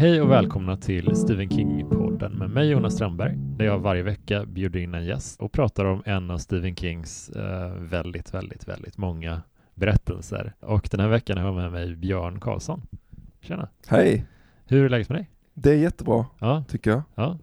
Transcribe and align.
Hej 0.00 0.20
och 0.22 0.30
välkomna 0.30 0.76
till 0.76 1.16
Stephen 1.16 1.48
King-podden 1.48 2.38
med 2.38 2.50
mig 2.50 2.68
Jonas 2.68 2.94
Strömberg, 2.94 3.36
där 3.36 3.64
jag 3.64 3.78
varje 3.78 4.02
vecka 4.02 4.46
bjuder 4.46 4.80
in 4.80 4.94
en 4.94 5.04
gäst 5.04 5.40
och 5.40 5.52
pratar 5.52 5.84
om 5.84 6.02
en 6.06 6.30
av 6.30 6.38
Stephen 6.38 6.76
Kings 6.76 7.28
eh, 7.30 7.72
väldigt, 7.74 8.34
väldigt, 8.34 8.68
väldigt 8.68 8.98
många 8.98 9.42
berättelser. 9.74 10.52
Och 10.60 10.88
den 10.90 11.00
här 11.00 11.08
veckan 11.08 11.38
har 11.38 11.44
jag 11.44 11.54
med 11.54 11.72
mig 11.72 11.96
Björn 11.96 12.40
Karlsson. 12.40 12.82
Tjena! 13.40 13.68
Hej! 13.86 14.26
Hur 14.66 14.84
är 14.84 14.88
läget 14.88 15.08
med 15.08 15.18
dig? 15.18 15.30
Det 15.54 15.70
är 15.70 15.76
jättebra, 15.78 16.26
Ja, 16.38 16.64
tycker 16.68 16.90
jag. 16.90 17.02
ja, 17.14 17.38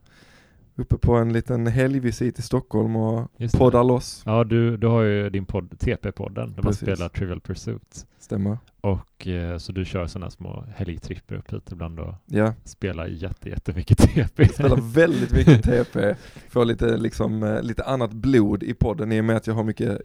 Uppe 0.79 0.97
på 0.97 1.15
en 1.15 1.33
liten 1.33 1.67
helgvisit 1.67 2.39
i 2.39 2.41
Stockholm 2.41 2.95
och 2.95 3.31
poddar 3.57 3.83
loss. 3.83 4.23
Ja, 4.25 4.43
du, 4.43 4.77
du 4.77 4.87
har 4.87 5.01
ju 5.01 5.29
din 5.29 5.45
podd 5.45 5.73
TP-podden 5.79 6.33
där 6.35 6.63
man 6.63 6.63
Precis. 6.63 6.81
spelar 6.81 7.09
Trivial 7.09 7.41
Pursuit. 7.41 8.05
Stämmer. 8.19 8.57
Och 8.81 9.27
eh, 9.27 9.57
så 9.57 9.71
du 9.71 9.85
kör 9.85 10.07
sådana 10.07 10.29
små 10.31 10.65
helgtripper 10.75 11.35
upp 11.35 11.53
hit 11.53 11.71
ibland 11.71 11.99
och 11.99 12.13
Ja, 12.25 12.53
spelar 12.63 13.07
jätte, 13.07 13.49
jättemycket 13.49 13.97
TP. 13.97 14.47
spelar 14.47 14.93
väldigt 14.93 15.31
mycket 15.31 15.63
TP. 15.63 16.15
Får 16.49 16.65
lite, 16.65 16.97
liksom, 16.97 17.43
eh, 17.43 17.61
lite 17.61 17.83
annat 17.83 18.11
blod 18.13 18.63
i 18.63 18.73
podden 18.73 19.11
i 19.11 19.21
och 19.21 19.25
med 19.25 19.37
att 19.37 19.47
jag 19.47 19.53
har 19.53 19.63
mycket, 19.63 20.01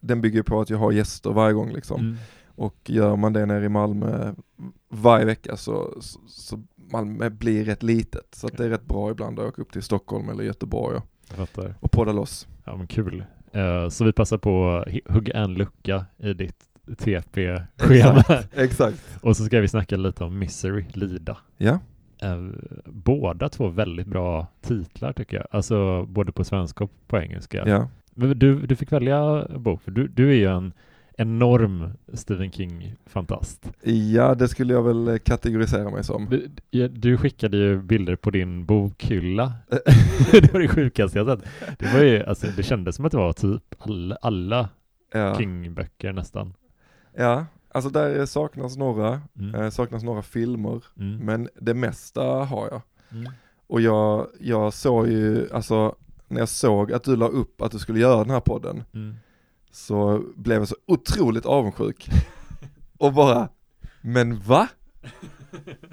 den 0.00 0.20
bygger 0.20 0.42
på 0.42 0.60
att 0.60 0.70
jag 0.70 0.78
har 0.78 0.92
gäster 0.92 1.30
varje 1.30 1.54
gång 1.54 1.72
liksom. 1.72 2.00
Mm. 2.00 2.16
Och 2.56 2.76
gör 2.90 3.16
man 3.16 3.32
det 3.32 3.46
nere 3.46 3.64
i 3.64 3.68
Malmö 3.68 4.34
varje 4.88 5.24
vecka 5.24 5.56
så, 5.56 5.94
så, 6.00 6.20
så 6.26 6.62
Malmö 6.90 7.30
blir 7.30 7.64
rätt 7.64 7.82
litet. 7.82 8.34
Så 8.34 8.46
att 8.46 8.56
det 8.56 8.64
är 8.64 8.68
rätt 8.68 8.86
bra 8.86 9.10
ibland 9.10 9.38
att 9.38 9.46
åka 9.46 9.62
upp 9.62 9.72
till 9.72 9.82
Stockholm 9.82 10.28
eller 10.28 10.44
Göteborg 10.44 10.96
och, 10.96 11.58
och 11.80 11.90
podda 11.90 12.12
loss. 12.12 12.48
Ja 12.64 12.76
men 12.76 12.86
kul. 12.86 13.24
Eh, 13.52 13.88
så 13.88 14.04
vi 14.04 14.12
passar 14.12 14.38
på 14.38 14.70
att 14.70 15.14
hugga 15.14 15.34
en 15.34 15.54
lucka 15.54 16.06
i 16.18 16.32
ditt 16.32 16.64
TP-schema. 16.98 18.24
Exakt. 18.54 19.18
Och 19.20 19.36
så 19.36 19.44
ska 19.44 19.60
vi 19.60 19.68
snacka 19.68 19.96
lite 19.96 20.24
om 20.24 20.38
Misery, 20.38 20.84
Lida. 20.92 21.36
Ja, 21.56 21.78
Eh, 22.24 22.38
båda 22.84 23.48
två 23.48 23.68
väldigt 23.68 24.06
bra 24.06 24.46
titlar 24.60 25.12
tycker 25.12 25.36
jag. 25.36 25.46
Alltså 25.50 26.06
både 26.06 26.32
på 26.32 26.44
svenska 26.44 26.84
och 26.84 26.90
på 27.06 27.18
engelska. 27.18 27.68
ja. 27.68 27.88
Men 28.16 28.38
du, 28.38 28.66
du 28.66 28.76
fick 28.76 28.92
välja 28.92 29.48
bok, 29.58 29.82
för 29.82 29.90
du, 29.90 30.08
du 30.08 30.28
är 30.30 30.34
ju 30.34 30.46
en 30.46 30.72
enorm 31.16 31.92
Stephen 32.12 32.52
King-fantast. 32.52 33.72
Ja, 34.12 34.34
det 34.34 34.48
skulle 34.48 34.72
jag 34.72 34.82
väl 34.82 35.08
eh, 35.08 35.18
kategorisera 35.18 35.90
mig 35.90 36.04
som. 36.04 36.26
Du, 36.70 36.88
du 36.88 37.16
skickade 37.16 37.56
ju 37.56 37.82
bilder 37.82 38.16
på 38.16 38.30
din 38.30 38.64
bokhylla. 38.66 39.52
det 40.32 40.52
var 40.52 40.60
det 40.60 40.68
sjukaste 40.68 41.18
jag 41.18 41.26
sett. 41.38 41.48
Det, 41.78 41.92
var 41.94 42.00
ju, 42.00 42.24
alltså, 42.24 42.46
det 42.56 42.62
kändes 42.62 42.96
som 42.96 43.04
att 43.04 43.12
det 43.12 43.18
var 43.18 43.32
typ 43.32 43.74
alla, 43.78 44.16
alla 44.20 44.68
Ja. 45.12 45.34
King-böcker 45.38 46.12
nästan. 46.12 46.54
Ja, 47.16 47.46
alltså 47.68 47.90
där 47.90 48.26
saknas 48.26 48.76
några, 48.76 49.20
Mm. 49.38 49.54
eh, 49.54 49.70
saknas 49.70 50.02
några 50.02 50.22
filmer, 50.22 50.80
Mm. 50.98 51.16
men 51.18 51.48
det 51.60 51.74
mesta 51.74 52.22
har 52.24 52.68
jag. 52.70 52.82
Mm. 53.20 53.32
Och 53.66 53.80
jag, 53.80 54.26
jag 54.40 54.72
såg 54.72 55.08
ju, 55.08 55.48
alltså 55.52 55.94
när 56.28 56.38
jag 56.40 56.48
såg 56.48 56.92
att 56.92 57.04
du 57.04 57.16
la 57.16 57.26
upp 57.28 57.62
att 57.62 57.72
du 57.72 57.78
skulle 57.78 57.98
göra 58.00 58.18
den 58.24 58.30
här 58.30 58.40
podden, 58.40 58.84
Mm. 58.94 59.14
Så 59.74 60.22
blev 60.36 60.58
jag 60.58 60.68
så 60.68 60.76
otroligt 60.86 61.46
avundsjuk. 61.46 62.08
Och 62.98 63.12
bara, 63.12 63.48
men 64.02 64.40
va? 64.40 64.68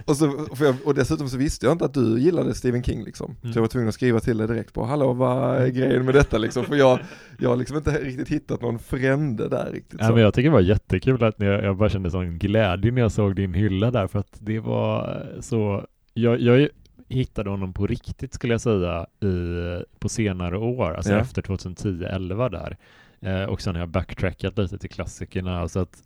Och, 0.05 0.17
så, 0.17 0.47
jag, 0.59 0.75
och 0.85 0.95
dessutom 0.95 1.29
så 1.29 1.38
visste 1.38 1.65
jag 1.65 1.73
inte 1.73 1.85
att 1.85 1.93
du 1.93 2.19
gillade 2.19 2.53
Stephen 2.55 2.83
King 2.83 3.03
liksom. 3.03 3.35
Mm. 3.41 3.53
Så 3.53 3.57
jag 3.57 3.61
var 3.61 3.67
tvungen 3.67 3.89
att 3.89 3.95
skriva 3.95 4.19
till 4.19 4.38
dig 4.38 4.47
direkt 4.47 4.73
på, 4.73 4.85
hallå 4.85 5.13
vad 5.13 5.57
är 5.57 5.67
grejen 5.67 6.05
med 6.05 6.13
detta 6.15 6.38
liksom? 6.38 6.65
För 6.65 6.75
jag, 6.75 6.99
jag 7.39 7.49
har 7.49 7.55
liksom 7.55 7.77
inte 7.77 7.91
riktigt 7.91 8.29
hittat 8.29 8.61
någon 8.61 8.79
frände 8.79 9.49
där 9.49 9.71
riktigt. 9.71 9.99
Ja, 9.99 10.07
så. 10.07 10.13
men 10.13 10.23
jag 10.23 10.33
tycker 10.33 10.49
det 10.49 10.53
var 10.53 10.61
jättekul 10.61 11.23
att 11.23 11.35
jag, 11.38 11.63
jag 11.63 11.77
bara 11.77 11.89
kände 11.89 12.11
sån 12.11 12.38
glädje 12.38 12.91
när 12.91 13.01
jag 13.01 13.11
såg 13.11 13.35
din 13.35 13.53
hylla 13.53 13.91
där 13.91 14.07
för 14.07 14.19
att 14.19 14.38
det 14.39 14.59
var 14.59 15.25
så 15.39 15.85
jag, 16.13 16.41
jag 16.41 16.69
hittade 17.07 17.50
honom 17.50 17.73
på 17.73 17.88
riktigt 17.88 18.33
skulle 18.33 18.53
jag 18.53 18.61
säga 18.61 19.06
i, 19.23 19.83
på 20.00 20.09
senare 20.09 20.57
år, 20.57 20.94
alltså 20.94 21.11
Ja. 21.11 21.19
efter 21.19 21.41
2010-11 21.41 22.50
där. 22.50 22.77
Eh, 23.21 23.43
och 23.43 23.61
sen 23.61 23.75
har 23.75 23.79
jag 23.81 23.89
backtrackat 23.89 24.57
lite 24.57 24.77
till 24.77 24.89
klassikerna 24.89 25.67
så 25.67 25.79
att 25.79 26.03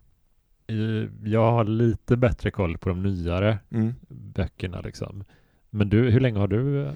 eh, 0.66 1.28
jag 1.30 1.50
har 1.52 1.64
lite 1.64 2.16
bättre 2.16 2.50
koll 2.50 2.78
på 2.78 2.88
de 2.88 3.02
nyare 3.02 3.58
Mm. 3.70 3.94
böckerna 4.08 4.80
liksom. 4.80 5.24
Men 5.70 5.88
du, 5.88 6.10
hur 6.10 6.20
länge 6.20 6.38
har 6.38 6.48
du 6.48 6.86
eh, 6.86 6.92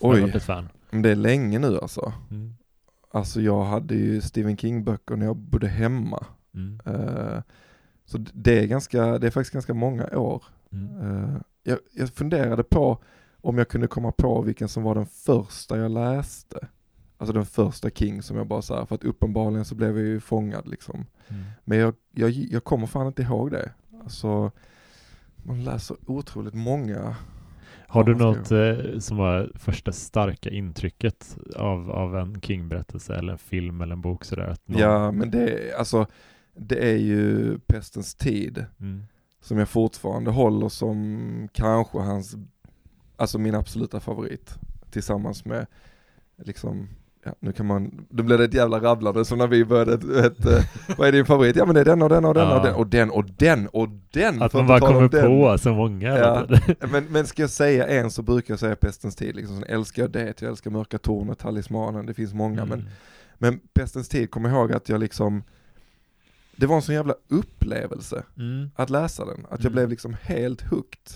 varit 0.00 0.34
ett 0.34 0.42
fan? 0.42 0.68
Det 0.90 1.10
är 1.10 1.16
länge 1.16 1.58
nu 1.58 1.78
alltså. 1.78 2.12
Mm. 2.30 2.54
Alltså 3.10 3.40
jag 3.40 3.64
hade 3.64 3.94
ju 3.94 4.20
Stephen 4.20 4.56
King-böcker 4.56 5.16
när 5.16 5.26
jag 5.26 5.36
bodde 5.36 5.68
hemma. 5.68 6.26
Mm. 6.54 6.80
Eh, 6.86 7.42
så 8.04 8.18
det 8.18 8.58
är, 8.58 8.66
ganska, 8.66 9.18
det 9.18 9.26
är 9.26 9.30
faktiskt 9.30 9.52
ganska 9.52 9.74
många 9.74 10.06
år. 10.18 10.44
Mm. 10.72 11.00
Eh, 11.00 11.36
jag, 11.62 11.78
jag 11.92 12.10
funderade 12.10 12.62
på 12.62 12.98
om 13.40 13.58
jag 13.58 13.68
kunde 13.68 13.86
komma 13.86 14.12
på 14.12 14.42
vilken 14.42 14.68
som 14.68 14.82
var 14.82 14.94
den 14.94 15.06
första 15.06 15.78
jag 15.78 15.90
läste. 15.90 16.68
Alltså 17.22 17.32
den 17.32 17.46
första 17.46 17.90
King 17.90 18.22
som 18.22 18.36
jag 18.36 18.46
bara 18.46 18.62
så 18.62 18.74
här, 18.76 18.84
för 18.86 18.94
att 18.94 19.04
uppenbarligen 19.04 19.64
så 19.64 19.74
blev 19.74 19.98
jag 19.98 20.06
ju 20.06 20.20
fångad 20.20 20.68
liksom. 20.68 21.06
Mm. 21.28 21.42
Men 21.64 21.78
jag, 21.78 21.94
jag, 22.10 22.30
jag 22.30 22.64
kommer 22.64 22.86
fan 22.86 23.06
inte 23.06 23.22
ihåg 23.22 23.50
det. 23.50 23.72
Alltså, 24.02 24.50
man 25.42 25.64
läser 25.64 25.96
otroligt 26.06 26.54
många. 26.54 27.16
Har 27.88 28.04
du 28.04 28.14
något 28.14 28.50
eh, 28.50 28.98
som 28.98 29.16
var 29.16 29.50
första 29.54 29.92
starka 29.92 30.50
intrycket 30.50 31.38
av, 31.56 31.90
av 31.90 32.16
en 32.16 32.40
King-berättelse 32.40 33.14
eller 33.14 33.32
en 33.32 33.38
film 33.38 33.80
eller 33.80 33.92
en 33.92 34.00
bok 34.00 34.24
sådär? 34.24 34.56
Någon... 34.64 34.80
Ja, 34.80 35.12
men 35.12 35.30
det, 35.30 35.48
är- 35.50 35.78
alltså, 35.78 36.06
det 36.56 36.92
är 36.92 36.96
ju 36.98 37.58
Pestens 37.58 38.14
tid. 38.14 38.64
Mm. 38.80 39.02
som 39.40 39.58
jag 39.58 39.68
fortfarande 39.68 40.30
håller 40.30 40.68
som 40.68 41.48
kanske 41.52 41.98
hans, 41.98 42.36
alltså 43.16 43.38
min 43.38 43.54
absoluta 43.54 44.00
favorit. 44.00 44.54
Tillsammans 44.90 45.44
med, 45.44 45.66
liksom, 46.36 46.88
ja 47.24 47.34
nu 47.40 47.52
kan 47.52 47.66
man, 47.66 48.06
då 48.10 48.22
blev 48.22 48.38
det 48.38 48.44
ett 48.44 48.54
jävla 48.54 48.80
rabblande 48.80 49.24
som 49.24 49.38
när 49.38 49.46
vi 49.46 49.64
började 49.64 49.94
ett, 49.94 50.04
ett 50.04 50.46
eh, 50.46 50.64
vad 50.98 51.08
är 51.08 51.12
din 51.12 51.24
favorit? 51.26 51.56
Ja 51.56 51.64
men 51.66 51.74
det 51.74 51.80
är 51.80 51.84
den 51.84 52.02
och 52.02 52.08
den 52.08 52.24
och 52.24 52.34
den 52.34 52.48
Ja. 52.48 52.74
och 52.74 52.86
den 52.86 53.10
och 53.10 53.24
den 53.24 53.68
och 53.68 53.68
den 53.68 53.68
och 53.68 53.88
den. 54.12 54.42
Att 54.42 54.52
man 54.52 54.66
bara 54.66 54.80
kommer 54.80 55.08
den. 55.08 55.26
på 55.26 55.58
så 55.58 55.72
många. 55.74 56.08
Ja. 56.18 56.46
Men, 56.90 57.04
men 57.04 57.26
ska 57.26 57.42
jag 57.42 57.50
säga 57.50 57.86
en 57.86 58.10
så 58.10 58.22
brukar 58.22 58.52
jag 58.54 58.58
säga 58.60 58.76
Pestens 58.76 59.16
tid, 59.16 59.36
liksom, 59.36 59.56
sen 59.56 59.64
älskar 59.64 60.02
jag 60.02 60.10
det, 60.10 60.42
jag 60.42 60.50
älskar 60.50 60.70
Mörka 60.70 60.98
Tornet, 60.98 61.38
Talismanen, 61.38 62.06
det 62.06 62.14
finns 62.14 62.34
många 62.34 62.64
men, 62.64 62.80
Mm. 62.80 62.90
men 63.38 63.60
Pestens 63.74 64.08
tid 64.08 64.30
kommer 64.30 64.48
jag 64.48 64.58
ihåg 64.58 64.72
att 64.72 64.88
jag 64.88 65.00
liksom, 65.00 65.42
det 66.56 66.66
var 66.66 66.76
en 66.76 66.82
sån 66.82 66.94
jävla 66.94 67.14
upplevelse 67.28 68.22
Mm. 68.38 68.70
att 68.76 68.90
läsa 68.90 69.24
den, 69.24 69.38
att 69.44 69.50
jag 69.50 69.60
Mm. 69.60 69.72
blev 69.72 69.88
liksom 69.88 70.16
helt 70.22 70.62
hooked. 70.62 71.12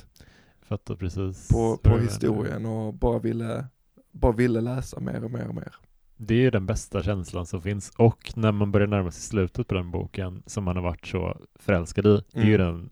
Fattar 0.69 0.95
precis. 0.95 1.49
på, 1.49 1.77
på 1.77 1.99
historien 1.99 2.67
och 2.67 2.95
bara 2.95 3.19
ville, 3.19 3.65
bara 4.13 4.33
ville 4.33 4.61
läsa 4.61 5.01
mer 5.01 5.25
och 5.25 5.31
mer 5.31 5.49
och 5.49 5.55
mer. 5.55 5.75
Det 6.17 6.35
är 6.35 6.39
ju 6.39 6.51
den 6.51 6.67
bästa 6.67 7.03
känslan 7.03 7.47
som 7.47 7.63
finns 7.63 7.91
och 7.97 8.33
när 8.37 8.53
man 8.53 8.73
börjar 8.73 8.87
närma 8.87 9.11
sig 9.11 9.23
slutet 9.23 9.69
på 9.69 9.75
den 9.75 9.91
boken 9.91 10.43
som 10.47 10.65
man 10.65 10.77
har 10.77 10.83
varit 10.83 11.07
så 11.07 11.37
förälskad 11.55 12.07
i, 12.07 12.23
det 12.33 12.41
är 12.41 12.45
ju 12.45 12.55
Mm. 12.55 12.67
den 12.67 12.91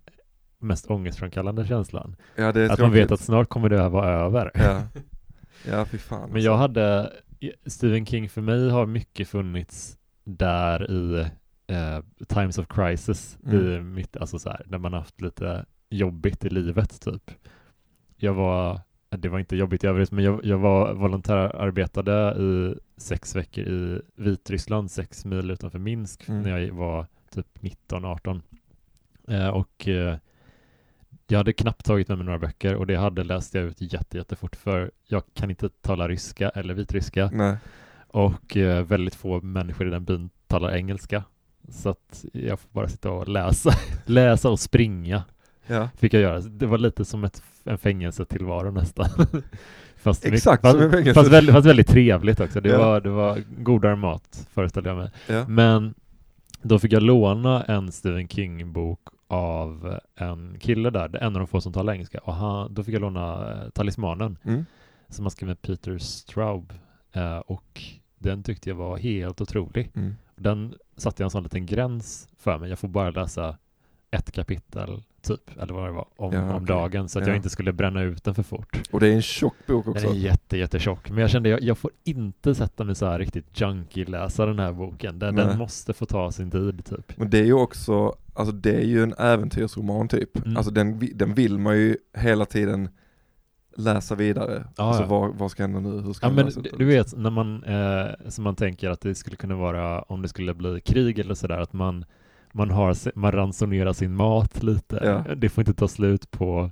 mest 0.59 0.91
ångestframkallande 0.91 1.67
känslan. 1.67 2.17
Ja, 2.37 2.49
Att 2.73 2.79
man 2.79 2.93
vet 2.93 3.11
att 3.11 3.21
snart 3.21 3.49
kommer 3.49 3.69
det 3.69 3.79
här 3.83 3.89
vara 3.89 4.11
över. 4.11 4.51
Ja, 4.55 4.83
ja 5.71 5.85
fy 5.85 5.99
fan. 5.99 6.31
Men 6.31 6.43
jag 6.43 6.57
hade, 6.57 7.13
Stephen 7.67 8.07
King 8.07 8.29
för 8.29 8.41
mig 8.41 8.71
har 8.71 8.87
mycket 8.87 9.29
funnits 9.29 9.99
där 10.25 10.91
i 10.91 11.21
eh, 11.67 12.01
Times 12.29 12.59
of 12.59 12.67
Crisis, 12.69 13.39
i 13.47 13.57
Mm. 13.57 13.95
mitt, 13.95 14.17
alltså 14.17 14.39
så 14.39 14.51
här, 14.51 14.63
när 14.67 14.79
man 14.79 14.93
haft 14.93 15.21
lite 15.21 15.65
jobbigt 15.91 16.45
i 16.45 16.49
livet 16.51 17.01
typ. 17.01 17.31
Jag 18.17 18.35
var, 18.35 18.81
det 19.17 19.29
var 19.29 19.39
inte 19.39 19.57
jobbigt 19.57 19.85
i 19.85 19.87
övrigt, 19.87 20.11
men 20.13 20.25
jag, 20.25 20.45
jag 20.45 20.59
var 20.59 20.95
volontärarbetade 20.95 22.37
i 22.43 22.75
sex 23.01 23.37
veckor 23.37 23.65
i 23.65 24.01
Vitryssland, 24.17 24.91
sex 24.91 25.25
mil 25.25 25.51
utanför 25.51 25.79
Minsk, 25.79 26.29
Mm. 26.29 26.43
när 26.43 26.59
jag 26.59 26.75
var 26.75 27.07
typ 27.35 27.47
19-18. 27.61 28.41
Eh, 29.29 29.49
och 29.49 29.89
eh, 29.89 30.17
jag 31.27 31.39
hade 31.39 31.53
knappt 31.53 31.85
tagit 31.85 32.09
med 32.09 32.19
mig 32.19 32.25
några 32.25 32.39
böcker 32.39 32.75
och 32.75 32.87
det 32.87 32.97
hade 32.97 33.25
läst 33.25 33.55
jag 33.55 33.65
ut 33.65 33.77
jätte, 33.93 34.17
jättefort 34.19 34.57
för 34.57 34.91
jag 35.07 35.23
kan 35.35 35.51
inte 35.51 35.69
tala 35.69 36.09
ryska 36.09 36.49
eller 36.49 36.75
vitryska 36.75 37.31
Nej, 37.33 37.57
och 38.09 38.57
eh, 38.57 38.85
väldigt 38.85 39.15
få 39.15 39.41
människor 39.41 39.87
i 39.87 39.91
den 39.91 40.05
byn 40.05 40.31
talar 40.47 40.75
engelska. 40.77 41.25
Så 41.69 41.89
att 41.91 42.25
jag 42.33 42.61
får 42.61 42.69
bara 42.73 42.89
sitta 42.89 43.11
och 43.11 43.29
läsa, 43.29 43.71
läsa 44.07 44.51
och 44.51 44.61
springa 44.61 45.23
ja. 45.67 45.89
fick 45.97 46.15
jag 46.15 46.23
göra. 46.23 46.41
Det 46.41 46.67
var 46.67 46.79
lite 46.79 47.05
som 47.05 47.25
ett, 47.25 47.43
en 47.65 47.79
fängelsetillvaro 47.79 48.71
nästan. 48.71 49.09
fast, 49.97 50.25
Exakt 50.25 50.63
fast, 50.63 50.73
som 50.75 50.83
en 50.85 50.91
fängelse. 50.91 51.15
fast, 51.15 51.31
väldigt, 51.33 51.55
fast 51.55 51.67
väldigt 51.67 51.89
trevligt 51.89 52.41
också. 52.41 52.61
Det, 52.61 52.69
Ja. 52.69 52.79
var, 52.79 53.01
det 53.01 53.11
var 53.11 53.43
godare 53.59 53.97
mat 53.97 54.49
föreställer 54.51 54.89
jag 54.91 54.97
mig. 54.97 55.11
Ja. 55.29 55.49
Men 55.49 55.95
då 56.63 56.79
fick 56.79 56.93
jag 56.93 57.03
låna 57.03 57.63
en 57.65 57.93
Stephen 57.93 58.29
King-bok 58.29 59.01
av 59.29 59.99
en 60.17 60.57
kille 60.61 60.91
där, 60.91 61.17
en 61.17 61.27
av 61.37 61.39
de 61.41 61.47
få 61.47 61.61
som 61.61 61.73
talar 61.73 61.93
engelska. 61.93 62.19
Och 62.19 62.35
han, 62.35 62.75
då 62.75 62.85
fick 62.85 62.95
jag 62.95 63.01
låna 63.01 63.53
eh, 63.63 63.69
Talismanen 63.71 64.39
Mm. 64.45 64.65
som 65.09 65.25
han 65.25 65.31
skrev 65.31 65.49
med 65.49 65.63
Peter 65.63 65.99
Straub. 65.99 66.73
Eh, 67.13 67.39
och 67.39 67.83
den 68.19 68.43
tyckte 68.43 68.69
jag 68.69 68.77
var 68.77 68.97
helt 68.99 69.41
otrolig. 69.41 69.91
Mm. 69.95 70.15
Den 70.37 70.75
satte 70.97 71.23
jag 71.23 71.27
en 71.27 71.31
sån 71.31 71.43
liten 71.43 71.67
gräns 71.67 72.29
för 72.39 72.59
mig. 72.59 72.69
Jag 72.69 72.79
får 72.79 72.89
bara 72.89 73.11
läsa 73.11 73.57
ett 74.11 74.33
kapitel 74.33 75.03
typ, 75.25 75.51
eller 75.63 75.75
vad 75.75 75.87
det 75.87 75.93
var, 75.93 76.07
om, 76.17 76.33
Ja, 76.33 76.55
om 76.55 76.67
dagen 76.67 77.09
så 77.09 77.19
att 77.19 77.25
Ja. 77.27 77.31
jag 77.31 77.37
inte 77.37 77.51
skulle 77.51 77.73
bränna 77.73 78.03
ut 78.03 78.25
den 78.25 78.35
för 78.35 78.43
fort. 78.43 78.81
Och 78.93 79.01
det 79.01 79.09
är 79.09 79.13
en 79.13 79.23
tjock 79.23 79.55
bok 79.67 79.85
Den 79.85 79.93
också. 79.95 80.07
är 80.07 80.15
jätte, 80.15 80.57
jättetjock, 80.57 81.11
men 81.11 81.19
jag 81.19 81.31
kände 81.31 81.49
jag, 81.49 81.63
jag 81.63 81.79
får 81.79 81.91
inte 82.05 82.55
sätta 82.55 82.85
mig 82.85 82.95
så 82.95 83.07
här 83.07 83.19
riktigt 83.19 83.61
junkie-läsa 83.61 84.47
den 84.47 84.59
här 84.59 84.73
boken. 84.73 85.19
Den, 85.19 85.37
den 85.37 85.59
måste 85.59 85.93
få 85.93 86.07
ta 86.07 86.33
sin 86.33 86.51
tid 86.51 86.85
typ. 86.85 87.19
Men 87.19 87.31
det 87.31 87.39
är 87.39 87.45
ju 87.45 87.53
också, 87.55 88.17
alltså 88.35 88.55
det 88.55 88.75
är 88.75 88.85
ju 88.85 89.03
en 89.03 89.15
äventyrsroman 89.19 90.09
typ. 90.09 90.45
Mm. 90.45 90.57
Alltså 90.57 90.73
den, 90.73 91.09
den 91.15 91.35
vill 91.35 91.59
man 91.59 91.77
ju 91.77 91.97
hela 92.17 92.45
tiden 92.45 92.89
läsa 93.77 94.15
vidare. 94.15 94.65
Ja, 94.77 94.85
alltså 94.85 95.03
ja. 95.03 95.07
vad, 95.09 95.35
vad 95.35 95.51
ska 95.51 95.63
hända 95.63 95.81
nu? 95.81 96.01
Hur 96.01 96.13
ska 96.13 96.27
Ja 96.27 96.33
men 96.33 96.47
du 96.47 96.71
du 96.79 96.85
vet 96.85 97.17
när 97.17 97.31
man, 97.31 97.65
eh, 97.65 98.07
som 98.29 98.45
man 98.45 98.57
tänker 98.57 98.91
att 98.91 99.01
det 99.01 99.15
skulle 99.15 99.37
kunna 99.37 99.57
vara 99.57 100.03
om 100.03 100.23
det 100.23 100.29
skulle 100.29 100.55
bli 100.55 100.81
krig 100.81 101.19
eller 101.19 101.35
sådär, 101.35 101.59
att 101.59 101.73
man 101.73 102.05
man, 102.57 102.71
har, 102.71 103.19
man 103.19 103.33
ransonerar 103.33 103.93
sin 103.93 104.15
mat 104.17 104.63
lite. 104.63 105.01
Ja. 105.29 105.35
Det 105.35 105.49
får 105.49 105.63
inte 105.63 105.75
ta 105.75 105.89
slut 105.89 106.31
på 106.31 106.71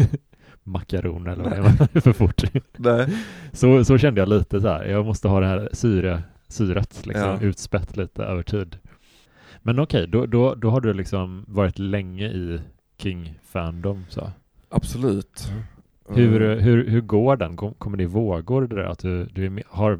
makaroner 0.62 1.32
eller 1.32 1.60
vad 1.62 1.76
det 1.78 1.96
är 1.96 2.00
för 2.00 2.12
fort. 2.12 2.42
Så, 3.52 3.84
så 3.84 3.98
kände 3.98 4.20
jag 4.20 4.28
lite 4.28 4.60
så 4.60 4.68
här. 4.68 4.84
Jag 4.84 5.06
måste 5.06 5.28
ha 5.28 5.40
det 5.40 5.46
här 5.46 5.68
syre, 5.72 6.22
syret 6.48 7.06
liksom, 7.06 7.28
Ja. 7.28 7.40
utspätt 7.40 7.96
lite 7.96 8.22
över 8.24 8.42
tid. 8.42 8.78
Men 9.62 9.78
okej, 9.78 10.06
då, 10.08 10.26
då, 10.26 10.54
då 10.54 10.70
har 10.70 10.80
du 10.80 10.92
liksom 10.94 11.44
varit 11.48 11.78
länge 11.78 12.26
i 12.28 12.60
King-fandom. 12.98 14.04
Så. 14.08 14.30
Absolut. 14.68 15.52
Hur, 16.08 16.42
Mm. 16.42 16.58
hur, 16.64 16.88
hur 16.88 17.00
går 17.00 17.36
den? 17.36 17.56
Kom- 17.56 17.74
Kommer 17.74 17.96
det 17.96 18.02
i 18.02 18.06
vågor 18.06 18.66
det 18.66 18.76
där 18.76 18.82
att 18.84 18.98
du, 18.98 19.24
du 19.24 19.62
har 19.68 19.98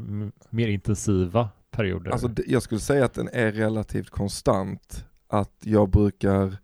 mer 0.50 0.68
intensiva 0.68 1.48
perioder? 1.70 2.10
Alltså 2.10 2.30
jag 2.46 2.62
skulle 2.62 2.80
säga 2.80 3.04
att 3.04 3.14
den 3.14 3.28
är 3.32 3.52
relativt 3.52 4.10
konstant. 4.10 5.04
Att 5.32 5.56
jag 5.60 5.88
brukar, 5.88 6.56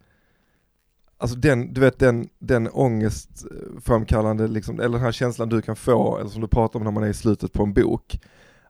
alltså 1.19 1.37
den, 1.37 1.75
du 1.75 1.81
vet 1.81 1.99
den, 1.99 2.29
den 2.39 2.69
ångestframkallande 2.69 4.49
liksom, 4.49 4.81
eller 4.81 4.93
den 4.93 5.01
här 5.01 5.13
känslan 5.13 5.49
du 5.49 5.63
kan 5.63 5.77
få, 5.77 6.19
eller 6.19 6.31
som 6.31 6.41
du 6.41 6.49
pratar 6.49 6.79
om 6.79 6.85
när 6.85 6.91
man 6.91 7.03
är 7.03 7.09
i 7.09 7.15
slutet 7.15 7.53
på 7.53 7.63
en 7.63 7.73
bok. 7.73 8.21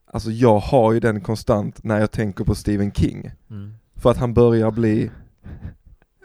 Alltså 0.07 0.31
jag 0.31 0.59
har 0.59 0.93
ju 0.93 1.01
den 1.01 1.21
konstant 1.21 1.85
när 1.85 2.01
jag 2.01 2.11
tänker 2.11 2.45
på 2.45 2.55
Stephen 2.55 2.93
King. 2.93 3.31
mm. 3.51 3.75
För 3.95 4.11
att 4.11 4.17
han 4.17 4.35
börjar 4.35 4.71
bli 4.71 5.11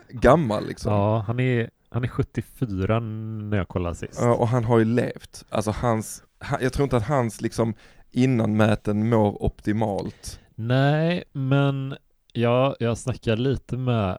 gammal 0.10 0.68
liksom. 0.68 0.94
Ja, 0.94 1.24
han 1.28 1.40
är, 1.40 1.70
han 1.90 2.04
är 2.04 2.08
74 2.08 3.00
när 3.00 3.58
jag 3.58 3.68
kollade 3.68 3.96
sist. 3.96 4.20
Ja, 4.22 4.34
och 4.34 4.48
han 4.48 4.64
har 4.64 4.80
ju 4.80 4.86
levt. 4.86 5.46
Alltså 5.50 5.72
hans, 5.72 6.24
han, 6.40 6.60
jag 6.62 6.74
tror 6.74 6.84
inte 6.84 6.98
att 6.98 7.08
hans 7.08 7.42
liksom 7.42 7.74
innanmäten 8.12 9.10
mår 9.10 9.44
optimalt. 9.44 10.40
Nej, 10.56 11.24
men 11.32 11.96
jag, 12.34 12.76
jag 12.80 12.98
snackade 12.98 13.42
lite 13.42 13.78
med 13.78 14.18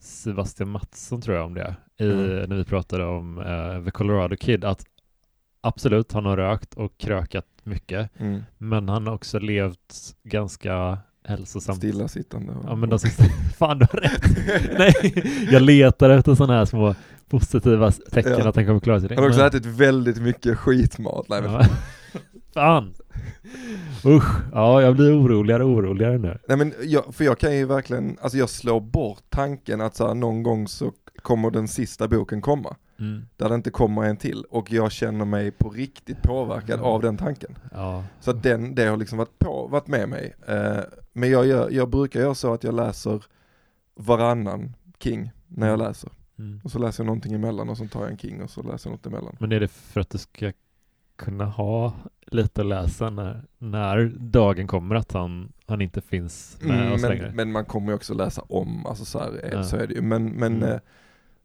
Sebastian 0.00 0.68
Mattsson 0.68 1.20
tror 1.20 1.36
jag 1.36 1.46
om 1.46 1.54
det, 1.54 1.74
i, 1.98 2.04
Mm. 2.10 2.48
när 2.48 2.56
vi 2.56 2.64
pratade 2.64 3.04
om 3.04 3.38
eh, 3.38 3.84
The 3.84 3.90
Colorado 3.90 4.36
Kid, 4.36 4.64
att 4.64 4.84
absolut, 5.60 6.12
han 6.12 6.24
har 6.24 6.36
rökt 6.36 6.74
och 6.74 6.98
krökat 6.98 7.46
mycket, 7.62 8.10
Mm. 8.20 8.42
men 8.58 8.88
han 8.88 9.06
har 9.06 9.14
också 9.14 9.38
levt 9.38 10.14
ganska 10.24 10.98
hälsosamt. 11.24 11.78
Stillasittande. 11.78 12.52
Ja, 12.64 12.76
men 12.76 12.88
de 12.90 12.98
sista, 12.98 13.24
fan 13.58 13.78
du 13.78 13.86
har 13.92 14.00
rätt. 14.00 14.22
Nej, 14.78 15.24
jag 15.52 15.62
letar 15.62 16.10
efter 16.10 16.34
sådana 16.34 16.52
här 16.58 16.64
små 16.64 16.94
positiva 17.28 17.90
tecken 17.90 18.32
Ja. 18.38 18.48
att 18.48 18.56
han 18.56 18.66
kommer 18.66 18.80
klara 18.80 19.00
sig. 19.00 19.08
Han 19.08 19.18
har 19.18 19.28
också 19.28 19.38
Men- 19.40 19.48
ätit 19.48 19.66
väldigt 19.66 20.22
mycket 20.22 20.58
skitmat. 20.58 21.26
Nej, 21.28 21.40
Ja. 21.44 21.66
Fan! 22.54 22.94
Usch, 24.06 24.36
ja 24.52 24.82
jag 24.82 24.96
blir 24.96 25.20
oroligare 25.20 25.64
och 25.64 25.70
oroligare 25.70 26.18
nu. 26.18 26.38
nej 26.48 26.56
men 26.56 26.74
jag, 26.82 27.14
för 27.14 27.24
jag 27.24 27.38
kan 27.38 27.56
ju 27.56 27.64
verkligen, 27.66 28.18
alltså 28.20 28.38
jag 28.38 28.48
slår 28.48 28.80
bort 28.80 29.22
tanken 29.28 29.80
att 29.80 29.96
så 29.96 30.06
här, 30.06 30.14
någon 30.14 30.42
gång 30.42 30.68
så 30.68 30.92
kommer 31.22 31.50
den 31.50 31.68
sista 31.68 32.08
boken 32.08 32.40
komma. 32.40 32.76
Mm. 32.98 33.22
Där 33.36 33.48
det 33.48 33.54
inte 33.54 33.70
kommer 33.70 34.02
en 34.02 34.16
till. 34.16 34.44
Och 34.50 34.72
jag 34.72 34.92
känner 34.92 35.24
mig 35.24 35.50
på 35.50 35.70
riktigt 35.70 36.22
påverkad 36.22 36.74
Mm. 36.78 36.84
av 36.84 37.00
den 37.02 37.16
tanken. 37.16 37.58
Ja. 37.72 38.04
Så 38.20 38.30
att 38.30 38.42
den, 38.42 38.74
det 38.74 38.84
har 38.86 38.96
liksom 38.96 39.18
varit, 39.18 39.38
på, 39.38 39.66
varit 39.66 39.86
med 39.86 40.08
mig. 40.08 40.34
Eh, 40.48 40.78
men 41.12 41.30
jag, 41.30 41.46
gör, 41.46 41.70
jag 41.70 41.90
brukar 41.90 42.20
göra 42.20 42.34
så 42.34 42.52
att 42.54 42.64
jag 42.64 42.74
läser 42.74 43.24
varannan 43.94 44.76
King 44.98 45.30
när 45.48 45.68
jag 45.68 45.78
läser. 45.78 46.10
Mm. 46.38 46.60
Och 46.64 46.70
så 46.70 46.78
läser 46.78 47.02
jag 47.02 47.06
någonting 47.06 47.32
emellan 47.32 47.68
och 47.68 47.78
så 47.78 47.86
tar 47.86 48.00
jag 48.00 48.10
en 48.10 48.18
King 48.18 48.42
och 48.42 48.50
så 48.50 48.62
läser 48.62 48.90
jag 48.90 48.96
något 48.96 49.06
emellan. 49.06 49.36
Men 49.40 49.52
är 49.52 49.60
det 49.60 49.68
för 49.68 50.00
att 50.00 50.10
du 50.10 50.18
ska 50.18 50.52
kunna 51.16 51.44
ha 51.44 51.92
lite 52.34 52.60
att 52.60 52.66
läsa 52.66 53.10
när, 53.10 53.42
när 53.58 54.04
dagen 54.18 54.66
kommer 54.66 54.94
att 54.94 55.12
han, 55.12 55.52
han 55.66 55.80
inte 55.80 56.00
finns 56.00 56.58
med 56.60 56.80
Mm, 56.80 56.92
oss 56.92 57.02
längre? 57.02 57.26
men, 57.26 57.36
men 57.36 57.52
man 57.52 57.64
kommer 57.64 57.88
ju 57.88 57.94
också 57.94 58.14
läsa 58.14 58.42
om, 58.48 58.86
alltså 58.86 59.04
så, 59.04 59.18
här, 59.18 59.32
är- 59.32 59.52
Ja. 59.56 59.64
så 59.64 59.76
är 59.76 59.86
det 59.86 59.94
ju. 59.94 60.02
Men, 60.02 60.24
men, 60.30 60.56
Mm. 60.56 60.68
eh, 60.72 60.78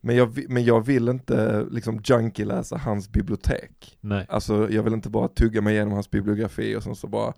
men, 0.01 0.16
jag, 0.16 0.50
men 0.50 0.66
jag 0.66 0.86
vill 0.86 1.10
inte 1.10 1.66
liksom 1.72 2.01
junkie 2.04 2.45
läsa 2.45 2.78
hans 2.78 3.12
bibliotek. 3.12 3.98
Nej. 4.01 4.25
Alltså 4.30 4.69
jag 4.72 4.84
vill 4.84 4.94
inte 4.94 5.10
bara 5.10 5.28
tugga 5.28 5.62
mig 5.62 5.74
igenom 5.75 5.94
hans 5.94 6.12
bibliografi 6.12 6.75
och 6.75 6.84
sen 6.84 6.95
så 6.95 7.07
bara, 7.07 7.34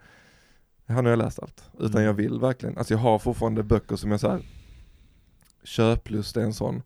nu 0.86 0.96
har 0.96 1.04
jag 1.04 1.18
läst 1.20 1.40
allt. 1.40 1.64
Utan 1.74 1.92
Mm. 1.92 2.04
jag 2.04 2.14
vill 2.14 2.40
verkligen, 2.40 2.78
alltså 2.78 2.94
jag 2.94 3.00
har 3.00 3.20
fortfarande 3.20 3.64
böcker 3.64 3.96
som 3.96 4.12
jag 4.12 4.20
såhär, 4.20 4.42
köplust 5.64 6.38
är 6.38 6.42
en 6.42 6.54
sån, 6.54 6.82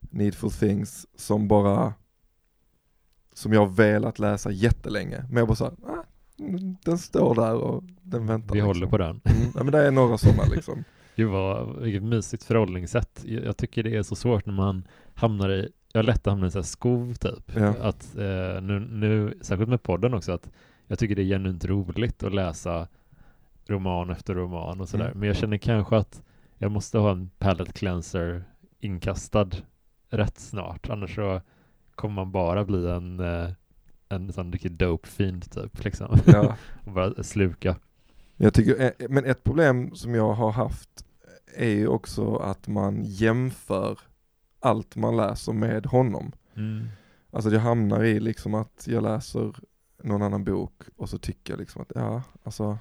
needful 0.00 0.50
things, 0.50 1.06
som 1.16 1.48
bara, 1.48 1.94
som 3.32 3.52
jag 3.52 3.60
har 3.60 3.72
velat 3.74 4.18
läsa 4.18 4.50
jättelänge. 4.50 5.24
Men 5.28 5.36
jag 5.36 5.48
bara 5.48 5.54
såhär, 5.54 5.74
ah, 5.86 6.04
den 6.84 6.98
står 6.98 7.34
där 7.34 7.54
och 7.54 7.84
den 8.02 8.26
väntar. 8.26 8.54
Vi 8.54 8.60
liksom. 8.60 8.66
håller 8.66 8.86
på 8.86 8.98
den. 8.98 9.20
Mm, 9.24 9.52
ja, 9.54 9.62
men 9.64 9.72
det 9.72 9.86
är 9.86 9.90
några 9.90 10.18
sådana 10.18 10.44
liksom. 10.44 10.84
Gud 11.16 11.30
vad, 11.30 11.80
vilket 11.82 12.02
mysigt 12.02 12.44
förhållningssätt. 12.44 13.24
Jag 13.24 13.44
jag 13.44 13.56
tycker 13.56 13.82
det 13.82 13.96
är 13.96 14.02
så 14.02 14.14
svårt 14.14 14.46
när 14.46 14.54
man 14.54 14.88
hamnar 15.14 15.50
i, 15.50 15.68
jag 15.92 15.98
har 15.98 16.04
lätt 16.04 16.26
att 16.26 16.32
hamna 16.32 16.46
i 16.46 16.50
så 16.50 16.58
här 16.58 16.62
skov 16.62 17.14
typ. 17.14 17.52
Ja. 17.54 17.74
Att 17.80 18.16
eh, 18.16 18.62
nu, 18.62 18.88
nu, 18.90 19.38
särskilt 19.40 19.70
med 19.70 19.82
podden 19.82 20.14
också, 20.14 20.32
att 20.32 20.50
jag 20.86 20.98
tycker 20.98 21.16
det 21.16 21.22
är 21.22 21.26
genuint 21.26 21.64
roligt 21.64 22.22
att 22.22 22.34
läsa 22.34 22.88
roman 23.66 24.10
efter 24.10 24.34
roman 24.34 24.80
och 24.80 24.88
sådär. 24.88 25.06
Mm. 25.06 25.18
Men 25.18 25.26
jag 25.26 25.36
känner 25.36 25.58
kanske 25.58 25.96
att 25.96 26.22
jag 26.58 26.70
måste 26.70 26.98
ha 26.98 27.10
en 27.10 27.30
palette 27.38 27.72
cleanser 27.72 28.44
inkastad 28.80 29.50
rätt 30.10 30.38
snart. 30.38 30.88
Annars 30.88 31.14
så 31.14 31.40
kommer 31.94 32.14
man 32.14 32.32
bara 32.32 32.64
bli 32.64 32.90
en, 32.90 33.20
eh, 33.20 33.50
en 34.08 34.32
sån 34.32 34.52
riktigt 34.52 34.78
dope 34.78 35.08
fiend 35.08 35.50
typ 35.50 35.84
liksom. 35.84 36.18
Ja. 36.26 36.56
och 36.86 36.92
bara 36.92 37.22
sluka. 37.22 37.76
Jag 38.36 38.54
tycker, 38.54 38.80
eh, 38.80 39.08
men 39.08 39.24
ett 39.24 39.44
problem 39.44 39.94
som 39.94 40.14
jag 40.14 40.32
har 40.32 40.52
haft 40.52 41.04
är 41.56 41.68
ju 41.68 41.86
också 41.86 42.36
att 42.36 42.68
man 42.68 43.02
jämför 43.02 43.98
allt 44.60 44.96
man 44.96 45.16
läser 45.16 45.52
med 45.52 45.86
honom. 45.86 46.32
Mm. 46.56 46.88
Alltså 47.30 47.50
jag 47.50 47.60
hamnar 47.60 48.04
i 48.04 48.20
liksom 48.20 48.54
att 48.54 48.86
jag 48.86 49.02
läser 49.02 49.54
någon 50.02 50.22
annan 50.22 50.44
bok 50.44 50.82
och 50.96 51.08
så 51.08 51.18
tycker 51.18 51.52
jag 51.52 51.60
liksom 51.60 51.82
att 51.82 51.92
ja, 51.94 52.22
alltså 52.42 52.78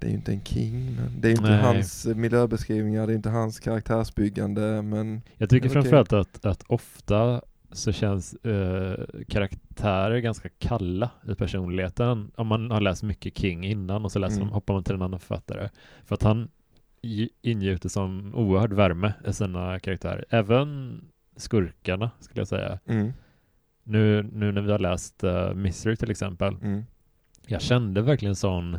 det 0.00 0.06
är 0.06 0.10
ju 0.10 0.16
inte 0.16 0.32
en 0.32 0.44
king, 0.44 0.96
men 0.96 1.20
det 1.20 1.28
är 1.28 1.30
inte 1.30 1.42
Nej. 1.42 1.62
hans 1.62 2.06
miljöbeskrivningar, 2.06 3.06
det 3.06 3.12
är 3.12 3.16
inte 3.16 3.30
hans 3.30 3.60
karaktärsbyggande, 3.60 4.82
men 4.82 5.22
Jag 5.36 5.50
tycker 5.50 5.68
framförallt 5.68 6.12
att, 6.12 6.44
att 6.44 6.62
ofta 6.66 7.42
så 7.74 7.92
känns 7.92 8.34
eh, 8.34 9.04
karaktärer 9.28 10.18
ganska 10.18 10.48
kalla 10.58 11.10
i 11.28 11.34
personligheten 11.34 12.30
om 12.36 12.46
man 12.46 12.70
har 12.70 12.80
läst 12.80 13.02
mycket 13.02 13.38
King 13.38 13.64
innan 13.64 14.04
och 14.04 14.12
så 14.12 14.18
läser 14.18 14.36
Mm. 14.36 14.46
man, 14.46 14.54
hoppar 14.54 14.74
man 14.74 14.84
till 14.84 14.94
en 14.94 15.02
annan 15.02 15.20
författare. 15.20 15.68
För 16.04 16.14
att 16.14 16.22
han 16.22 16.48
ingjuter 17.42 17.88
som 17.88 18.34
oerhörd 18.34 18.72
värme 18.72 19.12
i 19.28 19.32
sina 19.32 19.80
karaktärer. 19.80 20.24
Även 20.30 21.00
skurkarna 21.36 22.10
skulle 22.20 22.40
jag 22.40 22.48
säga. 22.48 22.78
mm, 22.86 23.12
Nu, 23.82 24.22
nu 24.22 24.52
när 24.52 24.62
vi 24.62 24.72
har 24.72 24.78
läst 24.78 25.24
uh, 25.24 25.54
Misery 25.54 25.96
till 25.96 26.10
exempel. 26.10 26.54
mm, 26.62 26.84
Jag 27.46 27.62
kände 27.62 28.02
verkligen 28.02 28.36
sån 28.36 28.78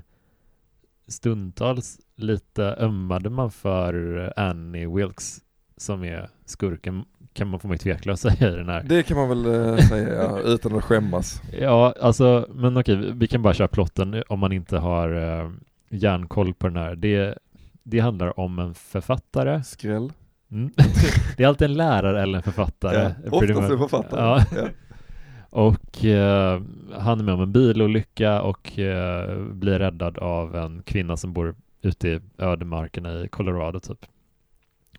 stundtals 1.08 2.00
lite 2.16 2.64
ömmade 2.80 3.30
man 3.30 3.52
för 3.52 4.34
Annie 4.40 4.88
Wilkes 4.88 5.42
som 5.78 6.04
är 6.04 6.30
skurken 6.46 7.06
kan 7.36 7.48
man 7.48 7.60
få 7.60 7.68
mig 7.68 7.78
tveklös 7.78 8.22
säga 8.22 8.52
i 8.52 8.56
den 8.56 8.70
här. 8.70 8.84
det 8.84 9.04
kan 9.04 9.18
man 9.18 9.30
väl 9.30 9.46
eh, 9.46 9.78
säga 9.78 10.24
ja, 10.24 10.40
utan 10.46 10.76
att 10.76 10.84
skämmas. 10.84 11.42
Ja, 11.60 11.94
alltså, 12.02 12.48
men 12.54 12.78
okej, 12.78 13.12
vi- 13.14 13.28
kan 13.28 13.42
bara 13.42 13.54
köra 13.54 13.68
plotten 13.68 14.24
om 14.28 14.40
man 14.40 14.52
inte 14.52 14.78
har 14.78 15.14
uh, 15.14 15.52
järnkoll 15.90 16.54
på 16.54 16.68
den 16.68 16.78
här. 16.78 16.96
Det, 16.96 17.38
det 17.84 18.00
handlar 18.00 18.40
om 18.40 18.60
en 18.60 18.74
författare. 18.74 19.64
Skräll. 19.64 20.12
Mm. 20.52 20.72
det 21.38 21.44
är 21.44 21.48
alltid 21.48 21.66
en 21.66 21.74
lärare 21.74 22.22
eller 22.22 22.38
en 22.38 22.44
författare. 22.44 23.14
Ja, 23.26 23.32
oftast 23.32 23.72
en 23.72 23.78
författare. 23.78 24.22
Ja. 24.22 24.44
Ja. 24.56 24.68
Och 25.50 26.06
eh, 26.06 26.62
han 26.98 27.20
är 27.20 27.24
med 27.24 27.34
om 27.34 27.42
en 27.42 27.52
bilolycka 27.52 28.42
och 28.42 28.80
eh, 28.80 29.38
blir 29.38 29.80
räddad 29.80 30.18
av 30.18 30.56
en 30.56 30.84
kvinna 30.84 31.18
som 31.18 31.34
bor 31.34 31.56
ute 31.82 32.10
i 32.10 32.20
ödemarkerna 32.38 33.14
i 33.14 33.28
Colorado 33.28 33.80
typ. 33.80 34.06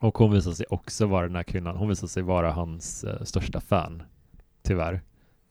Och 0.00 0.18
hon 0.18 0.32
visar 0.32 0.52
sig 0.52 0.66
också 0.70 1.06
vara 1.06 1.26
den 1.26 1.36
här 1.36 1.42
kvinnan, 1.42 1.76
hon 1.76 1.88
visar 1.88 2.06
sig 2.06 2.22
vara 2.22 2.52
hans 2.52 3.04
eh, 3.04 3.22
största 3.22 3.60
fan, 3.60 4.02
tyvärr. 4.62 5.00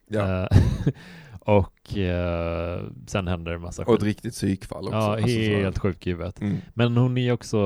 Ja. 0.07 0.41
Eh, 0.41 0.47
Och 1.39 1.97
eh, 1.97 2.81
sen 3.07 3.27
händer 3.27 3.51
det 3.51 3.59
massa 3.59 3.83
Och 3.83 3.95
ett 3.95 4.03
riktigt 4.03 4.33
psykfall 4.33 4.83
också. 4.83 4.95
Ja, 4.97 5.13
Alltså 5.13 5.27
helt 5.27 5.79
sjuk 5.79 6.07
i 6.07 6.09
huvudet. 6.09 6.41
Mm. 6.41 6.57
Men 6.73 6.97
hon 6.97 7.17
är 7.17 7.31
också, 7.31 7.57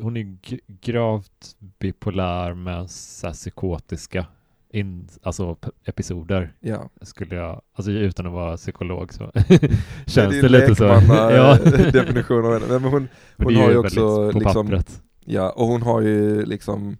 hon 0.00 0.16
är 0.16 0.36
gravt 0.80 1.56
bipolär 1.78 2.54
med 2.54 2.90
så 2.90 3.26
här 3.26 3.34
psykotiska 3.34 4.26
in, 4.70 5.08
alltså 5.22 5.56
episoder 5.84 6.52
Ja. 6.60 6.90
skulle 7.02 7.34
jag, 7.36 7.60
alltså 7.74 7.90
utan 7.90 8.26
att 8.26 8.32
vara 8.32 8.56
psykolog 8.56 9.12
så 9.14 9.30
det 9.48 9.70
känns 10.06 10.34
är 10.34 10.42
det 10.42 10.48
lite 10.48 10.74
så. 10.74 10.84
ja. 11.08 11.58
definition 11.92 12.44
av 12.46 12.52
henne. 12.52 12.66
Men 12.66 12.84
hon, 12.84 13.08
men 13.36 13.46
hon 13.46 13.54
det 13.54 13.60
är 13.60 13.62
har 13.64 13.70
ju 13.70 13.76
också 13.78 14.32
på 14.32 14.38
liksom- 14.38 14.66
pappret. 14.66 15.02
Ja, 15.24 15.50
och 15.50 15.66
hon 15.66 15.82
har 15.82 16.00
ju 16.00 16.44
liksom 16.46 16.96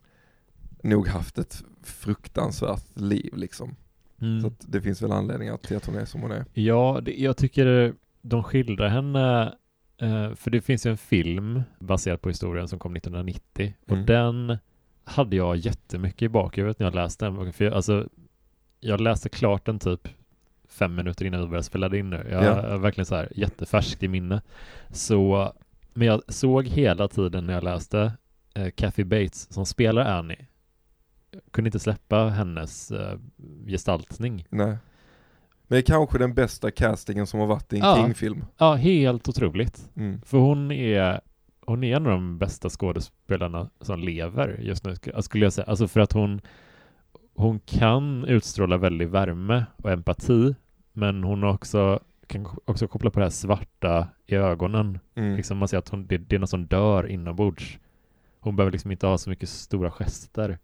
nog 0.82 1.08
haft 1.08 1.38
ett 1.38 1.64
fruktansvärt 1.82 2.84
liv 3.00 3.36
liksom. 3.36 3.76
Mm. 4.20 4.40
Så 4.42 4.50
det 4.60 4.82
finns 4.82 5.02
väl 5.02 5.12
anledningar 5.12 5.56
till 5.56 5.76
att 5.76 5.86
hon 5.86 5.94
är 5.96 6.04
som 6.04 6.20
hon 6.22 6.30
är. 6.30 6.44
Ja, 6.52 7.00
det, 7.04 7.14
jag 7.20 7.36
tycker 7.36 7.94
de 8.22 8.42
skildrar 8.42 8.88
henne, 8.88 9.54
eh, 9.98 10.34
för 10.34 10.50
det 10.50 10.60
finns 10.60 10.86
ju 10.86 10.90
en 10.90 10.96
film 10.96 11.62
baserad 11.78 12.20
på 12.20 12.28
historien 12.28 12.68
som 12.68 12.78
kom 12.78 12.96
1990 12.96 13.74
och 13.86 13.92
Mm. 13.92 14.06
den 14.06 14.58
hade 15.04 15.36
jag 15.36 15.56
jättemycket 15.56 16.22
i 16.22 16.28
bakhuvudet 16.28 16.78
när 16.78 16.86
jag 16.86 16.94
läste 16.94 17.24
den. 17.24 17.52
För 17.52 17.64
jag, 17.64 17.74
alltså, 17.74 18.08
jag 18.80 19.00
läste 19.00 19.28
klart 19.28 19.66
den 19.66 19.78
typ 19.78 20.08
fem 20.68 20.94
minuter 20.94 21.24
innan 21.24 21.40
vi 21.40 21.46
började 21.46 21.62
spela 21.64 21.96
in 21.96 22.10
nu. 22.10 22.26
Jag 22.30 22.44
Ja. 22.44 22.62
är 22.62 22.76
verkligen 22.78 23.06
så 23.06 23.14
här 23.14 23.28
jättefärskt 23.36 24.02
i 24.02 24.08
minne. 24.08 24.42
Så, 24.90 25.52
men 25.94 26.06
jag 26.08 26.22
såg 26.28 26.66
hela 26.66 27.08
tiden 27.08 27.46
när 27.46 27.54
jag 27.54 27.64
läste 27.64 28.12
eh, 28.54 28.70
Kathy 28.70 29.04
Bates 29.04 29.52
som 29.52 29.66
spelar 29.66 30.04
Annie. 30.04 30.46
Jag 31.30 31.40
kunde 31.50 31.68
inte 31.68 31.78
släppa 31.78 32.28
hennes 32.28 32.90
eh, 32.90 33.18
gestaltning. 33.66 34.46
Nej. 34.50 34.66
Men 34.66 34.78
det 35.68 35.78
är 35.78 35.82
kanske 35.82 36.18
den 36.18 36.34
bästa 36.34 36.70
castingen 36.70 37.26
som 37.26 37.40
har 37.40 37.46
varit 37.46 37.72
i 37.72 37.76
en 37.76 37.82
Ja. 37.84 37.96
King-film. 37.96 38.44
Ja, 38.58 38.74
helt 38.74 39.28
otroligt. 39.28 39.88
Mm. 39.96 40.20
För 40.22 40.38
hon 40.38 40.70
är, 40.70 41.20
hon 41.66 41.84
är 41.84 41.96
en 41.96 42.06
av 42.06 42.12
de 42.12 42.38
bästa 42.38 42.68
skådespelarna 42.70 43.70
som 43.80 44.00
lever 44.00 44.58
just 44.62 44.84
nu, 44.84 44.92
sk- 44.94 45.20
skulle 45.20 45.44
jag 45.46 45.52
säga. 45.52 45.66
Alltså 45.66 45.88
för 45.88 46.00
att 46.00 46.12
hon, 46.12 46.40
hon 47.34 47.58
kan 47.58 48.24
utstråla 48.24 48.76
väldigt 48.76 49.08
värme 49.10 49.64
och 49.76 49.90
empati, 49.90 50.54
men 50.92 51.24
hon 51.24 51.42
har 51.42 51.50
också, 51.54 52.00
kan 52.26 52.46
också 52.64 52.88
koppla 52.88 53.10
på 53.10 53.18
det 53.18 53.24
här 53.24 53.30
svarta 53.30 54.08
i 54.26 54.34
ögonen. 54.34 54.98
Mm. 55.14 55.36
Liksom 55.36 55.58
man 55.58 55.68
ser 55.68 55.78
att 55.78 55.88
hon, 55.88 56.06
det, 56.06 56.18
det 56.18 56.36
är 56.36 56.40
något 56.40 56.50
som 56.50 56.66
dör 56.66 57.06
inombords. 57.06 57.78
Hon 58.40 58.56
behöver 58.56 58.72
liksom 58.72 58.90
inte 58.90 59.06
ha 59.06 59.18
så 59.18 59.30
mycket 59.30 59.48
stora 59.48 59.90
gester 59.90 60.58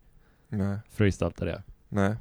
Nej. 0.48 0.78
för 0.90 1.04
att 1.04 1.08
gestalta 1.08 1.44
det. 1.44 1.62
Nej. 1.88 2.14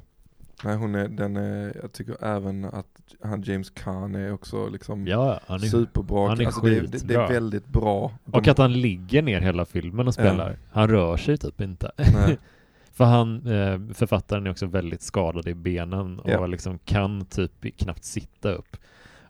Nej 0.64 0.76
hon 0.76 0.94
är, 0.94 1.08
den 1.08 1.36
är, 1.36 1.76
jag 1.82 1.92
tycker 1.92 2.24
även 2.24 2.64
att 2.64 2.86
han 3.22 3.42
James 3.42 3.70
Caan 3.70 4.14
är 4.14 4.32
också 4.32 4.68
liksom 4.68 5.06
Ja, 5.06 5.40
han 5.46 5.56
är, 5.56 5.66
superbra. 5.66 6.28
han 6.28 6.40
är 6.40 6.46
alltså 6.46 6.60
det, 6.60 6.76
är- 6.76 6.82
det, 6.82 7.08
det 7.08 7.14
är 7.14 7.28
väldigt 7.28 7.66
bra. 7.66 8.12
De- 8.24 8.38
och 8.38 8.48
att 8.48 8.58
han 8.58 8.72
ligger 8.72 9.22
ner 9.22 9.40
hela 9.40 9.64
filmen 9.64 10.06
och 10.06 10.14
spelar. 10.14 10.56
Han 10.72 10.88
rör 10.88 11.16
sig 11.16 11.38
typ 11.38 11.60
inte. 11.60 11.92
Nej. 11.96 12.38
För 12.92 13.04
han, 13.04 13.36
eh, 13.46 13.94
författaren 13.94 14.46
är 14.46 14.50
också 14.50 14.66
väldigt 14.66 15.02
skadad 15.02 15.48
i 15.48 15.54
benen 15.54 16.18
och 16.20 16.30
Ja. 16.30 16.46
liksom 16.46 16.78
kan 16.78 17.24
typ 17.24 17.76
knappt 17.78 18.04
sitta 18.04 18.52
upp. 18.52 18.76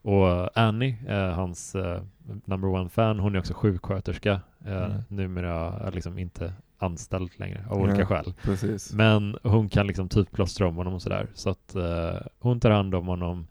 Och 0.02 0.58
Annie, 0.58 0.96
eh, 1.08 1.30
hans 1.30 1.74
eh, 1.74 2.02
number 2.44 2.68
one 2.68 2.88
fan, 2.88 3.18
hon 3.18 3.34
är 3.34 3.38
också 3.38 3.54
sjuksköterska. 3.54 4.40
Eh, 4.66 4.84
Mm. 4.84 5.02
Numera 5.08 5.72
är 5.80 5.92
liksom 5.92 6.18
inte 6.18 6.52
anställd 6.78 7.30
längre 7.36 7.64
av 7.70 7.78
olika 7.78 7.96
Nej. 7.96 8.06
skäl. 8.06 8.34
Precis. 8.42 8.92
Men 8.92 9.36
hon 9.42 9.68
kan 9.68 9.86
liksom 9.86 10.08
typ 10.08 10.32
plåstra 10.32 10.68
om 10.68 10.76
honom 10.76 10.94
och 10.94 11.02
sådär. 11.02 11.26
Så 11.34 11.50
att 11.50 11.74
eh, 11.74 12.14
hon 12.38 12.60
tar 12.60 12.70
hand 12.70 12.94
om 12.94 13.06
honom. 13.06 13.46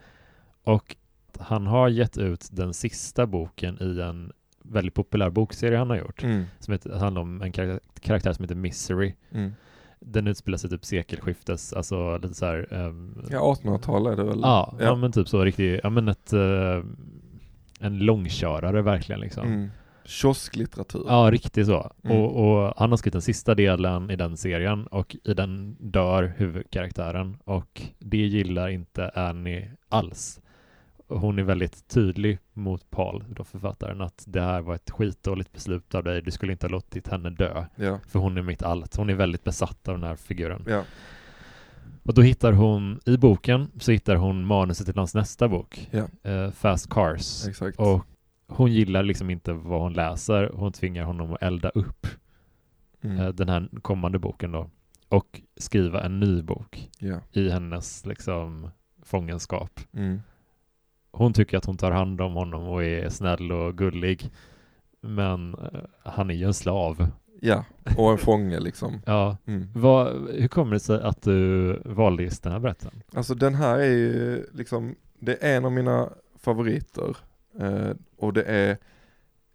Och 0.64 0.96
han 1.40 1.68
har 1.68 1.90
gett 1.90 2.18
ut 2.18 2.48
den 2.52 2.74
sista 2.74 3.28
boken 3.28 3.78
i 3.82 4.02
en 4.02 4.32
väldigt 4.64 4.94
populär 4.94 5.30
bokserie 5.30 5.78
han 5.78 5.90
har 5.90 5.98
gjort. 5.98 6.24
Mm. 6.24 6.44
Som 6.60 6.72
heter, 6.72 6.96
handlar 6.98 7.22
om 7.22 7.42
en 7.42 7.52
kar- 7.52 7.80
karaktär 8.00 8.34
som 8.34 8.44
heter 8.44 8.56
Misery. 8.56 9.14
Mm. 9.32 9.52
Den 10.02 10.28
utspelar 10.28 10.58
sig 10.58 10.70
typ 10.70 10.86
sekelskiftes, 10.86 11.74
alltså 11.74 12.18
lite 12.18 12.34
så 12.34 12.46
här. 12.46 12.68
ehm, 12.74 13.22
Ja 13.30 13.56
1800-tal 13.64 14.08
är 14.08 14.16
det 14.16 14.24
väl? 14.24 14.40
ja, 14.42 14.76
ja. 14.80 14.86
ja. 14.86 14.96
men 14.96 15.12
typ 15.12 15.28
så 15.28 15.44
riktigt, 15.46 15.80
ja 15.84 15.90
men 15.90 16.08
ett, 16.08 16.34
eh, 16.34 16.84
en 17.80 18.00
långkörare 18.00 18.82
verkligen 18.82 19.22
liksom. 19.22 19.48
Mm. 19.48 19.70
Kiosklitteratur. 20.06 21.04
Ja, 21.08 21.30
riktigt 21.32 21.68
så. 21.68 21.92
Mm. 22.04 22.18
Och, 22.18 22.46
och 22.66 22.74
han 22.78 22.90
har 22.90 22.98
skrivit 22.98 23.14
den 23.14 23.22
sista 23.22 23.56
delen 23.56 24.12
i 24.12 24.16
den 24.16 24.38
serien 24.38 24.88
och 24.88 25.16
i 25.24 25.34
den 25.34 25.78
dör 25.80 26.34
huvudkaraktären 26.38 27.38
och 27.44 27.82
det 28.00 28.18
gillar 28.18 28.68
inte 28.70 29.10
Annie 29.10 29.72
alls. 29.90 30.42
Hon 31.10 31.40
är 31.40 31.44
väldigt 31.44 31.88
tydlig 31.88 32.40
mot 32.54 32.90
Paul, 32.90 33.26
då 33.30 33.44
författaren, 33.44 34.02
att 34.02 34.24
det 34.28 34.42
här 34.42 34.62
var 34.62 34.76
ett 34.76 34.90
skitdåligt 34.90 35.52
beslut 35.54 35.96
av 35.96 36.04
dig, 36.04 36.22
du 36.22 36.32
skulle 36.32 36.52
inte 36.52 36.66
ha 36.66 36.72
låtit 36.72 37.08
henne 37.08 37.30
dö. 37.30 37.66
Ja. 37.76 38.00
För 38.08 38.20
hon 38.20 38.38
är 38.38 38.42
mitt 38.42 38.64
allt, 38.64 38.96
hon 38.96 39.10
är 39.10 39.14
väldigt 39.16 39.44
besatt 39.44 39.88
av 39.88 39.94
den 40.00 40.04
här 40.04 40.16
figuren. 40.16 40.64
Ja. 40.68 40.84
Och 42.04 42.14
då 42.14 42.22
hittar 42.22 42.54
hon, 42.54 43.00
i 43.06 43.18
boken, 43.18 43.72
så 43.80 43.92
hittar 43.92 44.16
hon 44.16 44.46
manuset 44.46 44.86
till 44.88 44.98
hans 44.98 45.16
nästa 45.16 45.48
bok, 45.48 45.90
Ja. 45.92 46.30
eh, 46.32 46.52
Fast 46.52 46.90
Cars. 46.90 47.48
Exakt. 47.48 47.80
Och 47.80 48.06
hon 48.48 48.72
gillar 48.72 49.04
liksom 49.04 49.30
inte 49.30 49.54
vad 49.54 49.82
hon 49.82 49.94
läser, 49.94 50.52
hon 50.54 50.72
tvingar 50.72 51.04
honom 51.04 51.34
att 51.34 51.44
elda 51.44 51.70
upp 51.70 52.08
Mm. 53.02 53.20
eh, 53.20 53.28
den 53.30 53.50
här 53.50 53.70
kommande 53.82 54.20
boken 54.20 54.52
då 54.52 54.70
och 55.10 55.42
skriva 55.58 56.04
en 56.04 56.20
ny 56.20 56.42
bok 56.42 56.90
i 57.32 57.50
hennes 57.50 58.06
liksom 58.06 58.70
fångenskap. 59.04 59.80
Mm. 59.94 60.22
Hon 61.12 61.34
tycker 61.34 61.58
att 61.58 61.66
hon 61.66 61.78
tar 61.78 61.92
hand 61.92 62.22
om 62.22 62.34
honom 62.34 62.68
och 62.68 62.84
är 62.84 63.10
snäll 63.10 63.52
och 63.52 63.78
gullig. 63.78 64.32
Men 65.02 65.54
eh, 65.54 65.82
han 66.04 66.30
är 66.30 66.34
ju 66.34 66.46
en 66.46 66.54
slav. 66.54 67.08
ja, 67.42 67.66
och 67.98 68.12
en 68.12 68.18
fånge 68.18 68.60
liksom. 68.60 69.02
Ja. 69.06 69.38
Mm. 69.46 69.68
Vad, 69.74 70.30
hur 70.30 70.48
kommer 70.48 70.74
det 70.74 70.80
sig 70.80 71.02
att 71.02 71.22
du 71.22 71.74
valde 71.86 72.24
just 72.24 72.44
den 72.44 72.52
här 72.52 72.60
berättelsen? 72.60 73.04
Alltså 73.14 73.36
den 73.36 73.56
här 73.56 73.80
är 73.80 73.92
ju 73.92 74.46
liksom, 74.54 74.96
det 75.20 75.44
är 75.44 75.58
en 75.58 75.66
av 75.66 75.72
mina 75.72 76.10
favoriter. 76.40 77.18
Eh, 77.60 77.92
och 78.18 78.34
det 78.34 78.44
är 78.44 78.78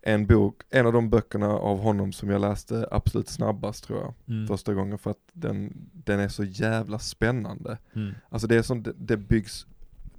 en 0.06 0.26
bok, 0.26 0.62
en 0.70 0.86
av 0.86 0.92
de 0.92 1.10
böckerna 1.10 1.48
av 1.48 1.78
honom 1.80 2.12
som 2.12 2.30
jag 2.30 2.40
läste 2.40 2.88
absolut 2.90 3.28
snabbast 3.28 3.84
tror 3.84 3.98
jag. 3.98 4.14
Mm. 4.28 4.46
Första 4.46 4.74
gången 4.74 4.98
för 4.98 5.10
att 5.10 5.18
den, 5.32 5.72
den 5.92 6.20
är 6.20 6.28
så 6.28 6.44
jävla 6.44 6.98
spännande. 6.98 7.78
Mm. 7.94 8.14
Alltså 8.28 8.46
det 8.48 8.56
är 8.56 8.62
som, 8.62 8.82
det, 8.82 8.92
det 8.96 9.16
byggs, 9.16 9.66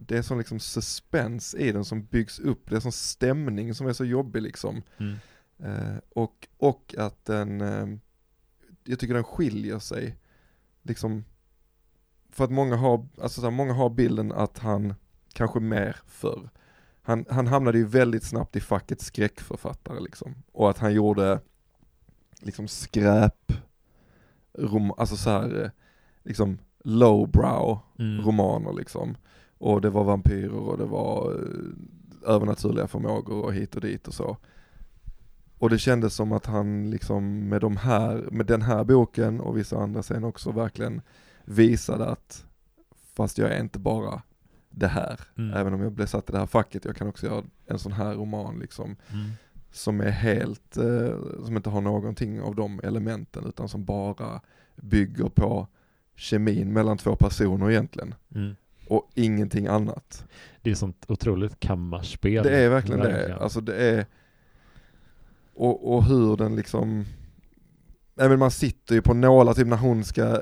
det 0.07 0.17
är 0.17 0.21
som 0.21 0.37
liksom 0.37 0.59
suspens 0.59 1.55
i 1.55 1.71
den 1.71 1.85
som 1.85 2.05
byggs 2.05 2.39
upp, 2.39 2.69
det 2.69 2.75
är 2.75 2.79
som 2.79 2.91
stämning 2.91 3.73
som 3.73 3.87
är 3.87 3.93
så 3.93 4.05
jobbig 4.05 4.41
liksom. 4.41 4.81
Mm. 4.97 5.15
Eh, 5.59 5.97
och, 6.09 6.47
och 6.57 6.95
att 6.97 7.25
den, 7.25 7.61
eh, 7.61 7.87
jag 8.83 8.99
tycker 8.99 9.13
den 9.13 9.23
skiljer 9.23 9.79
sig, 9.79 10.17
liksom, 10.81 11.25
för 12.29 12.43
att 12.43 12.51
många 12.51 12.75
har, 12.75 13.07
alltså 13.21 13.41
så 13.41 13.47
här, 13.47 13.51
många 13.51 13.73
har 13.73 13.89
bilden 13.89 14.31
att 14.31 14.59
han, 14.59 14.93
kanske 15.33 15.59
mer 15.59 15.97
förr, 16.07 16.49
han, 17.01 17.25
han 17.29 17.47
hamnade 17.47 17.77
ju 17.77 17.85
väldigt 17.85 18.23
snabbt 18.23 18.55
i 18.55 18.59
facket 18.59 19.01
skräckförfattare 19.01 19.99
liksom. 19.99 20.35
Och 20.51 20.69
att 20.69 20.77
han 20.77 20.93
gjorde 20.93 21.39
liksom 22.41 22.67
skräp, 22.67 23.53
rom, 24.53 24.91
alltså 24.97 25.15
så 25.15 25.29
här, 25.29 25.63
eh, 25.63 25.69
liksom 26.23 26.59
lowbrow 26.83 27.79
Mm. 27.99 28.25
romaner 28.25 28.73
liksom. 28.73 29.17
Och 29.65 29.81
det 29.81 29.89
var 29.89 30.03
vampyrer 30.03 30.53
och 30.53 30.77
det 30.77 30.85
var 30.85 31.31
eh, 31.33 32.33
övernaturliga 32.33 32.87
förmågor 32.87 33.45
och 33.45 33.53
hit 33.53 33.75
och 33.75 33.81
dit 33.81 34.07
och 34.07 34.13
så. 34.13 34.37
Och 35.57 35.69
det 35.69 35.77
kändes 35.79 36.13
som 36.13 36.31
att 36.31 36.45
han 36.45 36.89
liksom 36.89 37.49
med 37.49 37.61
de 37.61 37.77
här, 37.77 38.27
med 38.31 38.45
den 38.45 38.61
här 38.61 38.83
boken 38.83 39.39
och 39.39 39.57
vissa 39.57 39.77
andra 39.77 40.03
sen 40.03 40.23
också 40.23 40.51
verkligen 40.51 41.01
visade 41.45 42.05
att 42.05 42.45
fast 43.13 43.37
jag 43.37 43.51
är 43.51 43.59
inte 43.59 43.79
bara 43.79 44.21
det 44.69 44.87
här. 44.87 45.19
Mm. 45.37 45.57
Även 45.57 45.73
om 45.73 45.81
jag 45.81 45.91
blev 45.91 46.05
satt 46.05 46.29
i 46.29 46.31
det 46.31 46.39
här 46.39 46.45
facket, 46.45 46.85
jag 46.85 46.95
kan 46.95 47.07
också 47.07 47.25
göra 47.25 47.43
en 47.65 47.79
sån 47.79 47.91
här 47.91 48.13
roman 48.13 48.59
liksom. 48.59 48.95
Mm. 49.11 49.31
Som 49.71 50.01
är 50.01 50.11
helt, 50.11 50.77
eh, 50.77 51.43
som 51.45 51.57
inte 51.57 51.69
har 51.69 51.81
någonting 51.81 52.41
av 52.41 52.55
de 52.55 52.79
elementen 52.83 53.45
utan 53.45 53.69
som 53.69 53.85
bara 53.85 54.41
bygger 54.75 55.29
på 55.29 55.67
kemin 56.15 56.73
mellan 56.73 56.97
två 56.97 57.15
personer 57.15 57.71
egentligen. 57.71 58.15
Mm. 58.35 58.55
Och 58.87 59.09
ingenting 59.15 59.67
annat. 59.67 60.25
Det 60.61 60.71
är 60.71 60.75
sånt 60.75 61.05
otroligt 61.07 61.59
kammarspel. 61.59 62.43
Det 62.43 62.57
är 62.57 62.69
verkligen 62.69 62.99
det. 62.99 63.37
Alltså 63.39 63.61
det 63.61 63.75
är, 63.75 64.05
och, 65.55 65.95
och 65.95 66.03
hur 66.05 66.37
den 66.37 66.55
liksom, 66.55 67.05
nej 68.15 68.29
men 68.29 68.39
man 68.39 68.51
sitter 68.51 68.95
ju 68.95 69.01
på 69.01 69.13
nålar 69.13 69.53
typ 69.53 69.67
när 69.67 69.77
hon 69.77 70.03
ska 70.03 70.41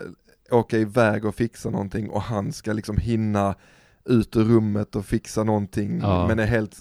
åka 0.52 0.78
iväg 0.78 1.26
och 1.26 1.36
fixa 1.36 1.70
någonting 1.70 2.10
och 2.10 2.22
han 2.22 2.52
ska 2.54 2.74
liksom 2.74 2.98
hinna 2.98 3.56
ut 4.06 4.36
ur 4.36 4.44
rummet 4.44 4.96
och 4.96 5.06
fixa 5.06 5.44
någonting 5.44 6.00
Ja. 6.02 6.28
men 6.28 6.40
är 6.40 6.46
helt 6.46 6.76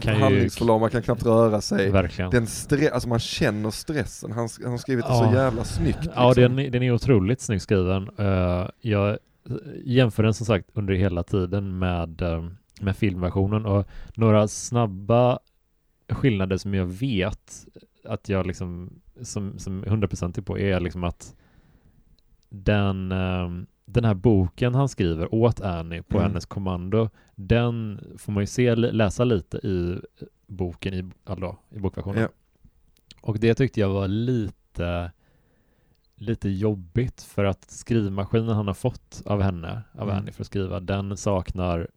Kan 0.00 0.16
handlingsförlamad, 0.16 0.92
kan 0.92 1.02
knappt 1.02 1.22
röra 1.26 1.60
sig. 1.60 1.90
Verkligen. 1.90 2.30
Den 2.30 2.46
stre- 2.46 2.90
alltså 2.90 3.08
man 3.08 3.18
känner 3.18 3.70
stressen, 3.70 4.32
han, 4.32 4.48
han 4.62 4.70
har 4.70 4.78
skrivit 4.78 5.04
det 5.04 5.10
Ja. 5.12 5.30
så 5.30 5.36
jävla 5.36 5.64
snyggt. 5.64 5.98
Ja, 6.14 6.28
liksom. 6.28 6.56
den, 6.56 6.72
den 6.72 6.82
är 6.82 6.90
otroligt 6.92 7.40
snyggt 7.40 7.62
skriven. 7.62 8.10
Eh, 8.18 8.68
jag 8.80 9.18
jämför 9.84 10.22
den 10.22 10.34
som 10.34 10.46
sagt 10.46 10.70
under 10.72 10.94
hela 10.94 11.22
tiden 11.22 11.78
med, 11.78 12.22
eh, 12.22 12.48
med 12.80 12.96
filmversionen 12.96 13.66
och 13.66 13.86
några 14.14 14.48
snabba 14.48 15.38
skillnader 16.08 16.56
som 16.56 16.74
jag 16.74 16.86
vet 16.86 17.66
att 18.04 18.28
jag 18.28 18.46
liksom 18.46 19.00
som, 19.22 19.58
som 19.58 19.84
100% 19.84 20.42
på 20.42 20.58
är 20.58 20.80
liksom 20.80 21.04
att 21.04 21.34
den, 22.48 23.12
eh, 23.12 23.50
den 23.84 24.04
här 24.04 24.14
boken 24.14 24.74
han 24.74 24.88
skriver 24.88 25.34
åt 25.34 25.60
Annie 25.60 26.02
på 26.02 26.18
Mm. 26.18 26.28
hennes 26.30 26.46
kommando, 26.46 27.10
den 27.34 28.00
får 28.18 28.32
man 28.32 28.42
ju 28.42 28.46
se, 28.46 28.74
läsa 28.74 29.24
lite 29.24 29.56
i 29.56 30.00
boken 30.46 30.94
i, 30.94 31.10
alltså, 31.24 31.56
i 31.70 31.78
bokversionen. 31.78 32.22
Ja. 32.22 32.28
Och 33.20 33.38
det 33.38 33.54
tyckte 33.54 33.80
jag 33.80 33.88
var 33.88 34.08
lite 34.08 35.12
lite 36.18 36.48
jobbigt 36.48 37.22
för 37.22 37.44
att 37.44 37.70
skrivmaskinen 37.70 38.48
han 38.48 38.66
har 38.66 38.74
fått 38.74 39.22
av 39.26 39.42
henne, 39.42 39.82
av 39.92 40.02
Mm. 40.08 40.16
Annie 40.16 40.32
för 40.32 40.42
att 40.42 40.46
skriva, 40.46 40.80
den 40.80 41.16
saknar 41.16 41.88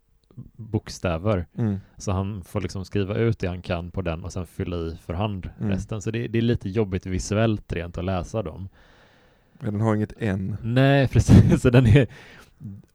bokstäver. 0.56 1.46
Mm. 1.58 1.78
Så 1.98 2.12
han 2.12 2.44
får 2.44 2.62
liksom 2.62 2.86
skriva 2.86 3.16
ut 3.16 3.40
det 3.40 3.48
han 3.48 3.62
kan 3.62 3.92
på 3.92 4.02
den 4.02 4.24
och 4.24 4.34
sen 4.34 4.48
fylla 4.48 4.78
i 4.78 4.98
för 5.06 5.14
hand 5.14 5.50
Mm. 5.60 5.70
resten. 5.72 6.02
Så 6.02 6.12
det, 6.12 6.28
det 6.28 6.38
är 6.38 6.42
lite 6.42 6.70
jobbigt 6.70 7.06
visuellt 7.06 7.74
rent 7.74 7.98
att 7.98 8.06
läsa 8.06 8.44
dem. 8.44 8.70
Men 9.60 9.74
den 9.74 9.82
har 9.82 9.96
inget 9.96 10.14
N. 10.18 10.58
Nej, 10.64 11.08
precis. 11.12 11.62
Så 11.62 11.70
den 11.70 11.86
är, 11.86 12.08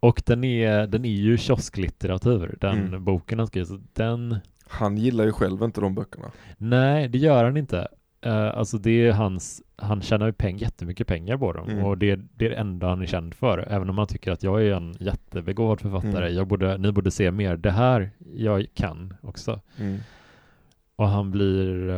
och 0.00 0.23
den 0.26 0.45
är, 0.45 0.87
den 0.87 1.04
är 1.04 1.11
ju 1.16 1.37
kiosklitteratur, 1.38 2.56
den 2.61 2.78
Mm. 2.87 3.04
boken 3.04 3.38
han 3.38 3.47
skriver. 3.49 3.80
Den, 3.92 4.37
Han 4.68 4.97
gillar 4.97 5.25
ju 5.25 5.33
själv 5.33 5.62
inte 5.62 5.80
de 5.80 5.95
böckerna. 5.95 6.30
nej, 6.59 7.09
det 7.09 7.18
gör 7.18 7.45
han 7.45 7.56
inte. 7.56 7.88
Uh, 8.26 8.32
alltså 8.58 8.78
det 8.78 8.90
är 8.90 9.12
hans, 9.12 9.62
han 9.76 10.02
tjänar 10.02 10.26
ju 10.26 10.32
peng, 10.32 10.56
jättemycket 10.56 11.06
pengar 11.06 11.37
på 11.38 11.52
dem 11.52 11.68
Mm. 11.68 11.85
och 11.85 11.99
det, 11.99 12.16
det 12.16 12.46
är 12.46 12.50
det 12.50 12.56
enda 12.56 12.88
han 12.88 13.02
är 13.02 13.06
känd 13.06 13.35
för. 13.35 13.58
Även 13.58 13.90
om 13.90 13.99
han 13.99 14.06
tycker 14.06 14.32
att 14.32 14.42
jag 14.42 14.62
är 14.66 14.73
en 14.73 14.96
jättebegåvad 15.00 15.80
författare, 15.80 16.25
Mm. 16.26 16.35
jag 16.35 16.46
borde, 16.46 16.78
ni 16.78 16.92
borde 16.92 17.11
se 17.11 17.30
mer. 17.30 17.56
Det 17.56 17.70
här 17.70 18.11
jag 18.35 18.66
kan 18.75 19.14
också. 19.20 19.61
Mm. 19.78 19.99
Och 20.96 21.08
han 21.08 21.30
blir... 21.30 21.88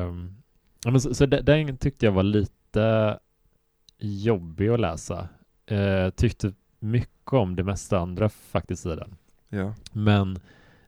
ja, 0.84 0.90
men 0.90 1.00
så, 1.00 1.14
så 1.14 1.26
de- 1.26 1.40
den 1.40 1.76
tyckte 1.76 2.06
jag 2.06 2.12
var 2.12 2.22
lite 2.22 3.18
jobbig 3.98 4.68
att 4.68 4.80
läsa. 4.80 5.28
Eh, 5.66 6.10
tyckte 6.10 6.52
mycket 6.78 7.32
om 7.32 7.56
det 7.56 7.64
mesta 7.64 7.98
andra 7.98 8.28
faktiskt 8.28 8.87
i 8.87 8.88
den. 8.88 9.16
Ja. 9.48 9.75
Men 9.92 10.38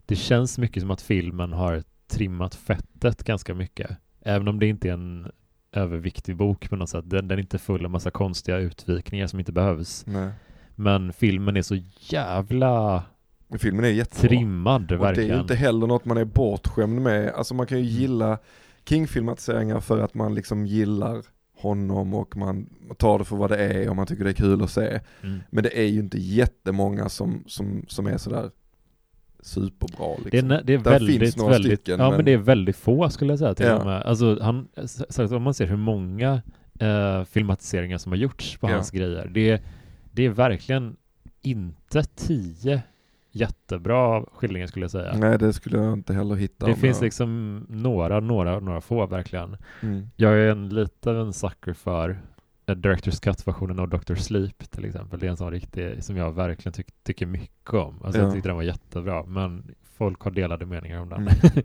det 0.06 0.16
känns 0.16 0.58
mycket 0.58 0.80
som 0.82 0.90
att 0.90 1.02
filmen 1.02 1.52
har 1.52 1.82
trimmat 2.08 2.54
fettet 2.54 3.24
ganska 3.24 3.54
mycket. 3.54 3.90
Även 4.22 4.48
om 4.48 4.58
det 4.58 4.66
inte 4.66 4.88
är 4.88 4.92
en 4.92 5.30
överviktig 5.72 6.36
bok 6.36 6.70
på 6.70 6.76
något 6.76 6.88
sätt. 6.88 7.10
Den, 7.10 7.28
den 7.28 7.38
är 7.38 7.42
inte 7.42 7.58
full 7.58 7.84
av 7.84 7.90
massa 7.90 8.10
konstiga 8.10 8.58
utvikningar 8.58 9.26
som 9.26 9.38
inte 9.38 9.52
behövs. 9.52 10.04
Nej. 10.06 10.30
Men 10.74 11.12
filmen 11.12 11.56
är 11.56 11.62
så 11.62 11.76
jävla 11.98 13.02
Men 13.48 13.58
filmen 13.58 13.84
är 13.84 13.88
jättebra. 13.88 14.28
trimmad 14.28 14.82
Och 14.82 14.88
det 14.88 14.94
är 14.94 14.98
verkligen. 14.98 15.34
ju 15.34 15.40
inte 15.40 15.54
heller 15.54 15.86
något 15.86 16.04
man 16.04 16.16
är 16.16 16.24
bortskämd 16.24 17.00
med. 17.00 17.28
Alltså 17.28 17.54
man 17.54 17.66
kan 17.66 17.78
ju 17.78 17.84
gilla 17.84 18.38
King-filmatiseringar 18.84 19.80
för 19.80 19.98
att 19.98 20.14
man 20.14 20.34
liksom 20.34 20.66
gillar 20.66 21.22
honom 21.56 22.14
och 22.14 22.36
man 22.36 22.66
tar 22.98 23.18
det 23.18 23.24
för 23.24 23.36
vad 23.36 23.50
det 23.50 23.58
är 23.58 23.90
och 23.90 23.96
man 23.96 24.06
tycker 24.06 24.24
det 24.24 24.30
är 24.30 24.34
kul 24.34 24.62
att 24.62 24.70
se. 24.70 25.00
Mm. 25.22 25.40
Men 25.50 25.64
det 25.64 25.78
är 25.78 25.86
ju 25.86 26.00
inte 26.00 26.18
jättemånga 26.18 27.08
som, 27.08 27.44
som, 27.46 27.84
som 27.88 28.06
är 28.06 28.16
sådär 28.16 28.50
superbra 29.42 30.08
liksom. 30.24 30.30
Det 30.30 30.38
är, 30.38 30.42
nä- 30.42 30.62
det 30.64 30.74
är 30.74 30.78
Där 30.78 30.90
väldigt, 30.90 31.20
finns 31.20 31.36
några 31.36 31.50
väldigt, 31.52 31.80
stycken, 31.80 32.00
ja 32.00 32.08
men... 32.08 32.16
men- 32.16 32.24
det 32.24 32.32
är 32.32 32.36
väldigt 32.38 32.76
få 32.76 33.10
skulle 33.10 33.32
jag 33.32 33.38
säga 33.38 33.54
till 33.54 33.66
Ja. 33.66 33.78
och 33.78 33.86
med. 33.86 34.02
Alltså 34.02 34.38
han, 34.42 34.68
om 35.36 35.42
man 35.42 35.54
ser 35.54 35.66
hur 35.66 35.76
många 35.76 36.42
eh, 36.80 37.24
filmatiseringar 37.24 37.98
som 37.98 38.12
har 38.12 38.16
gjorts 38.16 38.56
på 38.58 38.68
Ja. 38.68 38.74
hans 38.74 38.90
grejer, 38.90 39.30
det, 39.34 39.62
det 40.12 40.26
är 40.26 40.30
verkligen 40.30 40.96
inte 41.42 42.02
tio 42.02 42.82
jättebra 43.32 44.24
skildringar 44.32 44.66
skulle 44.66 44.84
jag 44.84 44.90
säga. 44.90 45.12
Nej 45.16 45.38
det 45.38 45.52
skulle 45.52 45.78
jag 45.78 45.92
inte 45.92 46.14
heller 46.14 46.34
hitta. 46.34 46.66
det 46.66 46.74
finns 46.74 46.96
jag- 46.98 47.04
liksom 47.04 47.58
några, 47.68 48.20
några, 48.20 48.60
några 48.60 48.80
få 48.80 49.06
verkligen. 49.06 49.56
mm. 49.82 50.10
Jag 50.16 50.32
är 50.32 50.50
en 50.50 50.68
lite 50.68 51.10
av 51.10 51.16
en 51.20 51.32
sucker 51.32 51.72
för 51.72 52.20
eh, 52.70 52.76
Directors 52.76 53.20
Cut-versionen 53.20 53.78
av 53.78 53.88
Dr. 53.88 54.14
Sleep 54.14 54.70
till 54.70 54.84
exempel. 54.84 55.20
Det 55.20 55.26
är 55.26 55.30
en 55.30 55.36
sån 55.36 55.50
riktig, 55.50 56.04
som 56.04 56.16
jag 56.16 56.32
verkligen 56.32 56.72
tyck, 56.72 56.86
tycker 57.02 57.26
mycket 57.26 57.74
om. 57.74 58.02
Alltså 58.04 58.20
Ja. 58.20 58.24
jag 58.24 58.34
tyckte 58.34 58.48
den 58.48 58.56
var 58.56 58.62
jättebra, 58.62 59.24
men 59.26 59.74
folk 59.96 60.20
har 60.20 60.30
delade 60.30 60.66
meningar 60.66 61.00
om 61.00 61.08
den. 61.08 61.28
Mm. 61.28 61.64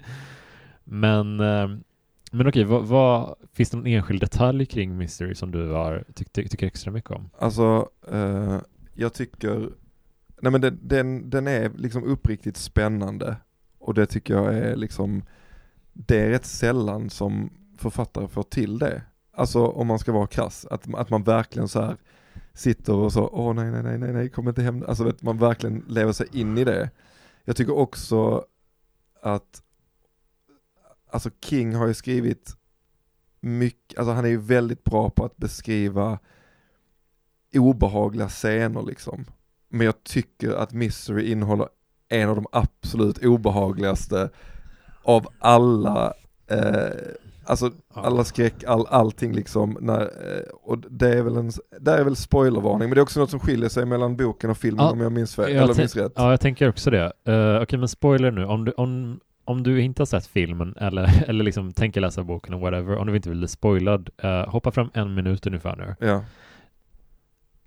men, 0.83 1.39
eh, 1.39 1.77
men 2.31 2.47
okej, 2.47 2.63
vad, 2.63 2.83
vad, 2.85 3.35
finns 3.53 3.69
det 3.69 3.77
någon 3.77 3.87
enskild 3.87 4.21
detalj 4.21 4.65
kring 4.65 4.97
Mystery 4.97 5.35
som 5.35 5.51
du 5.51 5.71
har, 5.71 6.03
tyck, 6.15 6.33
ty, 6.33 6.47
tycker 6.47 6.67
extra 6.67 6.91
mycket 6.91 7.11
om? 7.11 7.29
Alltså, 7.39 7.89
eh, 8.11 8.57
jag 8.93 9.13
tycker, 9.13 9.69
nej 10.41 10.51
men 10.51 10.61
den, 10.61 10.79
den, 10.81 11.29
den 11.29 11.47
är 11.47 11.71
liksom 11.77 12.03
uppriktigt 12.03 12.57
spännande. 12.57 13.35
Och 13.79 13.93
det 13.93 14.05
tycker 14.05 14.33
jag 14.33 14.57
är 14.57 14.75
liksom, 14.75 15.23
det 15.93 16.19
är 16.19 16.29
rätt 16.29 16.45
sällan 16.45 17.09
som 17.09 17.49
författare 17.77 18.27
får 18.27 18.43
till 18.43 18.79
det. 18.79 19.01
Alltså 19.35 19.65
om 19.65 19.87
man 19.87 19.99
ska 19.99 20.11
vara 20.11 20.27
krass, 20.27 20.65
att, 20.65 20.93
att 20.93 21.09
man 21.09 21.23
verkligen 21.23 21.67
så 21.67 21.81
här 21.81 21.97
sitter 22.53 22.93
och 22.93 23.13
så, 23.13 23.29
åh 23.33 23.53
nej 23.53 23.71
nej 23.71 23.83
nej 23.83 23.97
nej 23.97 24.13
nej, 24.13 24.29
kom 24.29 24.47
inte 24.47 24.61
hem, 24.61 24.83
alltså 24.87 25.07
att 25.07 25.21
man 25.21 25.37
verkligen 25.37 25.85
lever 25.87 26.13
sig 26.13 26.27
in 26.31 26.57
i 26.57 26.63
det. 26.63 26.89
Jag 27.43 27.55
tycker 27.55 27.77
också 27.77 28.45
att, 29.21 29.63
alltså 31.11 31.29
King 31.41 31.75
har 31.75 31.87
ju 31.87 31.93
skrivit 31.93 32.55
mycket, 33.39 33.99
alltså 33.99 34.11
han 34.13 34.25
är 34.25 34.29
ju 34.29 34.37
väldigt 34.37 34.83
bra 34.83 35.09
på 35.09 35.25
att 35.25 35.37
beskriva 35.37 36.19
obehagliga 37.53 38.29
scener 38.29 38.83
liksom. 38.83 39.25
Men 39.69 39.85
jag 39.85 40.03
tycker 40.03 40.51
att 40.51 40.73
Mystery 40.73 41.31
innehåller 41.31 41.67
en 42.09 42.29
av 42.29 42.35
de 42.35 42.45
absolut 42.51 43.25
obehagligaste 43.25 44.29
av 45.03 45.27
alla, 45.39 46.13
eh, 46.47 46.89
alltså 47.45 47.71
alla 47.93 48.23
skräck, 48.23 48.63
all, 48.63 48.85
allting 48.89 49.33
liksom. 49.33 49.77
När, 49.81 50.01
eh, 50.01 50.43
och 50.63 50.79
det 50.89 51.09
är 51.09 51.21
väl 51.21 51.37
en, 51.37 51.51
där 51.79 51.97
är 51.97 52.03
väl 52.03 52.15
spoilervarning, 52.15 52.89
men 52.89 52.95
det 52.95 52.99
är 52.99 53.03
också 53.03 53.19
något 53.19 53.29
som 53.29 53.39
skiljer 53.39 53.69
sig 53.69 53.85
mellan 53.85 54.17
boken 54.17 54.49
och 54.49 54.57
filmen 54.57 54.85
Ja, 54.85 54.91
om 54.91 55.01
jag 55.01 55.11
minns, 55.11 55.35
fel, 55.35 55.53
jag 55.53 55.63
eller 55.63 55.75
minns 55.75 55.95
rätt. 55.95 56.13
Ja, 56.15 56.31
jag 56.31 56.41
tänker 56.41 56.69
också 56.69 56.89
det. 56.89 57.13
Uh, 57.29 57.61
okej, 57.61 57.79
men 57.79 57.87
spoiler 57.87 58.31
nu. 58.31 58.45
Om 58.45 58.65
du, 58.65 58.71
om, 58.71 59.19
om 59.45 59.63
du 59.63 59.81
inte 59.81 60.01
har 60.01 60.05
sett 60.05 60.27
filmen 60.27 60.75
eller, 60.77 61.23
eller 61.27 61.43
liksom 61.43 61.73
tänker 61.73 62.01
läsa 62.01 62.23
boken 62.23 62.53
och 62.53 62.59
whatever, 62.59 62.97
om 62.97 63.07
du 63.07 63.15
inte 63.15 63.29
vill 63.29 63.37
bli 63.37 63.47
spoilad, 63.47 64.09
eh, 64.17 64.47
hoppa 64.47 64.71
fram 64.71 64.89
en 64.93 65.13
minut 65.13 65.47
ungefär 65.47 65.75
nu. 65.75 66.07
Ja, 66.07 66.23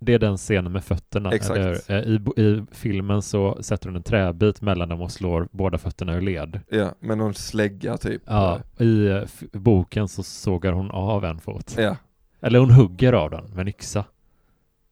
Det 0.01 0.15
är 0.15 0.19
den 0.19 0.37
scenen 0.37 0.73
med 0.73 0.85
fötterna. 0.85 1.33
Exakt. 1.33 1.91
Eh, 1.91 1.99
I, 1.99 2.21
I 2.37 2.65
filmen 2.73 3.23
så 3.23 3.63
sätter 3.63 3.89
hon 3.89 3.97
en 3.97 4.03
träbit 4.03 4.61
mellan 4.61 4.89
dem 4.89 5.03
och 5.03 5.11
slår 5.11 5.49
båda 5.51 5.79
fötterna 5.79 6.17
ur 6.17 6.21
led. 6.21 6.61
ja, 6.69 6.95
med 7.01 7.19
någon 7.19 7.35
slägga 7.35 7.97
typ. 7.97 8.23
Ja, 8.27 8.61
i 8.79 9.07
eh, 9.07 9.23
boken 9.53 10.09
så 10.09 10.23
sågar 10.23 10.73
hon 10.73 10.91
av 10.91 11.25
en 11.25 11.39
fot. 11.39 11.75
Ja, 11.79 11.97
Eller 12.41 12.59
hon 12.59 12.71
hugger 12.71 13.13
av 13.13 13.31
den 13.31 13.45
med 13.45 13.61
en 13.61 13.69
yxa. 13.69 14.05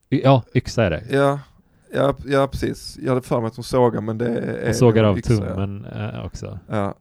Ja, 0.08 0.42
yxa 0.54 0.84
är 0.84 0.90
det. 0.90 1.02
ja, 1.10 1.40
ja, 1.92 2.16
ja 2.26 2.48
precis. 2.48 2.98
Jag 3.02 3.08
hade 3.08 3.22
för 3.22 3.40
mig 3.40 3.48
att 3.48 3.56
hon 3.56 3.64
sågar 3.64 4.00
men 4.00 4.18
det 4.18 4.28
är... 4.28 4.64
Hon 4.64 4.74
sågar 4.74 5.04
av 5.04 5.18
yxa, 5.18 5.32
ja. 5.32 5.38
tummen 5.38 5.84
eh, 5.84 6.26
också. 6.26 6.58
Ja, 6.68 6.94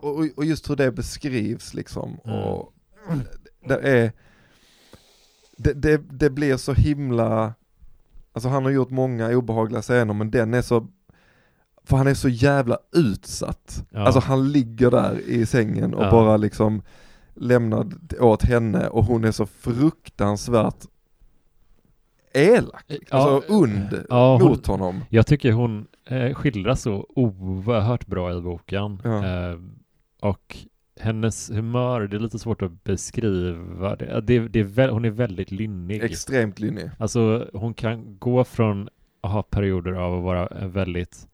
och, 0.00 0.26
och 0.36 0.44
just 0.44 0.70
hur 0.70 0.76
det 0.76 0.92
beskrivs 0.92 1.74
liksom. 1.74 2.18
Mm. 2.24 2.38
Och 2.38 2.72
det 3.68 3.76
är, 3.76 4.12
det, 5.62 5.72
det, 5.72 6.02
det 6.10 6.30
blir 6.30 6.56
så 6.56 6.72
himla, 6.72 7.54
alltså 8.32 8.48
han 8.48 8.64
har 8.64 8.70
gjort 8.70 8.90
många 8.90 9.28
obehagliga 9.36 9.82
scener 9.82 10.14
men 10.14 10.30
den 10.30 10.54
är 10.54 10.62
så, 10.62 10.86
för 11.84 11.96
han 11.96 12.06
är 12.06 12.14
så 12.14 12.28
jävla 12.28 12.78
utsatt. 12.92 13.84
Ja. 13.90 14.00
Alltså 14.00 14.20
han 14.20 14.52
ligger 14.52 14.90
där 14.90 15.20
i 15.26 15.46
sängen 15.46 15.94
och 15.94 16.04
Ja. 16.04 16.10
bara 16.10 16.36
liksom 16.36 16.82
lämnad 17.34 18.14
åt 18.20 18.42
henne 18.42 18.88
och 18.88 19.04
hon 19.04 19.24
är 19.24 19.32
så 19.32 19.46
fruktansvärt 19.46 20.84
elak, 22.34 22.84
Ja, 22.88 22.96
alltså 23.10 23.52
und 23.54 24.04
ja, 24.08 24.36
hon- 24.36 24.48
mot 24.48 24.66
honom. 24.66 25.00
Jag 25.08 25.26
tycker 25.26 25.52
hon 25.52 25.86
eh, 26.06 26.34
skildras 26.34 26.82
så 26.82 27.06
oerhört 27.16 28.06
bra 28.06 28.38
i 28.38 28.40
boken. 28.40 29.00
Eh, 29.04 29.58
och 30.28 30.56
hennes 31.00 31.50
humör, 31.50 32.00
det 32.06 32.16
är 32.16 32.20
lite 32.20 32.38
svårt 32.38 32.62
att 32.62 32.84
beskriva. 32.84 33.96
Det, 33.96 34.20
det, 34.20 34.48
det 34.48 34.60
är 34.60 34.64
väl, 34.64 34.90
hon 34.90 35.04
är 35.04 35.10
väldigt 35.10 35.50
lynnig. 35.50 36.02
Extremt 36.02 36.60
lynnig. 36.60 36.90
Alltså 36.98 37.48
hon 37.52 37.74
kan 37.74 38.18
gå 38.18 38.44
från 38.44 38.88
att 39.20 39.30
ha 39.32 39.42
perioder 39.42 39.92
av 39.92 40.14
att 40.18 40.24
vara 40.24 40.46
eh, 40.46 40.68
väldigt 40.68 41.28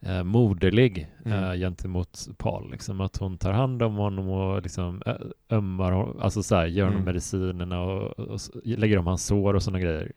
eh, 0.00 0.22
moderlig 0.24 1.08
Mm. 1.24 1.44
eh, 1.44 1.52
gentemot 1.54 2.28
Paul. 2.38 2.70
Liksom 2.70 3.00
att 3.00 3.16
hon 3.16 3.38
tar 3.38 3.52
hand 3.52 3.82
om 3.82 3.94
honom 3.94 4.28
och 4.28 4.62
liksom 4.62 5.02
ö- 5.06 5.18
ömmar, 5.50 6.20
alltså 6.22 6.42
så 6.42 6.54
här, 6.56 6.66
gör 6.66 6.84
honom 6.84 6.96
Mm. 7.00 7.06
medicinerna 7.06 7.80
och, 7.82 8.18
och, 8.18 8.34
s- 8.34 8.50
lägger 8.64 8.98
om 8.98 9.06
hans 9.06 9.26
sår 9.26 9.54
och 9.54 9.62
sådana 9.62 9.80
grejer. 9.80 10.12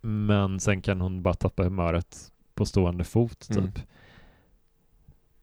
Men 0.00 0.60
sen 0.60 0.82
kan 0.82 1.00
hon 1.00 1.22
bara 1.22 1.34
tappa 1.34 1.62
humöret 1.64 2.32
på 2.54 2.64
stående 2.66 3.04
fot 3.04 3.48
typ. 3.48 3.56
Mm. 3.58 3.70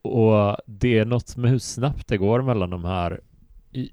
Och 0.02 0.58
det 0.66 0.98
är 0.98 1.06
något 1.06 1.38
med 1.38 1.52
hur 1.52 1.60
snabbt 1.60 2.08
det 2.08 2.18
går 2.18 2.42
mellan 2.42 2.70
de 2.70 2.86
här. 2.86 3.22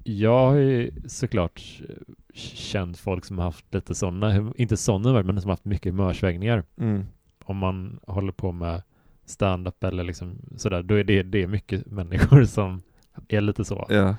Jag 0.03 0.47
har 0.47 0.55
ju 0.55 0.91
såklart 1.07 1.61
eh, 1.89 1.95
känt 2.33 2.97
folk 2.97 3.25
som 3.25 3.37
har 3.37 3.45
haft 3.45 3.73
lite 3.73 3.95
sådana, 3.95 4.53
inte 4.55 4.77
sådana 4.77 5.23
men 5.23 5.41
som 5.41 5.49
har 5.49 5.53
haft 5.53 5.65
mycket 5.65 5.91
humörsvängningar. 5.91 6.63
Mm. 6.77 7.05
om 7.45 7.57
man 7.57 7.99
håller 8.07 8.31
på 8.31 8.51
med 8.51 8.81
stand-up 9.25 9.83
eller 9.83 10.03
liksom 10.03 10.35
sådär, 10.57 10.83
då 10.83 10.95
är 10.95 11.03
det, 11.03 11.23
det 11.23 11.43
är 11.43 11.47
mycket 11.47 11.85
människor 11.85 12.43
som 12.45 12.81
är 13.27 13.41
lite 13.41 13.65
så. 13.65 13.85
Ja. 13.89 14.15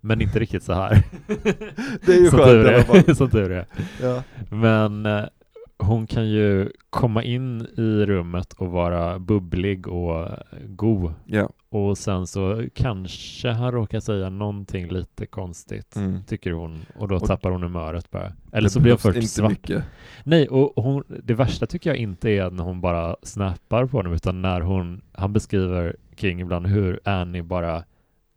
Men 0.00 0.20
inte 0.22 0.38
riktigt 0.38 0.62
så 0.62 0.72
här. 0.72 1.02
Det 2.06 2.12
är 2.12 2.20
ju 2.20 2.30
som 2.30 2.38
skönt 2.38 2.86
tur 2.86 3.10
är. 3.10 3.14
som 3.14 3.30
tur 3.30 3.50
är. 3.50 3.66
Ja. 4.02 4.22
Men 4.50 5.06
eh, 5.06 5.24
hon 5.80 6.06
kan 6.06 6.28
ju 6.28 6.70
komma 6.90 7.22
in 7.22 7.60
i 7.76 8.04
rummet 8.06 8.52
och 8.52 8.70
vara 8.70 9.18
bubblig 9.18 9.88
och 9.88 10.28
god. 10.66 11.12
Ja. 11.26 11.48
Och 11.68 11.98
sen 11.98 12.26
så 12.26 12.64
kanske 12.74 13.50
han 13.50 13.72
råkar 13.72 14.00
säga 14.00 14.30
någonting 14.30 14.88
lite 14.88 15.26
konstigt, 15.26 15.96
Mm. 15.96 16.22
tycker 16.26 16.52
hon. 16.52 16.78
Och 16.98 17.08
då 17.08 17.16
Och- 17.16 17.24
tappar 17.24 17.50
hon 17.50 17.62
humöret 17.62 18.10
bara. 18.10 18.32
Eller 18.52 18.68
så 18.68 18.80
blir 18.80 18.92
hon 18.92 18.98
först 18.98 19.16
inte 19.16 19.28
svart. 19.28 19.50
mycket. 19.50 19.84
Nej, 20.24 20.48
och 20.48 20.84
hon, 20.84 21.04
det 21.24 21.34
värsta 21.34 21.66
tycker 21.66 21.90
jag 21.90 21.96
inte 21.96 22.30
är 22.30 22.50
när 22.50 22.64
hon 22.64 22.80
bara 22.80 23.16
snappar 23.22 23.86
på 23.86 23.96
honom, 23.96 24.12
utan 24.12 24.42
när 24.42 24.60
hon, 24.60 25.00
han 25.12 25.32
beskriver 25.32 25.96
King 26.16 26.40
ibland 26.40 26.66
hur 26.66 27.00
Annie 27.04 27.42
bara 27.42 27.84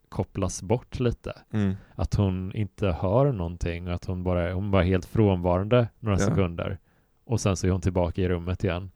kopplas 0.08 0.62
bort 0.62 1.00
lite. 1.00 1.32
Mm. 1.52 1.74
Att 1.94 2.14
hon 2.14 2.52
inte 2.54 2.86
hör 3.00 3.32
någonting 3.32 3.88
och 3.88 3.94
att 3.94 4.04
hon 4.04 4.22
bara, 4.22 4.52
hon 4.54 4.70
bara 4.70 4.82
är 4.82 4.86
helt 4.86 5.04
frånvarande 5.04 5.88
några 6.00 6.18
Ja. 6.20 6.26
sekunder. 6.26 6.78
Och 7.24 7.40
sen 7.40 7.56
så 7.56 7.66
är 7.66 7.70
hon 7.70 7.80
tillbaka 7.80 8.22
i 8.22 8.28
rummet 8.28 8.64
igen. 8.64 8.90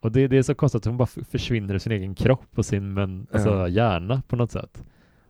Och 0.00 0.12
det, 0.12 0.28
det 0.28 0.38
är 0.38 0.42
så 0.42 0.54
konstigt 0.54 0.78
att 0.78 0.84
hon 0.84 0.96
bara 0.96 1.06
försvinner 1.06 1.74
ur 1.74 1.78
sin 1.78 1.92
egen 1.92 2.14
kropp 2.14 2.58
och 2.58 2.66
sin 2.66 2.94
men, 2.94 3.26
alltså, 3.32 3.48
Ja. 3.50 3.68
hjärna 3.68 4.22
på 4.28 4.36
något 4.36 4.50
sätt. 4.52 4.82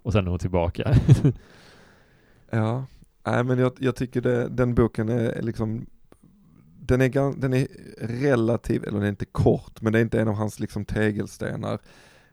Och 0.03 0.13
sen 0.13 0.27
är 0.27 0.31
hon 0.31 0.39
tillbaka. 0.39 0.95
Ja, 2.51 2.87
nej 3.27 3.45
men 3.45 3.59
jag, 3.59 3.73
jag 3.79 3.97
tycker 3.97 4.21
det, 4.21 4.49
den 4.49 4.75
boken 4.75 5.09
är 5.09 5.43
liksom 5.43 5.87
den 6.81 7.01
är, 7.01 7.41
den 7.41 7.55
är 7.55 7.67
relativ, 8.01 8.83
eller 8.83 8.93
den 8.93 9.03
är 9.03 9.09
inte 9.09 9.25
kort, 9.25 9.81
men 9.81 9.93
det 9.93 9.99
är 9.99 10.03
inte 10.03 10.21
en 10.21 10.29
av 10.29 10.35
hans 10.35 10.61
liksom 10.61 10.85
tegelstenar. 10.85 11.79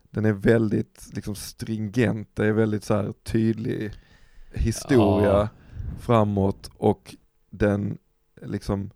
Den 0.09 0.25
är 0.25 0.33
väldigt 0.33 1.09
liksom 1.13 1.35
stringent, 1.35 2.29
det 2.33 2.45
är 2.45 2.51
väldigt 2.51 2.83
så 2.83 2.93
här 2.95 3.13
tydlig 3.23 3.91
historia 4.53 5.23
Ja. 5.29 5.47
framåt 5.99 6.69
och 6.77 7.15
den 7.49 7.97
liksom 8.41 8.89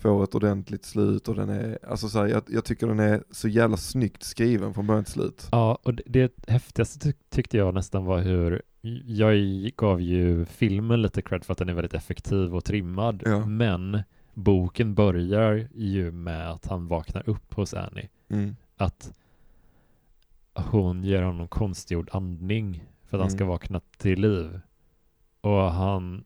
får 0.00 0.24
ett 0.24 0.34
ordentligt 0.34 0.84
slut 0.84 1.28
och 1.28 1.34
den 1.34 1.48
är, 1.48 1.78
alltså 1.88 2.08
så 2.08 2.18
här, 2.18 2.26
jag, 2.26 2.42
jag 2.48 2.64
tycker 2.64 2.86
den 2.86 3.00
är 3.00 3.24
så 3.30 3.48
jävla 3.48 3.76
snyggt 3.76 4.22
skriven 4.22 4.74
från 4.74 4.86
början 4.86 5.04
till 5.04 5.12
slut. 5.12 5.48
Ja, 5.52 5.78
och 5.82 5.94
det, 5.94 6.02
det 6.06 6.48
häftigaste 6.50 6.98
ty 6.98 7.12
tyckte 7.30 7.56
jag 7.56 7.74
nästan 7.74 8.04
var 8.04 8.18
hur 8.20 8.62
jag 9.06 9.36
gav 9.76 10.00
ju 10.00 10.44
filmen 10.44 11.02
lite 11.02 11.22
cred 11.22 11.44
för 11.44 11.52
att 11.52 11.58
den 11.58 11.68
är 11.68 11.74
väldigt 11.74 11.94
effektiv 11.94 12.54
och 12.54 12.64
trimmad, 12.64 13.22
Ja. 13.26 13.46
men 13.46 14.02
boken 14.34 14.94
börjar 14.94 15.68
ju 15.74 16.10
med 16.12 16.50
att 16.50 16.66
han 16.66 16.86
vaknar 16.88 17.28
upp 17.28 17.54
hos 17.54 17.74
Annie. 17.74 18.08
Mm. 18.28 18.56
Att 18.76 19.12
hon 20.54 21.04
ger 21.04 21.22
honom 21.22 21.48
konstgjord 21.48 22.08
andning 22.12 22.84
för 23.04 23.16
att 23.16 23.22
han 23.22 23.30
ska 23.30 23.38
Mm. 23.44 23.48
vakna 23.48 23.80
till 23.98 24.20
liv. 24.20 24.60
Och 25.40 25.72
han 25.72 26.24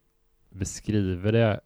beskriver 0.50 1.32
det, 1.32 1.60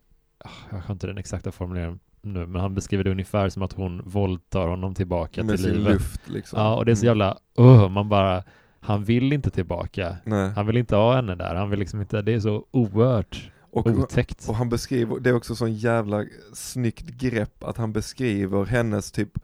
jag 0.70 0.78
har 0.78 0.92
inte 0.92 1.06
den 1.06 1.18
exakta 1.18 1.52
formuleringen 1.52 1.98
nu, 2.22 2.46
men 2.46 2.60
han 2.60 2.74
beskriver 2.74 3.04
det 3.04 3.10
ungefär 3.10 3.48
som 3.48 3.62
att 3.62 3.72
hon 3.72 4.02
våldtar 4.04 4.68
honom 4.68 4.94
tillbaka 4.94 5.42
Med 5.44 5.54
till 5.56 5.64
sin 5.64 5.74
livet. 5.74 5.92
luft 5.92 6.28
liksom. 6.28 6.60
Ja, 6.60 6.76
och 6.76 6.84
det 6.84 6.90
är 6.90 6.94
så 6.96 7.06
Mm. 7.06 7.08
jävla, 7.08 7.38
uh, 7.60 7.88
man 7.88 8.08
bara, 8.08 8.44
han 8.80 9.04
vill 9.04 9.32
inte 9.32 9.50
tillbaka. 9.50 10.16
Nej. 10.24 10.50
Han 10.50 10.66
vill 10.66 10.76
inte 10.76 10.96
ha 10.96 11.14
henne 11.16 11.34
där, 11.34 11.54
han 11.54 11.70
vill 11.70 11.78
liksom 11.78 12.00
inte, 12.00 12.22
det 12.22 12.32
är 12.34 12.40
så 12.40 12.66
oerhört 12.70 13.50
Och, 13.70 13.86
otäckt. 13.86 14.48
Och 14.48 14.54
han 14.54 14.68
beskriver, 14.68 15.20
det 15.20 15.30
är 15.30 15.34
också 15.34 15.54
sån 15.54 15.74
jävla 15.74 16.24
snyggt 16.54 17.06
grepp 17.06 17.64
att 17.64 17.76
han 17.76 17.92
beskriver 17.92 18.64
hennes 18.64 19.12
typ 19.12 19.38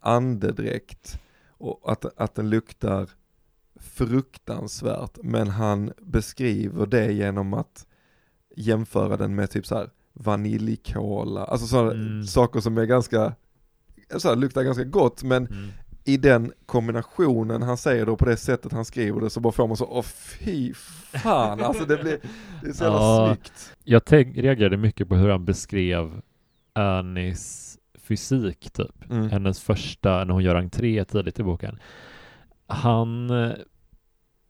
andedräkt 0.00 1.20
och 1.58 1.92
att, 1.92 2.04
att 2.20 2.34
den 2.34 2.50
luktar 2.50 3.08
fruktansvärt 3.80 5.18
men 5.22 5.48
han 5.48 5.92
beskriver 6.02 6.86
det 6.86 7.12
genom 7.12 7.54
att 7.54 7.86
jämföra 8.56 9.16
den 9.16 9.34
med 9.34 9.50
typ 9.50 9.66
så 9.66 9.74
här 9.74 9.90
vaniljkola, 10.18 11.44
alltså 11.44 11.66
sådana 11.66 11.92
Mm. 11.92 12.24
saker 12.24 12.60
som 12.60 12.78
är 12.78 12.84
ganska, 12.84 13.34
så 14.16 14.28
här, 14.28 14.36
luktar 14.36 14.62
ganska 14.62 14.84
gott 14.84 15.22
men 15.22 15.46
Mm. 15.46 15.68
i 16.04 16.16
den 16.16 16.52
kombinationen 16.66 17.62
han 17.62 17.76
säger 17.76 18.06
det 18.06 18.12
och 18.12 18.18
på 18.18 18.24
det 18.24 18.36
sättet 18.36 18.72
han 18.72 18.84
skriver 18.84 19.20
det 19.20 19.30
så 19.30 19.40
bara 19.40 19.52
får 19.52 19.66
man 19.68 19.76
så, 19.76 19.86
åh 19.90 20.02
fy 20.02 20.74
fan 20.74 21.60
alltså 21.64 21.84
det 21.84 21.96
blir, 21.96 22.18
det 22.62 22.68
är 22.68 22.72
så 22.72 22.84
jävla 22.84 22.98
Ja. 22.98 23.26
snyggt. 23.34 23.74
Jag 23.84 24.04
tänk, 24.04 24.36
reagerade 24.36 24.76
mycket 24.76 25.08
på 25.08 25.14
hur 25.16 25.28
han 25.28 25.44
beskrev 25.44 26.20
Annies 26.72 27.78
fysik 27.98 28.70
typ. 28.70 29.10
Mm. 29.10 29.30
Hennes 29.30 29.60
första, 29.62 30.24
när 30.24 30.32
hon 30.34 30.42
gör 30.42 30.54
entré 30.56 31.04
tidigt 31.04 31.38
i 31.40 31.42
boken. 31.42 31.78
Han 32.66 33.30
eh, 33.30 33.52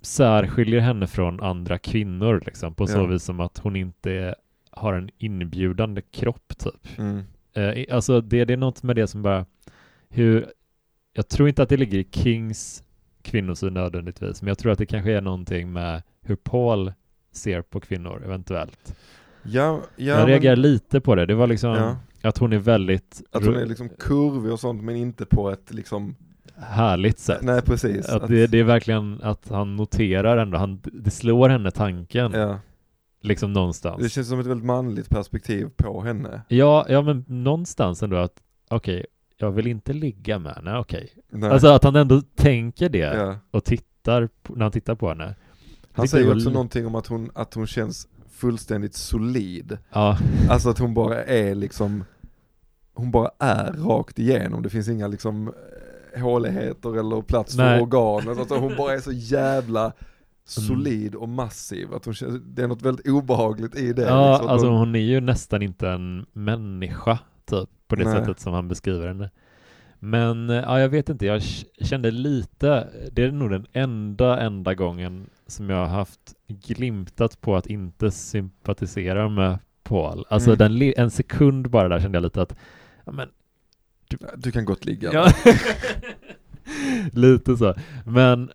särskiljer 0.03 0.81
henne 0.81 1.07
från 1.07 1.41
andra 1.41 1.79
kvinnor 1.79 2.43
liksom, 2.47 2.75
på 2.75 2.87
så 2.87 2.99
Ja. 2.99 3.07
vis 3.07 3.23
som 3.25 3.41
att 3.41 3.59
hon 3.59 3.77
inte 3.77 4.35
har 4.79 4.95
en 4.95 5.11
inbjudande 5.19 6.03
kropp 6.03 6.53
typ. 6.59 6.99
Mm. 6.99 7.23
Eh, 7.53 7.95
alltså 7.95 8.21
det, 8.21 8.45
det 8.45 8.53
är 8.53 8.57
något 8.57 8.83
med 8.83 8.97
det 8.97 9.07
som 9.07 9.23
bara, 9.23 9.47
hur, 10.09 10.47
jag 11.13 11.29
tror 11.29 11.49
inte 11.49 11.63
att 11.63 11.69
det 11.69 11.77
ligger 11.77 11.99
i 11.99 12.09
Kings 12.11 12.85
kvinnosyn 13.23 13.75
nödvändigtvis, 13.75 14.43
men 14.43 14.49
jag 14.49 14.59
tror 14.59 14.73
att 14.73 14.79
det 14.79 14.87
kanske 14.87 15.13
är 15.13 15.21
någonting 15.21 15.73
med 15.73 16.03
hur 16.21 16.37
Paul 16.37 16.93
ser 17.33 17.63
på 17.63 17.81
kvinnor 17.81 18.23
eventuellt. 18.25 18.97
Ja, 19.43 19.81
ja 19.97 20.05
jag 20.07 20.17
men- 20.19 20.27
reagerar 20.27 20.57
lite 20.57 21.01
på 21.01 21.15
det, 21.15 21.27
det 21.27 21.35
var 21.35 21.47
liksom 21.47 21.71
Ja. 21.75 21.97
att 22.29 22.39
hon 22.39 22.53
är 22.53 22.59
väldigt 22.59 23.23
Att 23.31 23.45
hon 23.47 23.57
är 23.57 23.67
liksom 23.67 23.89
kurvig 23.89 24.53
och 24.53 24.61
sånt 24.61 24.83
men 24.83 24.97
inte 24.97 25.27
på 25.27 25.51
ett 25.51 25.75
liksom, 25.75 26.17
härligt 26.57 27.19
sätt. 27.19 27.43
nej 27.43 27.63
precis. 27.63 28.09
Att 28.09 28.29
det, 28.29 28.47
det 28.47 28.59
är 28.59 28.65
verkligen 28.65 29.21
att 29.23 29.49
han 29.49 29.77
noterar 29.77 30.37
ändå, 30.37 30.59
han, 30.59 30.81
det 30.83 31.11
slår 31.11 31.49
henne 31.49 31.71
tanken, 31.71 32.33
ja. 32.33 32.59
Liksom 33.21 33.53
någonstans. 33.53 34.03
det 34.03 34.09
känns 34.09 34.29
som 34.29 34.41
ett 34.41 34.47
väldigt 34.47 34.67
manligt 34.67 35.11
perspektiv 35.11 35.71
på 35.77 36.03
henne. 36.03 36.43
Ja, 36.49 36.87
ja 36.89 37.03
men 37.03 37.25
någonstans 37.29 38.03
ändå 38.03 38.17
att, 38.17 38.43
okej, 38.69 39.07
jag 39.37 39.51
vill 39.51 39.67
inte 39.67 39.93
ligga 39.93 40.39
med 40.39 40.55
henne, 40.55 40.79
okej. 40.79 41.11
Nej. 41.31 41.51
Alltså 41.51 41.69
att 41.69 41.85
han 41.85 41.97
ändå 41.97 42.23
tänker 42.37 42.89
det 42.89 42.99
ja. 42.99 43.37
och 43.51 43.65
tittar, 43.65 44.29
på, 44.43 44.55
när 44.55 44.63
han 44.65 44.73
tittar 44.73 44.95
på 44.95 45.09
henne. 45.09 45.35
Han 45.93 46.09
säger 46.09 46.35
också 46.35 46.51
någonting 46.51 46.87
om 46.87 46.95
att 46.95 47.07
hon, 47.07 47.31
att 47.35 47.55
hon 47.55 47.67
känns 47.67 48.09
fullständigt 48.31 48.95
solid. 48.95 49.79
Ja, 49.93 50.19
Alltså 50.51 50.69
att 50.69 50.79
hon 50.79 50.95
bara 50.95 51.25
är 51.25 51.55
liksom, 51.55 52.05
hon 52.95 53.11
bara 53.11 53.31
är 53.39 53.73
rakt 53.73 54.19
igenom. 54.19 54.63
Det 54.63 54.71
finns 54.71 54.89
inga 54.89 55.07
liksom 55.07 55.53
eh, 56.15 56.23
håligheter 56.23 56.99
eller 56.99 57.23
plats 57.23 57.57
för 57.57 57.65
Nej. 57.65 57.83
organ. 57.83 58.39
Alltså 58.39 58.57
hon 58.57 58.77
bara 58.77 58.95
är 58.95 59.01
så 59.01 59.13
jävla 59.13 59.93
solid 60.51 61.15
och 61.15 61.29
massiv. 61.29 61.95
Att 61.95 62.05
hon 62.05 62.15
känns, 62.15 62.41
det 62.45 62.63
är 62.63 62.69
något 62.69 62.83
väldigt 62.83 63.09
obehagligt 63.09 63.77
i 63.77 63.93
det. 63.93 64.03
ja 64.03 64.33
liksom. 64.33 64.49
alltså 64.49 64.69
Hon- 64.69 64.95
är 64.95 64.99
ju 64.99 65.21
nästan 65.21 65.63
inte 65.63 65.89
en 65.89 66.27
människa, 66.33 67.19
typ, 67.45 67.69
på 67.89 67.97
det 67.97 68.05
Nej. 68.05 68.13
sättet 68.15 68.41
som 68.41 68.53
han 68.53 68.69
beskriver 68.69 69.09
henne. 69.09 69.31
Men, 70.01 70.51
eh, 70.51 70.57
ja, 70.57 70.81
jag 70.81 70.89
vet 70.89 71.09
inte, 71.09 71.27
jag 71.27 71.43
kände 71.81 72.11
lite, 72.11 72.89
det 73.13 73.23
är 73.25 73.33
nog 73.33 73.51
den 73.51 73.67
enda, 73.73 74.41
enda 74.41 74.75
gången 74.75 75.31
som 75.47 75.71
jag 75.71 75.77
har 75.77 75.87
haft 75.87 76.21
glimtat 76.49 77.41
på 77.41 77.57
att 77.57 77.67
inte 77.67 78.11
sympatisera 78.11 79.29
med 79.29 79.59
Paul. 79.83 80.25
Alltså 80.29 80.51
Mm. 80.55 80.59
den, 80.79 80.93
en 80.97 81.11
sekund 81.11 81.71
bara 81.71 81.89
där 81.89 82.01
kände 82.01 82.17
jag 82.17 82.23
lite 82.23 82.43
att, 82.43 82.55
ja 83.05 83.13
men 83.13 83.29
Du 84.37 84.53
kan 84.53 84.65
gott 84.65 84.85
ligga. 84.85 85.11
Ja. 85.13 85.33
Lite 87.13 87.57
så. 87.57 87.75
Men 88.07 88.51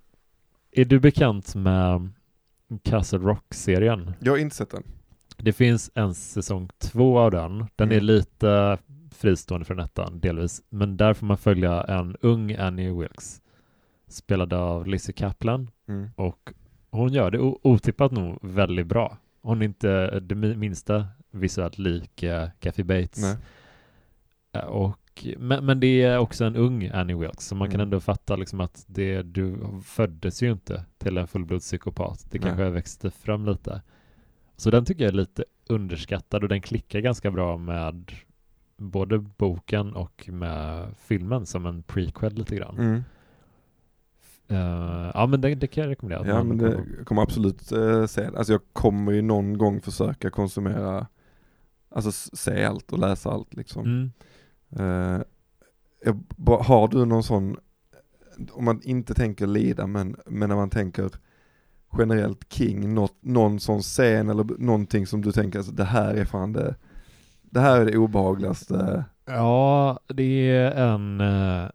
är 0.75 0.85
du 0.85 0.99
bekant 0.99 1.55
med 1.55 2.09
Castle 2.83 3.19
Rock-serien? 3.19 4.13
Jag 4.19 4.31
har 4.31 4.37
inte 4.37 4.55
sett 4.55 4.69
den. 4.69 4.83
Det 5.37 5.53
finns 5.53 5.91
en 5.95 6.13
säsong 6.13 6.69
två 6.77 7.19
av 7.19 7.31
den. 7.31 7.65
Den 7.75 7.89
är 7.91 7.93
Mm. 7.95 8.05
lite 8.05 8.77
fristående 9.11 9.65
från 9.65 9.79
ettan, 9.79 10.19
delvis. 10.19 10.61
Men 10.69 10.97
där 10.97 11.13
får 11.13 11.25
man 11.25 11.37
följa 11.37 11.83
en 11.83 12.15
ung 12.21 12.53
Annie 12.55 12.91
Wilkes, 12.99 13.41
spelad 14.07 14.53
av 14.53 14.87
Lizzie 14.87 15.13
Kaplan. 15.13 15.69
Mm. 15.87 16.09
Och 16.15 16.53
hon 16.91 17.13
gör 17.13 17.31
det 17.31 17.39
otippat 17.39 18.11
nog 18.11 18.39
väldigt 18.41 18.87
bra. 18.87 19.17
Hon 19.41 19.61
är 19.61 19.65
inte 19.65 20.19
det 20.19 20.35
mi- 20.35 20.55
minsta 20.55 21.07
visuellt 21.31 21.77
lik 21.77 22.23
Kathy 22.59 22.83
Bates. 22.83 23.21
Nej. 23.21 23.35
Eh, 24.53 24.63
Och, 25.13 25.27
men, 25.37 25.65
men 25.65 25.79
det 25.79 26.01
är 26.01 26.17
också 26.17 26.45
en 26.45 26.55
ung 26.55 26.89
Annie 26.93 27.13
Wilkes, 27.15 27.47
så 27.47 27.55
man 27.55 27.67
kan 27.67 27.75
Mm. 27.75 27.85
ändå 27.85 27.99
fatta 27.99 28.35
liksom 28.35 28.61
att 28.61 28.85
det, 28.87 29.21
du 29.21 29.57
föddes 29.85 30.43
ju 30.43 30.51
inte 30.51 30.85
till 30.97 31.17
en 31.17 31.27
fullblodspsykopat. 31.27 32.25
Det 32.31 32.39
Nej. 32.39 32.47
kanske 32.47 32.69
växte 32.69 33.11
fram 33.11 33.45
lite. 33.45 33.81
Så 34.57 34.71
den 34.71 34.85
tycker 34.85 35.03
jag 35.03 35.13
är 35.13 35.17
lite 35.17 35.45
underskattad 35.69 36.43
och 36.43 36.49
den 36.49 36.61
klickar 36.61 36.99
ganska 36.99 37.31
bra 37.31 37.57
med 37.57 38.11
både 38.77 39.19
boken 39.19 39.93
och 39.93 40.29
med 40.29 40.87
filmen 40.97 41.45
som 41.45 41.65
en 41.65 41.83
prequel 41.83 42.33
lite 42.33 42.55
grann. 42.55 42.77
Mm. 42.79 43.03
Eh, 44.47 45.11
ja 45.13 45.27
men 45.27 45.41
det, 45.41 45.55
det 45.55 45.67
kan 45.67 45.83
jag 45.83 45.91
rekommendera. 45.91 46.27
Ja 46.27 46.43
men 46.43 46.57
det 46.57 46.83
jag 46.97 47.05
kommer 47.07 47.21
absolut 47.21 47.71
uh, 47.71 48.05
se 48.05 48.29
det. 48.29 48.37
Alltså 48.37 48.53
jag 48.53 48.61
kommer 48.73 49.11
ju 49.11 49.21
någon 49.21 49.57
gång 49.57 49.81
försöka 49.81 50.29
konsumera, 50.29 51.07
alltså 51.89 52.11
se 52.11 52.63
allt 52.63 52.93
och 52.93 52.99
läsa 52.99 53.31
allt 53.31 53.53
liksom. 53.53 53.85
Mm. 53.85 54.11
Jag, 56.05 56.15
bara- 56.35 56.63
har 56.63 56.87
du 56.87 57.05
någon 57.05 57.23
sån, 57.23 57.57
om 58.51 58.65
man 58.65 58.81
inte 58.83 59.13
tänker 59.13 59.47
lida 59.47 59.87
men, 59.87 60.15
men 60.25 60.49
när 60.49 60.55
man 60.55 60.69
tänker 60.69 61.09
generellt 61.97 62.53
King, 62.53 62.93
något, 62.93 63.15
någon 63.21 63.59
sån 63.59 63.81
scen 63.81 64.29
eller 64.29 64.45
någonting 64.59 65.07
som 65.07 65.21
du 65.21 65.31
tänker, 65.31 65.59
alltså, 65.59 65.73
det 65.73 65.83
här 65.83 66.13
är 66.13 66.25
fan 66.25 66.53
det, 66.53 66.75
det 67.41 67.59
här 67.59 67.81
är 67.81 67.85
det 67.85 67.97
obehagligaste. 67.97 69.05
Ja, 69.25 69.99
det 70.07 70.49
är 70.49 70.71
en 70.71 71.21
eh, 71.21 71.69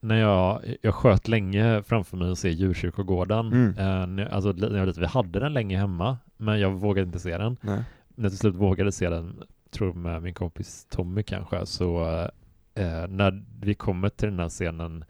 när 0.00 0.16
jag, 0.20 0.60
jag 0.82 0.94
sköt 0.94 1.28
länge 1.28 1.82
framför 1.82 2.16
mig 2.16 2.30
och 2.30 2.38
se 2.38 2.50
djurkyrkogården. 2.50 3.46
Mm. 3.76 4.18
Eh, 4.18 4.34
alltså, 4.34 4.52
när 4.52 4.70
jag 4.70 4.78
var 4.78 4.86
liten, 4.86 5.00
vi 5.00 5.06
hade 5.06 5.40
den 5.40 5.52
länge 5.52 5.78
hemma, 5.78 6.18
men 6.36 6.60
jag 6.60 6.70
vågade 6.70 7.06
inte 7.06 7.18
se 7.18 7.38
den. 7.38 7.56
Nej. 7.60 7.82
När 8.14 8.24
jag 8.24 8.32
till 8.32 8.38
slut 8.38 8.54
vågade 8.54 8.92
se 8.92 9.08
den, 9.10 9.42
tror 9.70 9.92
med 9.92 10.22
min 10.22 10.34
kompis 10.34 10.86
Tommy 10.90 11.22
kanske, 11.22 11.66
så 11.66 12.04
eh, 12.74 13.06
när 13.08 13.44
vi 13.60 13.74
kommer 13.74 14.08
till 14.08 14.28
den 14.28 14.38
här 14.38 14.48
scenen 14.48 15.04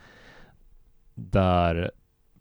där 1.15 1.91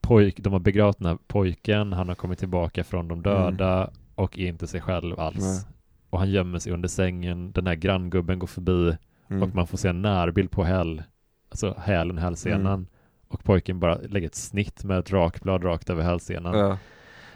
pojk, 0.02 0.40
de 0.40 0.54
har 0.54 0.60
begravt 0.60 0.98
den 0.98 1.08
här 1.08 1.18
pojken, 1.28 1.94
han 1.94 2.08
har 2.08 2.16
kommit 2.16 2.40
tillbaka 2.40 2.84
från 2.84 3.08
de 3.08 3.22
döda 3.22 3.92
och 4.16 4.40
är 4.40 4.48
inte 4.48 4.68
sig 4.68 4.82
själv 4.82 5.20
alls. 5.20 5.38
Mm. 5.38 5.52
Nej. 5.52 5.64
Och 6.10 6.20
han 6.20 6.30
gömmer 6.30 6.60
sig 6.60 6.74
under 6.74 6.90
sängen, 6.90 7.52
den 7.52 7.68
här 7.68 7.76
granngubben 7.76 8.40
går 8.40 8.48
förbi 8.48 8.98
Mm. 9.32 9.44
och 9.44 9.56
man 9.56 9.68
får 9.68 9.78
se 9.78 9.88
en 9.88 10.02
närbild 10.02 10.52
på 10.52 10.64
häl, 10.64 11.04
alltså 11.50 11.76
hälen, 11.80 12.18
hälsenan. 12.18 12.74
Mm. 12.74 12.88
Och 13.28 13.44
pojken 13.44 13.80
bara 13.80 13.96
lägger 13.96 14.28
ett 14.28 14.36
snitt 14.36 14.84
med 14.84 15.00
ett 15.00 15.12
rakblad 15.12 15.64
rakt 15.64 15.90
över 15.90 16.04
hälsenan. 16.04 16.58
Ja. 16.58 16.78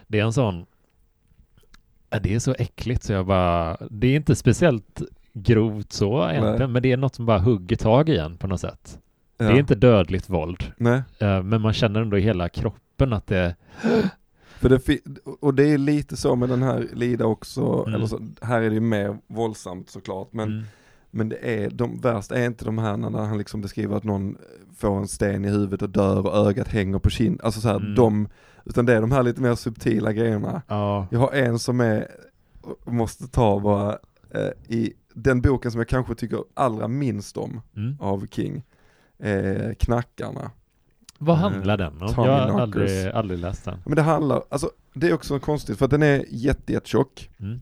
Det 0.08 0.20
är 0.20 0.24
en 0.24 0.34
sån, 0.34 0.66
det 2.22 2.36
är 2.36 2.40
så 2.40 2.56
äckligt 2.60 3.04
så 3.04 3.14
jag 3.14 3.26
bara, 3.26 3.78
det 3.90 4.08
är 4.08 4.16
inte 4.16 4.36
speciellt 4.36 5.02
grovt 5.38 5.94
så 5.94 6.30
egentligen, 6.30 6.58
Nej. 6.60 6.68
men 6.68 6.82
det 6.84 6.92
är 6.92 6.98
något 6.98 7.16
som 7.16 7.26
bara 7.26 7.40
hugger 7.40 7.76
tag 7.76 8.10
i 8.10 8.18
en 8.18 8.38
på 8.38 8.48
något 8.48 8.62
sätt. 8.62 9.00
Ja. 9.38 9.46
Det 9.46 9.52
är 9.52 9.60
inte 9.60 9.76
dödligt 9.76 10.30
våld, 10.30 10.64
Nej. 10.78 11.02
eh, 11.20 11.44
men 11.44 11.62
man 11.62 11.74
känner 11.74 12.02
ändå 12.02 12.18
i 12.18 12.22
hela 12.22 12.50
kroppen 12.50 13.14
att 13.14 13.28
det, 13.28 13.56
För 14.60 14.70
det, 14.70 15.00
och 15.40 15.54
det 15.54 15.64
är 15.74 15.78
lite 15.78 16.18
så 16.18 16.36
med 16.36 16.50
den 16.50 16.62
här 16.64 16.88
Lida 16.94 17.26
också, 17.26 17.84
Mm. 17.88 17.94
eller 17.96 18.08
så, 18.08 18.20
här 18.42 18.62
är 18.62 18.70
det 18.70 18.74
ju 18.74 18.80
mer 18.82 19.18
våldsamt 19.28 19.90
såklart, 19.90 20.34
men, 20.34 20.52
mm, 20.52 20.64
men 21.12 21.30
det 21.30 21.38
är, 21.64 21.70
de 21.70 22.00
värsta 22.02 22.36
är 22.36 22.46
inte 22.46 22.66
de 22.66 22.78
här 22.78 22.98
när 22.98 23.10
han 23.26 23.38
liksom 23.38 23.62
beskriver 23.62 23.98
att 23.98 24.04
någon 24.04 24.38
får 24.78 24.98
en 24.98 25.08
sten 25.08 25.46
i 25.46 25.50
huvudet 25.50 25.82
och 25.82 25.90
dör 25.90 26.28
och 26.28 26.48
ögat 26.48 26.68
hänger 26.68 27.00
på 27.00 27.10
kind, 27.10 27.42
alltså 27.44 27.62
så 27.62 27.68
här, 27.68 27.76
Mm. 27.76 27.96
de, 27.96 28.28
utan 28.66 28.86
det 28.86 28.94
är 28.94 29.02
de 29.02 29.12
här 29.12 29.24
lite 29.24 29.42
mer 29.42 29.56
subtila 29.56 30.14
grejerna. 30.14 30.62
ja, 30.68 31.08
Jag 31.12 31.20
har 31.20 31.32
en 31.32 31.60
som 31.60 31.80
är, 31.82 32.08
måste 32.86 33.28
ta 33.28 33.60
bara, 33.60 33.98
eh, 34.32 34.76
i 34.76 34.94
den 35.16 35.42
boken 35.42 35.72
som 35.72 35.80
jag 35.80 35.88
kanske 35.88 36.16
tycker 36.16 36.44
allra 36.54 36.88
minst 36.88 37.38
om 37.38 37.62
mm. 37.76 37.98
av 38.00 38.28
King, 38.28 38.64
eh, 39.20 39.74
Knackarna. 39.80 40.52
Vad 41.18 41.36
Eh, 41.36 41.42
handlar 41.42 41.78
den 41.78 42.02
om? 42.02 42.14
Tommy 42.14 42.28
Jag 42.28 42.48
har 42.48 42.62
aldrig, 42.62 43.08
aldrig 43.08 43.40
läst 43.40 43.66
den. 43.66 43.78
Men 43.86 43.96
det 43.96 44.02
handlar, 44.02 44.44
alltså 44.50 44.72
det 44.94 45.10
är 45.10 45.14
också 45.14 45.40
konstigt 45.40 45.78
för 45.78 45.86
att 45.86 45.92
den 45.92 46.04
är 46.04 46.26
jätte, 46.30 46.74
jättetjock 46.74 47.30
Mm. 47.40 47.60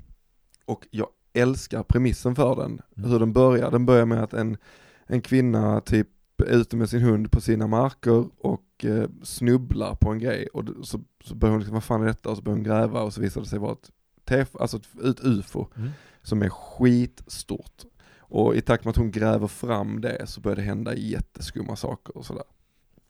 och 0.66 0.88
jag 0.92 1.08
älskar 1.34 1.84
premissen 1.84 2.36
för 2.36 2.56
den. 2.56 2.82
Mm. 2.98 3.10
Hur 3.10 3.20
den 3.20 3.34
börjar, 3.34 3.72
den 3.72 3.86
börjar 3.86 4.06
med 4.06 4.24
att 4.24 4.34
en, 4.34 4.58
en 5.06 5.22
kvinna 5.22 5.82
typ 5.82 6.08
är 6.38 6.46
ute 6.56 6.76
med 6.76 6.90
sin 6.90 7.02
hund 7.02 7.32
på 7.32 7.42
sina 7.42 7.68
marker 7.68 8.26
och 8.40 8.86
eh, 8.86 9.10
snubblar 9.24 9.96
på 9.96 10.10
en 10.10 10.20
grej 10.20 10.48
och 10.48 10.64
så, 10.84 11.00
så 11.24 11.36
börjar 11.36 11.52
hon 11.52 11.60
liksom, 11.60 11.74
vad 11.74 11.84
fan 11.84 12.02
är 12.02 12.06
detta? 12.06 12.30
Och 12.30 12.38
så 12.38 12.44
börjar 12.44 12.56
hon 12.56 12.64
gräva 12.64 13.02
och 13.02 13.14
så 13.14 13.22
visar 13.22 13.42
det 13.42 13.48
sig 13.48 13.60
vara 13.60 13.72
ett, 13.72 13.92
tef, 14.26 14.56
alltså 14.60 14.78
ett, 14.78 15.04
ett 15.06 15.26
ufo 15.26 15.68
Mm. 15.76 15.90
Som 16.24 16.42
är 16.42 16.50
skitstort. 16.50 17.84
Och 18.20 18.56
i 18.56 18.62
takt 18.62 18.86
med 18.86 18.90
att 18.90 18.98
hon 18.98 19.12
gräver 19.12 19.48
fram 19.48 20.02
det 20.02 20.28
så 20.28 20.42
börjar 20.42 20.56
det 20.56 20.62
hända 20.62 20.96
jätteskumma 20.96 21.76
saker 21.76 22.18
och 22.18 22.26
sådär. 22.26 22.44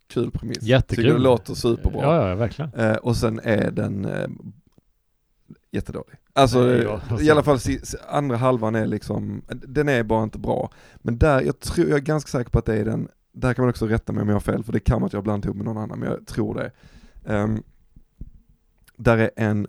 Kul 0.07 0.31
premiss. 0.31 0.61
Jättekul. 0.61 1.03
Tycker 1.03 1.17
det 1.17 1.23
låter 1.23 1.53
superbra. 1.53 2.01
Ja, 2.01 2.29
ja, 2.29 2.35
verkligen. 2.35 2.73
Eh, 2.73 2.95
och 2.95 3.15
sen 3.17 3.39
är 3.43 3.71
den 3.71 4.05
eh, 4.05 4.27
jättedålig. 5.71 6.15
Alltså 6.33 6.59
Nej, 6.61 6.75
eh, 6.77 6.83
ja, 6.83 7.01
alltså- 7.09 7.25
i 7.25 7.29
alla 7.29 7.43
fall 7.43 7.59
andra 8.09 8.37
halvan 8.37 8.75
är 8.75 8.85
liksom, 8.85 9.41
den 9.47 9.89
är 9.89 10.03
bara 10.03 10.23
inte 10.23 10.39
bra. 10.39 10.71
Men 10.95 11.17
där, 11.17 11.41
jag 11.41 11.59
tror, 11.59 11.87
jag 11.87 11.97
är 11.97 12.01
ganska 12.01 12.29
säker 12.29 12.51
på 12.51 12.59
att 12.59 12.65
det 12.65 12.75
är 12.75 12.85
den, 12.85 13.07
där 13.31 13.53
kan 13.53 13.63
man 13.63 13.69
också 13.69 13.87
rätta 13.87 14.13
mig 14.13 14.21
om 14.21 14.27
jag 14.27 14.35
har 14.35 14.39
fel, 14.41 14.63
för 14.63 14.73
det 14.73 14.79
kan 14.79 15.01
vara 15.01 15.05
att 15.07 15.13
jag 15.13 15.23
blandat 15.23 15.45
ihop 15.45 15.57
med 15.57 15.65
någon 15.65 15.77
annan, 15.77 15.99
men 15.99 16.09
jag 16.09 16.27
tror 16.27 16.55
det. 16.55 16.71
Ehm, 17.33 17.63
där 18.97 19.17
är 19.17 19.29
en 19.35 19.67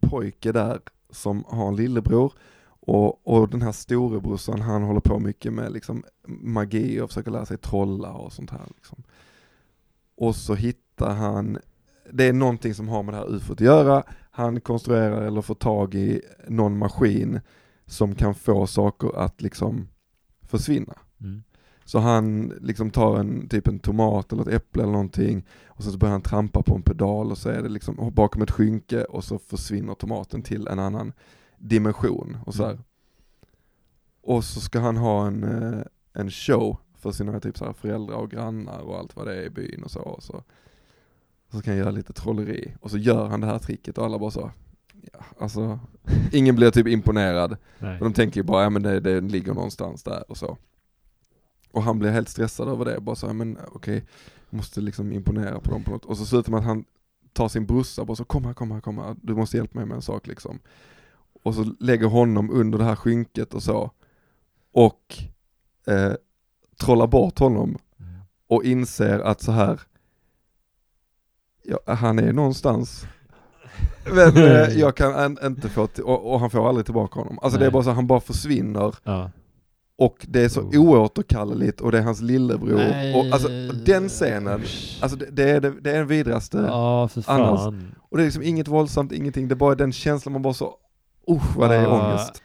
pojke 0.00 0.52
där 0.52 0.80
som 1.12 1.44
har 1.48 1.68
en 1.68 1.76
lillebror 1.76 2.32
och, 2.80 3.26
och 3.26 3.48
den 3.48 3.62
här 3.62 3.72
storebrorsan 3.72 4.60
han 4.60 4.82
håller 4.82 5.00
på 5.00 5.18
mycket 5.18 5.52
med 5.52 5.72
liksom 5.72 6.04
magi 6.26 7.00
och 7.00 7.10
försöker 7.10 7.30
lära 7.30 7.46
sig 7.46 7.58
trolla 7.58 8.12
och 8.12 8.32
sånt 8.32 8.50
här 8.50 8.66
liksom. 8.76 9.02
Och 10.16 10.36
så 10.36 10.54
hittar 10.54 11.14
han, 11.14 11.58
det 12.12 12.24
är 12.24 12.32
någonting 12.32 12.74
som 12.74 12.88
har 12.88 13.02
med 13.02 13.14
det 13.14 13.18
här 13.18 13.34
ufot 13.34 13.50
att 13.50 13.60
göra, 13.60 14.02
han 14.30 14.60
konstruerar 14.60 15.22
eller 15.22 15.42
får 15.42 15.54
tag 15.54 15.94
i 15.94 16.22
någon 16.48 16.78
maskin 16.78 17.40
som 17.86 18.14
kan 18.14 18.34
få 18.34 18.66
saker 18.66 19.18
att 19.18 19.42
liksom 19.42 19.88
försvinna. 20.42 20.94
Mm. 21.20 21.42
Så 21.90 21.98
han 21.98 22.48
liksom 22.60 22.90
tar 22.90 23.18
en, 23.18 23.48
typ 23.48 23.68
en 23.68 23.78
tomat 23.78 24.32
eller 24.32 24.42
ett 24.42 24.48
äpple 24.48 24.82
eller 24.82 24.92
någonting 24.92 25.46
och 25.66 25.82
sen 25.82 25.92
så 25.92 25.98
börjar 25.98 26.12
han 26.12 26.22
trampa 26.22 26.62
på 26.62 26.74
en 26.74 26.82
pedal 26.82 27.30
och 27.30 27.38
så 27.38 27.48
är 27.48 27.62
det 27.62 27.68
liksom 27.68 28.10
bakom 28.14 28.42
ett 28.42 28.50
skynke 28.50 29.04
och 29.04 29.24
så 29.24 29.38
försvinner 29.38 29.94
tomaten 29.94 30.42
till 30.42 30.68
en 30.68 30.78
annan 30.78 31.12
dimension 31.58 32.36
och 32.46 32.54
så 32.54 32.64
här. 32.64 32.70
Mm. 32.70 32.82
Och 34.22 34.44
så 34.44 34.60
ska 34.60 34.80
han 34.80 34.96
ha 34.96 35.26
en, 35.26 35.44
eh, 35.44 35.82
en 36.12 36.30
show 36.30 36.76
för 36.94 37.12
sina 37.12 37.40
typ 37.40 37.58
så 37.58 37.64
här 37.64 37.72
föräldrar 37.72 38.16
och 38.16 38.30
grannar 38.30 38.78
och 38.78 38.98
allt 38.98 39.16
vad 39.16 39.26
det 39.26 39.36
är 39.36 39.42
i 39.42 39.50
byn 39.50 39.82
och 39.82 39.90
så. 39.90 40.00
Och 40.00 40.22
så, 40.22 40.42
så 41.52 41.62
kan 41.62 41.72
han 41.72 41.78
göra 41.78 41.90
lite 41.90 42.12
trolleri 42.12 42.74
och 42.80 42.90
så 42.90 42.98
gör 42.98 43.26
han 43.26 43.40
det 43.40 43.46
här 43.46 43.58
tricket 43.58 43.98
och 43.98 44.04
alla 44.04 44.18
bara 44.18 44.30
så, 44.30 44.50
ja 45.12 45.24
alltså, 45.38 45.78
ingen 46.32 46.56
blir 46.56 46.70
typ 46.70 46.86
imponerad. 46.86 47.56
Nej. 47.78 47.98
Och 47.98 48.04
de 48.04 48.12
tänker 48.12 48.40
ju 48.40 48.44
bara, 48.44 48.62
ja 48.62 48.70
men 48.70 48.82
det, 48.82 49.00
det 49.00 49.20
ligger 49.20 49.54
någonstans 49.54 50.02
där 50.02 50.30
och 50.30 50.36
så. 50.36 50.58
Och 51.72 51.82
han 51.82 51.98
blir 51.98 52.10
helt 52.10 52.28
stressad 52.28 52.68
över 52.68 52.84
det, 52.84 53.00
bara 53.00 53.16
så, 53.16 53.26
ja, 53.26 53.32
men 53.32 53.58
okej, 53.72 54.04
jag 54.50 54.56
måste 54.56 54.80
liksom 54.80 55.12
imponera 55.12 55.60
på 55.60 55.70
dem 55.70 55.84
på 55.84 55.90
något. 55.90 56.04
Och 56.04 56.16
så 56.16 56.26
slutar 56.26 56.50
med 56.50 56.58
att 56.58 56.64
han 56.66 56.84
tar 57.32 57.48
sin 57.48 57.66
brorsa, 57.66 58.04
bara 58.04 58.16
så 58.16 58.24
kom 58.24 58.44
här, 58.44 58.52
kom 58.52 58.70
här, 58.70 58.80
kom 58.80 58.98
här, 58.98 59.16
du 59.22 59.34
måste 59.34 59.56
hjälpa 59.56 59.78
mig 59.78 59.86
med 59.86 59.94
en 59.94 60.02
sak 60.02 60.26
liksom. 60.26 60.58
Och 61.42 61.54
så 61.54 61.74
lägger 61.80 62.06
honom 62.06 62.50
under 62.50 62.78
det 62.78 62.84
här 62.84 62.96
skynket 62.96 63.54
och 63.54 63.62
så. 63.62 63.90
Och 64.72 65.14
eh, 65.86 66.12
trollar 66.80 67.06
bort 67.06 67.38
honom 67.38 67.78
Mm. 67.98 68.20
och 68.48 68.64
inser 68.64 69.18
att 69.18 69.40
så 69.42 69.52
här 69.52 69.80
ja, 71.62 71.78
han 71.94 72.18
är 72.18 72.32
någonstans. 72.32 73.06
Men 74.14 74.36
eh, 74.36 74.78
jag 74.78 74.96
kan 74.96 75.14
en, 75.14 75.38
inte 75.46 75.68
få, 75.68 75.86
till, 75.86 76.04
och, 76.04 76.32
och 76.32 76.40
han 76.40 76.50
får 76.50 76.68
aldrig 76.68 76.84
tillbaka 76.86 77.20
honom. 77.20 77.38
Alltså 77.42 77.58
det 77.58 77.64
är 77.64 77.68
Nej. 77.68 77.72
bara 77.72 77.82
så, 77.82 77.90
han 77.90 78.06
bara 78.06 78.20
försvinner 78.20 78.94
Ja. 79.04 79.30
Och 80.00 80.26
det 80.28 80.40
är 80.44 80.48
så 80.48 80.60
Oh. 80.60 80.78
oåterkalleligt 80.78 81.80
och 81.80 81.92
det 81.92 81.98
är 81.98 82.02
hans 82.02 82.20
lillebror. 82.20 82.76
Nej. 82.76 83.14
Och 83.14 83.24
alltså 83.34 83.48
den 83.84 84.08
scenen, 84.08 84.60
alltså 85.00 85.18
det, 85.18 85.26
det, 85.30 85.50
är, 85.50 85.60
det, 85.60 85.70
det 85.80 85.90
är 85.90 85.98
den 85.98 86.06
vidraste. 86.06 86.56
För 86.58 87.22
annars-. 87.32 87.74
Och 88.10 88.16
det 88.16 88.22
är 88.22 88.24
liksom 88.24 88.42
inget 88.42 88.68
våldsamt, 88.68 89.12
ingenting, 89.12 89.48
det 89.48 89.54
är 89.54 89.56
bara 89.56 89.74
den 89.74 89.92
känslan 89.92 90.32
man 90.32 90.42
bara 90.42 90.54
så, 90.54 90.74
usch 91.30 91.56
vad 91.56 91.70
det 91.70 91.76
är 91.76 91.82
Ja. 91.82 92.08
ångest. 92.10 92.42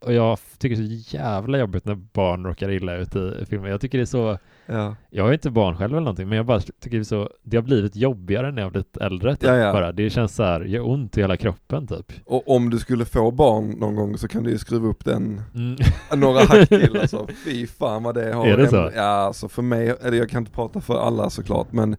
Och 0.00 0.12
jag 0.12 0.38
tycker 0.58 0.76
det 0.76 0.82
är 0.82 0.98
så 0.98 1.16
jävla 1.16 1.58
jobbigt 1.58 1.84
när 1.84 1.94
barn 1.94 2.44
råkar 2.44 2.70
illa 2.70 2.96
ut 2.96 3.16
i 3.16 3.44
filmer. 3.48 3.68
Jag 3.68 3.80
tycker 3.80 3.98
det 3.98 4.04
är 4.04 4.06
så, 4.06 4.38
Ja. 4.70 4.96
jag 5.10 5.28
är 5.28 5.32
inte 5.32 5.50
barn 5.50 5.76
själv 5.76 5.92
eller 5.92 6.00
någonting, 6.00 6.28
men 6.28 6.36
jag 6.36 6.46
bara 6.46 6.60
tycker 6.60 7.02
så, 7.02 7.30
det 7.42 7.56
har 7.56 7.62
blivit 7.64 7.96
jobbigare 7.96 8.52
när 8.52 8.62
jag 8.62 8.72
blivit 8.72 8.96
äldre 8.96 9.36
typ, 9.36 9.42
Ja, 9.48 9.56
ja. 9.56 9.72
bara. 9.72 9.92
Det 9.92 10.10
känns 10.10 10.34
så 10.34 10.42
här, 10.42 10.60
gör 10.60 10.88
ont 10.88 11.18
i 11.18 11.20
hela 11.20 11.36
kroppen 11.36 11.86
typ. 11.86 12.12
Och 12.26 12.48
om 12.56 12.70
du 12.70 12.78
skulle 12.78 13.04
få 13.04 13.30
barn 13.30 13.70
någon 13.70 13.94
gång 13.96 14.18
så 14.18 14.28
kan 14.28 14.42
du 14.42 14.50
ju 14.50 14.58
skruva 14.58 14.88
upp 14.88 15.04
den 15.04 15.42
Mm. 15.54 15.76
några 16.20 16.40
hack 16.44 16.68
till 16.68 16.96
alltså. 17.00 17.28
Fy 17.44 17.66
fan 17.66 18.02
vad 18.02 18.14
det 18.14 18.32
har 18.34 18.46
Är 18.46 18.56
det 18.56 18.62
en- 18.64 18.70
så? 18.70 18.90
Ja 18.94 19.02
alltså 19.02 19.48
för 19.48 19.62
mig, 19.62 19.88
eller 20.02 20.16
jag 20.18 20.30
kan 20.30 20.42
inte 20.42 20.52
prata 20.52 20.80
för 20.80 20.98
alla 21.00 21.30
såklart 21.30 21.72
men 21.72 21.96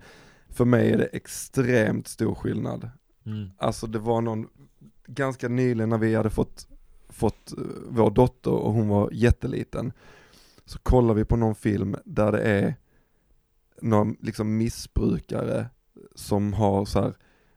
för 0.49 0.65
mig 0.65 0.91
är 0.91 0.97
det 0.97 1.05
extremt 1.05 2.07
stor 2.07 2.35
skillnad. 2.35 2.89
Mm. 3.25 3.49
Alltså 3.57 3.87
det 3.87 3.99
var 3.99 4.21
någon, 4.21 4.47
ganska 5.07 5.47
nyligen 5.47 5.89
när 5.89 5.97
vi 5.97 6.15
hade 6.15 6.29
fått, 6.29 6.67
fått 7.09 7.51
eh, 7.57 7.63
vår 7.89 8.11
dotter 8.11 8.51
och 8.51 8.73
hon 8.73 8.87
var 8.89 9.09
jätteliten. 9.11 9.91
Så 10.69 10.79
kollade 10.79 11.19
vi 11.19 11.25
på 11.25 11.35
någon 11.35 11.55
film 11.55 11.95
där 12.05 12.31
det 12.31 12.41
är 12.41 12.75
någon 13.81 14.15
liksom 14.21 14.57
missbrukare 14.57 15.65
som 16.15 16.53
har 16.53 16.85
så 16.85 17.01
här 17.01 17.13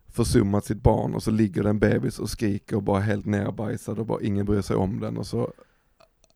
försummat 0.09 0.64
sitt 0.64 0.83
barn 0.83 1.14
och 1.14 1.22
så 1.22 1.31
ligger 1.31 1.62
det 1.62 1.70
en 1.70 1.79
bebis 1.79 2.18
och 2.18 2.31
skriker 2.31 2.77
och 2.77 2.83
bara 2.83 3.01
helt 3.01 3.27
nerbajsad 3.27 3.98
och 3.98 4.07
bara 4.07 4.22
ingen 4.22 4.46
bryr 4.46 4.61
sig 4.62 4.77
om 4.77 5.01
den 5.01 5.16
och 5.18 5.27
så 5.27 5.53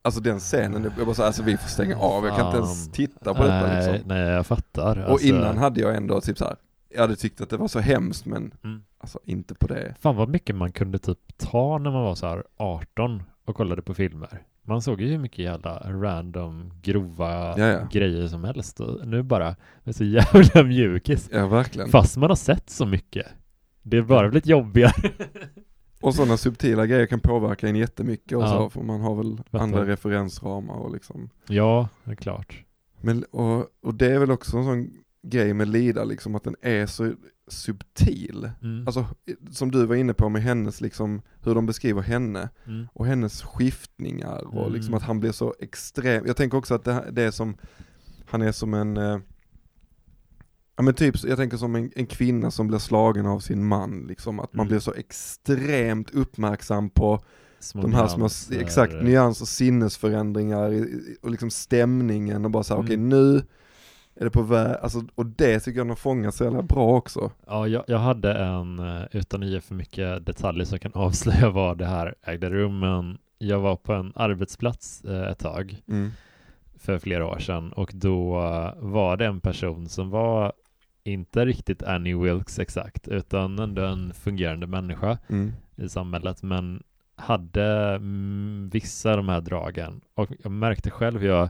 Alltså 0.03 0.21
den 0.21 0.39
scenen, 0.39 0.93
jag 0.97 1.07
bara 1.07 1.15
så 1.15 1.23
här, 1.23 1.27
alltså 1.27 1.43
vi 1.43 1.57
får 1.57 1.69
stänga 1.69 1.97
av, 1.97 2.25
jag 2.25 2.37
kan 2.37 2.47
inte 2.47 2.59
ens 2.59 2.93
titta 2.93 3.35
på 3.35 3.43
detta 3.43 3.67
nej, 3.67 3.93
liksom. 3.93 4.09
nej, 4.09 4.29
jag 4.29 4.47
fattar. 4.47 5.05
Och 5.05 5.11
Alltså, 5.11 5.27
innan 5.27 5.59
hade 5.59 5.81
jag 5.81 5.97
ändå 5.97 6.21
typ 6.21 6.39
så 6.39 6.45
här, 6.45 6.57
jag 6.89 7.01
hade 7.01 7.17
tyckt 7.17 7.41
att 7.41 7.51
det 7.51 7.57
var 7.57 7.69
så 7.69 7.81
hemskt 7.81 8.27
men 8.27 8.55
Mm. 8.65 8.83
alltså 8.99 9.19
inte 9.25 9.55
på 9.55 9.67
det. 9.67 9.95
Fan 10.01 10.17
vad 10.17 10.29
mycket 10.29 10.57
man 10.57 10.73
kunde 10.73 10.99
typ 10.99 11.19
ta 11.37 11.79
när 11.79 11.91
man 11.91 12.03
var 12.03 12.15
så 12.15 12.27
här 12.27 12.45
18 12.57 13.23
och 13.45 13.57
kollade 13.57 13.83
på 13.83 13.95
filmer. 13.95 14.43
Man 14.67 14.83
såg 14.83 15.01
ju 15.01 15.09
hur 15.09 15.19
mycket 15.19 15.39
jävla 15.39 15.79
random, 15.93 16.73
grova 16.83 17.59
Ja, 17.59 17.67
ja. 17.67 17.89
grejer 17.93 18.29
som 18.29 18.45
helst 18.45 18.81
och 18.81 19.07
nu 19.09 19.23
bara, 19.23 19.57
det 19.85 19.91
är 19.91 19.93
så 19.93 20.05
jävla 20.05 20.63
mjukis. 20.69 21.29
Ja, 21.33 21.47
verkligen. 21.47 21.89
Fast 21.89 22.17
man 22.17 22.31
har 22.31 22.37
sett 22.37 22.71
så 22.71 22.87
mycket. 22.87 23.27
Det 23.83 23.97
är 23.97 24.03
bara 24.03 24.29
blivit 24.29 24.47
jobbigare. 24.47 24.93
Och 26.01 26.15
sådana 26.15 26.37
subtila 26.37 26.87
grejer 26.87 27.07
kan 27.07 27.21
påverka 27.21 27.69
en 27.69 27.77
jättemycket 27.77 28.37
och 28.39 28.43
Ja. 28.43 28.49
så, 28.49 28.71
för 28.71 28.83
man 28.83 29.01
har 29.01 29.15
väl 29.15 29.37
Fattar. 29.37 29.59
andra 29.59 29.87
referensramar 29.87 30.75
och 30.75 30.93
liksom. 30.93 31.31
ja, 31.49 31.89
det 32.05 32.11
är 32.11 32.15
klart. 32.15 32.63
Men, 33.01 33.23
och, 33.25 33.67
och 33.83 33.95
det 33.95 34.07
är 34.07 34.19
väl 34.19 34.31
också 34.31 34.57
en 34.57 34.65
sån 34.65 34.91
grej 35.23 35.55
med 35.55 35.69
Lida, 35.69 36.05
liksom 36.05 36.35
att 36.35 36.45
den 36.45 36.57
är 36.63 36.87
så 36.87 37.13
subtil. 37.49 38.51
Mm. 38.63 38.87
Alltså, 38.87 39.07
som 39.51 39.71
du 39.71 39.87
var 39.87 39.95
inne 39.97 40.15
på 40.15 40.29
med 40.29 40.43
hennes, 40.43 40.81
liksom, 40.81 41.23
hur 41.43 41.55
de 41.55 41.67
beskriver 41.67 42.03
henne. 42.03 42.49
Mm. 42.67 42.87
och 42.93 43.07
hennes 43.07 43.43
skiftningar 43.43 44.47
och 44.47 44.61
Mm. 44.63 44.73
liksom 44.73 44.95
att 44.95 45.03
han 45.03 45.21
blir 45.21 45.33
så 45.33 45.55
extrem. 45.61 46.27
Jag 46.27 46.37
tänker 46.37 46.59
också 46.59 46.75
att 46.75 46.85
det, 46.85 47.05
det 47.13 47.23
är 47.23 47.31
som, 47.31 47.57
han 48.27 48.43
är 48.43 48.53
som 48.53 48.75
en, 48.75 48.97
eh, 48.97 49.19
ja 50.77 50.83
men 50.83 50.95
typ, 50.95 51.25
jag 51.25 51.39
tänker 51.39 51.57
som 51.57 51.75
en, 51.77 51.91
en 51.97 52.07
kvinna 52.07 52.51
som 52.51 52.67
blir 52.69 52.79
slagen 52.79 53.27
av 53.27 53.41
sin 53.41 53.65
man 53.67 54.05
liksom, 54.09 54.41
att 54.41 54.55
man 54.55 54.67
Mm. 54.67 54.69
blir 54.69 54.79
så 54.81 54.95
extremt 54.95 56.11
uppmärksam 56.11 56.91
på 56.91 57.25
Små 57.61 57.83
de 57.83 57.95
här 57.95 58.09
små, 58.09 58.29
exakt, 58.61 58.93
nyanser, 59.03 59.47
sinnesförändringar 59.47 60.73
i- 60.73 60.77
i- 60.77 61.17
och 61.23 61.31
liksom 61.31 61.51
stämningen 61.51 62.45
och 62.45 62.51
bara 62.51 62.63
såhär, 62.65 62.81
Mm. 62.81 62.87
okej 62.87 62.97
nu 62.97 63.43
är 64.17 64.25
det 64.25 64.31
på 64.31 64.43
väg, 64.43 64.77
alltså, 64.83 65.03
och 65.15 65.27
det 65.27 65.61
tycker 65.61 65.79
jag 65.79 65.87
de 65.87 65.91
har 65.91 65.97
fångat 65.97 66.35
så 66.35 66.45
jävla 66.45 66.63
bra 66.63 66.97
också. 66.97 67.31
Ja, 67.47 67.69
jag, 67.69 67.85
jag 67.87 67.99
hade 67.99 68.35
en, 68.35 68.79
eh, 68.79 69.03
utan 69.13 69.43
att 69.43 69.49
ge 69.49 69.61
för 69.61 69.75
mycket 69.75 70.27
detaljer 70.27 70.65
så 70.65 70.75
jag 70.75 70.81
kan 70.81 70.93
avslöja 70.95 71.51
var 71.51 71.75
det 71.75 71.87
här 71.87 72.15
ägde 72.23 72.51
rum, 72.51 72.79
men 72.79 73.19
jag 73.39 73.61
var 73.61 73.77
på 73.77 73.93
en 73.93 74.13
arbetsplats 74.15 75.05
eh, 75.05 75.23
ett 75.31 75.39
tag 75.39 75.77
Mm. 75.89 76.11
för 76.79 76.99
flera 76.99 77.27
år 77.27 77.39
sedan 77.39 77.73
och 77.73 77.91
då 77.95 78.37
eh, 78.43 78.73
var 78.77 79.17
det 79.17 79.27
en 79.27 79.41
person 79.41 79.89
som 79.89 80.11
var 80.11 80.53
inte 81.05 81.45
riktigt 81.47 81.83
Annie 81.83 82.15
Wilkes 82.15 82.59
exakt, 82.59 83.09
utan 83.09 83.59
ändå 83.59 83.83
en 83.83 84.13
fungerande 84.15 84.67
människa 84.67 85.19
Mm. 85.29 85.53
i 85.77 85.89
samhället, 85.89 86.43
men 86.43 86.83
hade 87.17 87.95
mm, 87.95 88.71
vissa 88.73 89.11
av 89.11 89.17
de 89.17 89.29
här 89.29 89.41
dragen. 89.41 90.01
Och 90.15 90.29
jag 90.43 90.53
märkte 90.53 90.91
själv 90.91 91.25
jag 91.25 91.49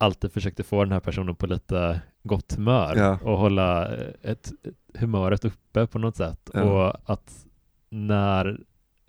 alltid 0.00 0.32
försökte 0.32 0.62
få 0.62 0.84
den 0.84 0.92
här 0.92 1.00
personen 1.00 1.34
på 1.34 1.46
lite 1.46 2.00
gott 2.22 2.52
humör 2.56 2.96
Ja. 2.96 3.18
och 3.22 3.38
hålla 3.38 3.96
eh, 3.96 4.08
ett, 4.22 4.52
humöret 4.94 5.44
uppe 5.44 5.86
på 5.86 5.98
något 5.98 6.16
sätt. 6.16 6.50
Ja. 6.54 6.62
Och 6.62 7.10
att 7.12 7.46
när, 7.88 8.60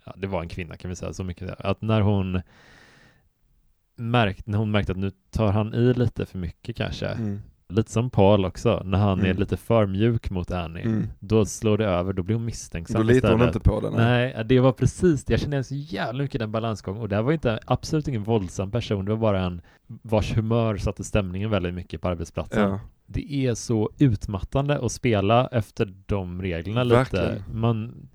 ja, 0.04 0.14
det 0.16 0.26
var 0.26 0.42
en 0.42 0.48
kvinna 0.48 0.76
kan 0.76 0.88
vi 0.88 0.96
säga, 0.96 1.12
så 1.12 1.24
mycket, 1.24 1.60
att 1.60 1.82
när 1.82 2.00
hon 2.00 2.40
märkte, 3.96 4.50
när 4.50 4.58
hon 4.58 4.70
märkte 4.70 4.92
att 4.92 4.98
nu 4.98 5.10
tar 5.30 5.52
han 5.52 5.74
i 5.74 5.94
lite 5.94 6.26
för 6.26 6.38
mycket 6.38 6.76
kanske, 6.76 7.06
Mm. 7.08 7.42
Lite 7.72 7.90
som 7.90 8.10
Paul 8.10 8.44
också, 8.44 8.82
när 8.84 8.98
han 8.98 9.20
är 9.20 9.24
Mm. 9.24 9.36
lite 9.36 9.56
för 9.56 9.86
mjuk 9.86 10.30
mot 10.30 10.50
Annie, 10.50 10.82
Mm. 10.82 11.06
då 11.20 11.44
slår 11.44 11.78
det 11.78 11.86
över, 11.86 12.12
då 12.12 12.22
blir 12.22 12.36
hon 12.36 12.44
misstänksam 12.44 13.06
Då 13.06 13.12
litar 13.12 13.32
hon 13.32 13.42
inte 13.46 13.60
på 13.60 13.80
den. 13.80 13.92
Nej, 13.92 14.42
det 14.44 14.60
var 14.60 14.72
precis 14.72 15.24
det. 15.24 15.32
Jag 15.32 15.40
kände 15.40 15.64
så 15.64 15.74
jävla 15.74 16.22
mycket 16.22 16.38
den 16.38 16.52
balansgång 16.52 16.96
och 16.98 17.08
det 17.08 17.16
här 17.16 17.22
var 17.22 17.32
inte 17.32 17.60
absolut 17.66 18.08
ingen 18.08 18.22
våldsam 18.24 18.70
person. 18.70 19.04
Det 19.04 19.10
var 19.10 19.18
bara 19.18 19.40
en 19.40 19.60
vars 19.86 20.36
humör 20.36 20.76
satte 20.76 21.04
stämningen 21.04 21.50
väldigt 21.50 21.74
mycket 21.74 22.00
på 22.00 22.08
arbetsplatsen. 22.08 22.70
Ja. 22.70 22.80
Det 23.06 23.32
är 23.46 23.54
så 23.54 23.90
utmattande 23.98 24.78
att 24.78 24.92
spela 24.92 25.46
efter 25.46 25.94
de 26.06 26.42
reglerna 26.42 26.84
lite. 26.84 26.96
Verkligen. 26.96 27.42
Man 27.52 28.08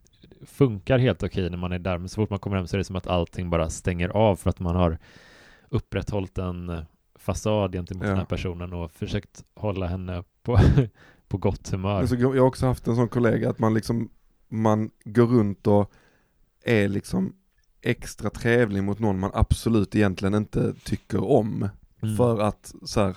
funkar 0.46 0.98
helt 0.98 1.24
okej 1.24 1.50
när 1.50 1.58
man 1.58 1.72
är 1.72 1.80
där, 1.80 1.98
men 1.98 2.10
så 2.10 2.16
fort 2.16 2.30
man 2.30 2.40
kommer 2.40 2.58
hem 2.58 2.68
så 2.68 2.76
är 2.76 2.78
det 2.78 2.84
som 2.84 2.96
att 2.96 3.08
allting 3.08 3.50
bara 3.50 3.70
stänger 3.70 4.10
av 4.10 4.36
för 4.36 4.50
att 4.50 4.60
man 4.60 4.76
har 4.76 4.98
upprätthållit 5.70 6.38
en 6.38 6.86
fasad 7.28 7.72
gentemot 7.74 8.04
Ja. 8.04 8.10
den 8.10 8.18
här 8.18 8.26
personen 8.26 8.74
och 8.74 8.92
försökt 8.92 9.44
hålla 9.56 9.88
henne 9.88 10.24
på, 10.44 10.60
på 11.28 11.38
gott 11.38 11.70
humör. 11.70 11.98
Men 12.00 12.08
så, 12.08 12.16
jag 12.16 12.30
har 12.30 12.40
också 12.40 12.66
haft 12.66 12.88
en 12.88 12.96
sån 12.96 13.08
kollega 13.10 13.50
att 13.50 13.60
man 13.60 13.74
liksom, 13.74 14.10
man 14.50 14.90
går 15.06 15.26
runt 15.28 15.68
och 15.68 15.92
är 16.64 16.88
liksom 16.88 17.34
extra 17.82 18.30
trevlig 18.30 18.84
mot 18.84 19.00
någon 19.00 19.20
man 19.20 19.32
absolut 19.34 19.96
egentligen 19.96 20.34
inte 20.36 20.74
tycker 20.84 21.24
om. 21.32 21.70
Mm. 22.02 22.16
För 22.16 22.42
att 22.42 22.74
så 22.86 23.02
här, 23.02 23.16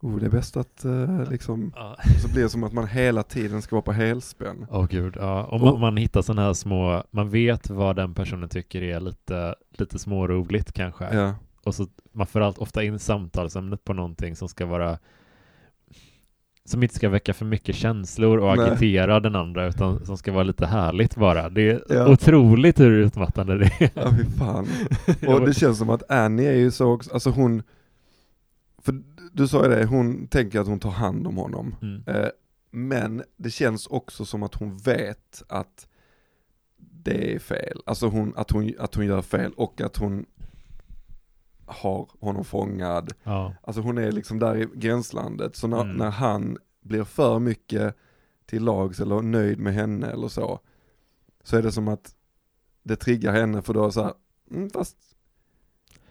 oh 0.00 0.16
det 0.18 0.26
är 0.26 0.30
bäst 0.30 0.56
att 0.56 0.84
eh, 0.84 1.30
liksom, 1.30 1.72
Ja. 1.76 1.96
så 2.22 2.28
blir 2.32 2.42
det 2.42 2.48
som 2.48 2.64
att 2.64 2.72
man 2.72 2.86
hela 2.86 3.22
tiden 3.22 3.62
ska 3.62 3.76
vara 3.76 3.82
på 3.82 3.92
helspänn. 3.92 4.66
Åh 4.70 4.86
gud, 4.86 5.14
ja. 5.18 5.44
Om 5.44 5.60
man, 5.60 5.80
man 5.80 5.96
hittar 5.96 6.22
sådana 6.22 6.42
här 6.42 6.52
små, 6.52 7.04
man 7.10 7.30
vet 7.30 7.70
vad 7.70 7.96
den 7.96 8.14
personen 8.14 8.48
tycker 8.48 8.82
är 8.82 9.00
lite, 9.00 9.54
lite 9.70 9.98
småroligt 9.98 10.72
kanske. 10.72 11.14
Ja, 11.14 11.34
Och 11.64 11.74
så 11.74 11.86
man 12.12 12.26
får 12.26 12.40
allt, 12.40 12.58
ofta 12.58 12.84
in 12.84 12.98
samtalsämnet 12.98 13.84
på 13.84 13.92
någonting 13.92 14.36
som 14.36 14.48
ska 14.48 14.66
vara 14.66 14.98
som 16.64 16.82
inte 16.82 16.94
ska 16.94 17.08
väcka 17.08 17.34
för 17.34 17.44
mycket 17.44 17.76
känslor 17.76 18.38
och 18.38 18.56
Nej. 18.56 18.70
agitera 18.70 19.20
den 19.20 19.36
andra 19.36 19.66
utan 19.66 20.06
som 20.06 20.16
ska 20.18 20.32
vara 20.32 20.42
lite 20.42 20.66
härligt 20.66 21.16
bara. 21.16 21.48
Det 21.48 21.70
är 21.70 21.82
Ja. 21.88 22.08
otroligt 22.12 22.80
hur 22.80 22.90
utmattande 22.90 23.58
det 23.58 23.64
är. 23.80 23.90
ja 23.94 24.10
fy 24.18 24.24
fan. 24.38 24.66
Och 25.34 25.46
det 25.46 25.54
känns 25.54 25.78
som 25.78 25.90
att 25.90 26.10
Annie 26.10 26.46
är 26.46 26.56
ju 26.56 26.70
så 26.70 26.92
också, 26.92 27.12
alltså 27.14 27.30
hon, 27.30 27.62
för 28.78 29.02
du 29.32 29.48
sa 29.48 29.62
ju 29.64 29.68
det, 29.74 29.84
hon 29.84 30.26
tänker 30.26 30.60
att 30.60 30.66
hon 30.66 30.80
tar 30.80 30.90
hand 30.90 31.26
om 31.26 31.36
honom. 31.36 31.74
Mm. 31.82 32.02
Eh, 32.06 32.28
Men 32.70 33.22
det 33.36 33.50
känns 33.50 33.86
också 33.86 34.24
som 34.24 34.42
att 34.42 34.54
hon 34.54 34.76
vet 34.76 35.42
att 35.48 35.86
det 37.04 37.34
är 37.34 37.38
fel. 37.38 37.80
Alltså 37.86 38.06
hon, 38.08 38.32
att, 38.36 38.50
hon, 38.50 38.72
att 38.78 38.94
hon 38.94 39.06
gör 39.06 39.22
fel 39.22 39.52
och 39.56 39.80
att 39.80 39.96
hon 39.96 40.26
har 41.70 42.08
honom 42.20 42.44
fångad. 42.44 43.12
Ja. 43.24 43.54
Alltså 43.62 43.82
hon 43.82 43.98
är 43.98 44.12
liksom 44.12 44.38
där 44.38 44.56
i 44.56 44.66
gränslandet. 44.74 45.56
Så 45.56 45.66
när, 45.68 45.80
Mm. 45.80 45.96
när 45.96 46.10
han 46.10 46.58
blir 46.82 47.04
för 47.04 47.38
mycket 47.38 47.96
till 48.46 48.64
lags 48.64 49.00
eller 49.00 49.22
nöjd 49.22 49.58
med 49.58 49.74
henne 49.74 50.06
eller 50.06 50.28
så, 50.28 50.60
så 51.44 51.56
är 51.56 51.62
det 51.62 51.72
som 51.72 51.88
att 51.88 52.14
det 52.82 52.96
triggar 52.96 53.32
henne 53.32 53.62
för 53.62 53.74
då 53.74 53.90
så 53.90 54.02
här, 54.02 54.12
mm, 54.50 54.70
fast 54.70 54.96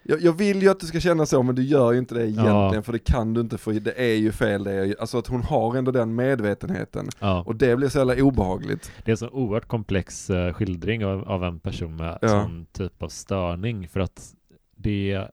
jag, 0.04 0.22
jag 0.22 0.34
vill 0.34 0.62
ju 0.62 0.70
att 0.70 0.80
du 0.80 0.86
ska 0.86 1.00
känna 1.00 1.26
så 1.26 1.44
men 1.44 1.56
du 1.56 1.64
gör 1.64 1.92
ju 1.92 2.00
inte 2.00 2.16
det 2.16 2.22
egentligen 2.22 2.74
Ja. 2.74 2.82
för 2.82 2.94
det 2.94 3.00
kan 3.00 3.34
du 3.34 3.42
inte 3.42 3.58
för 3.58 3.74
det 3.74 4.00
är 4.02 4.16
ju 4.16 4.32
fel 4.32 4.64
det 4.64 4.72
är 4.74 4.86
ju, 4.86 4.96
alltså 5.00 5.18
att 5.18 5.28
hon 5.28 5.44
har 5.44 5.76
ändå 5.76 5.92
den 5.92 6.16
medvetenheten 6.16 7.08
ja. 7.20 7.44
och 7.46 7.56
det 7.56 7.76
blir 7.76 7.90
så 7.90 7.98
jävla 7.98 8.16
obehagligt. 8.24 8.92
Det 9.06 9.12
är 9.12 9.14
en 9.14 9.18
så 9.18 9.30
oerhört 9.30 9.68
komplex 9.68 10.30
eh, 10.30 10.54
skildring 10.54 11.06
av, 11.06 11.24
av 11.30 11.44
en 11.44 11.60
person 11.60 11.96
med 11.96 12.20
Ja. 12.22 12.28
sån 12.28 12.66
typ 12.72 13.04
av 13.04 13.10
störning 13.10 13.88
för 13.88 14.00
att 14.00 14.36
det 14.76 15.28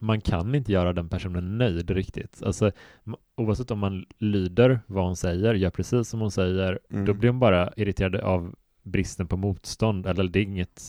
man 0.00 0.20
kan 0.20 0.54
inte 0.54 0.72
göra 0.72 0.92
den 0.92 1.08
personen 1.08 1.58
nöjd 1.58 1.90
riktigt. 1.90 2.42
Alltså, 2.46 2.72
oavsett 3.36 3.70
om 3.70 3.78
man 3.78 4.04
lyder 4.18 4.80
vad 4.86 5.04
hon 5.04 5.16
säger, 5.16 5.54
gör 5.54 5.70
precis 5.70 6.08
som 6.08 6.20
hon 6.20 6.30
säger, 6.30 6.78
Mm. 6.90 7.04
då 7.04 7.14
blir 7.14 7.30
hon 7.30 7.38
bara 7.40 7.72
irriterad 7.76 8.14
av 8.16 8.54
bristen 8.82 9.26
på 9.26 9.36
motstånd, 9.36 10.06
eller 10.06 10.24
det 10.24 10.38
är 10.38 10.42
inget 10.42 10.82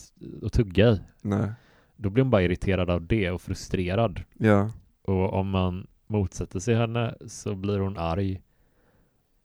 att 0.46 0.52
tugga 0.52 0.90
i. 0.90 1.00
Nej, 1.22 1.50
Då 1.96 2.10
blir 2.10 2.22
hon 2.24 2.30
bara 2.30 2.42
irriterad 2.42 2.90
av 2.90 3.06
det 3.06 3.30
och 3.30 3.40
frustrerad. 3.42 4.20
ja, 4.38 4.70
Och 5.02 5.32
om 5.32 5.50
man 5.50 5.86
motsätter 6.06 6.58
sig 6.60 6.74
henne 6.74 7.14
så 7.26 7.54
blir 7.54 7.78
hon 7.78 7.98
arg. 7.98 8.40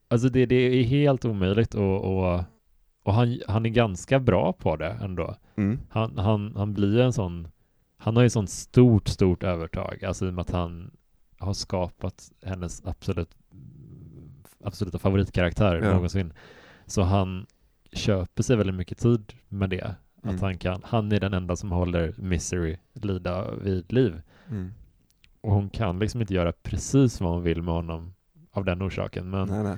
Alltså 0.07 0.29
det, 0.29 0.45
det 0.45 0.55
är 0.55 0.83
helt 0.83 1.25
omöjligt 1.25 1.73
och, 1.75 2.03
och, 2.03 2.43
och 3.03 3.13
han, 3.13 3.39
han 3.47 3.65
är 3.65 3.69
ganska 3.69 4.19
bra 4.19 4.53
på 4.53 4.75
det 4.75 4.97
ändå. 5.01 5.35
mm. 5.55 5.79
Han, 5.89 6.17
han, 6.17 6.53
han 6.55 6.73
blir 6.73 6.99
en 6.99 7.13
sån, 7.13 7.47
han 7.97 8.15
har 8.15 8.23
ju 8.23 8.29
sånt 8.29 8.49
stort, 8.49 9.07
stort 9.07 9.43
övertag. 9.43 10.03
Alltså 10.03 10.25
i 10.25 10.29
och 10.29 10.33
med 10.33 10.41
att 10.41 10.51
han 10.51 10.91
har 11.39 11.53
skapat 11.53 12.31
hennes 12.45 12.85
absolut, 12.85 13.29
absoluta 14.63 14.99
favoritkaraktär 14.99 15.75
Ja. 15.83 15.93
någonsin. 15.93 16.33
Så 16.85 17.01
han 17.01 17.45
köper 17.91 18.43
sig 18.43 18.55
väldigt 18.55 18.75
mycket 18.75 18.97
tid 18.97 19.33
med 19.47 19.69
det. 19.69 19.95
Mm. 20.23 20.35
Att 20.35 20.41
han 20.41 20.57
kan, 20.57 20.81
han 20.83 21.11
är 21.11 21.19
den 21.19 21.33
enda 21.33 21.55
som 21.55 21.71
håller 21.71 22.13
Misery 22.17 22.77
lida 22.93 23.51
vid 23.51 23.93
liv. 23.93 24.21
Mm. 24.49 24.73
Och 25.41 25.51
hon 25.51 25.69
kan 25.69 25.99
liksom 25.99 26.21
inte 26.21 26.33
göra 26.33 26.51
precis 26.51 27.21
vad 27.21 27.31
hon 27.31 27.43
vill 27.43 27.61
med 27.61 27.73
honom 27.73 28.13
av 28.51 28.65
den 28.65 28.83
orsaken. 28.83 29.29
Men 29.29 29.47
Nej, 29.47 29.63
nej. 29.63 29.77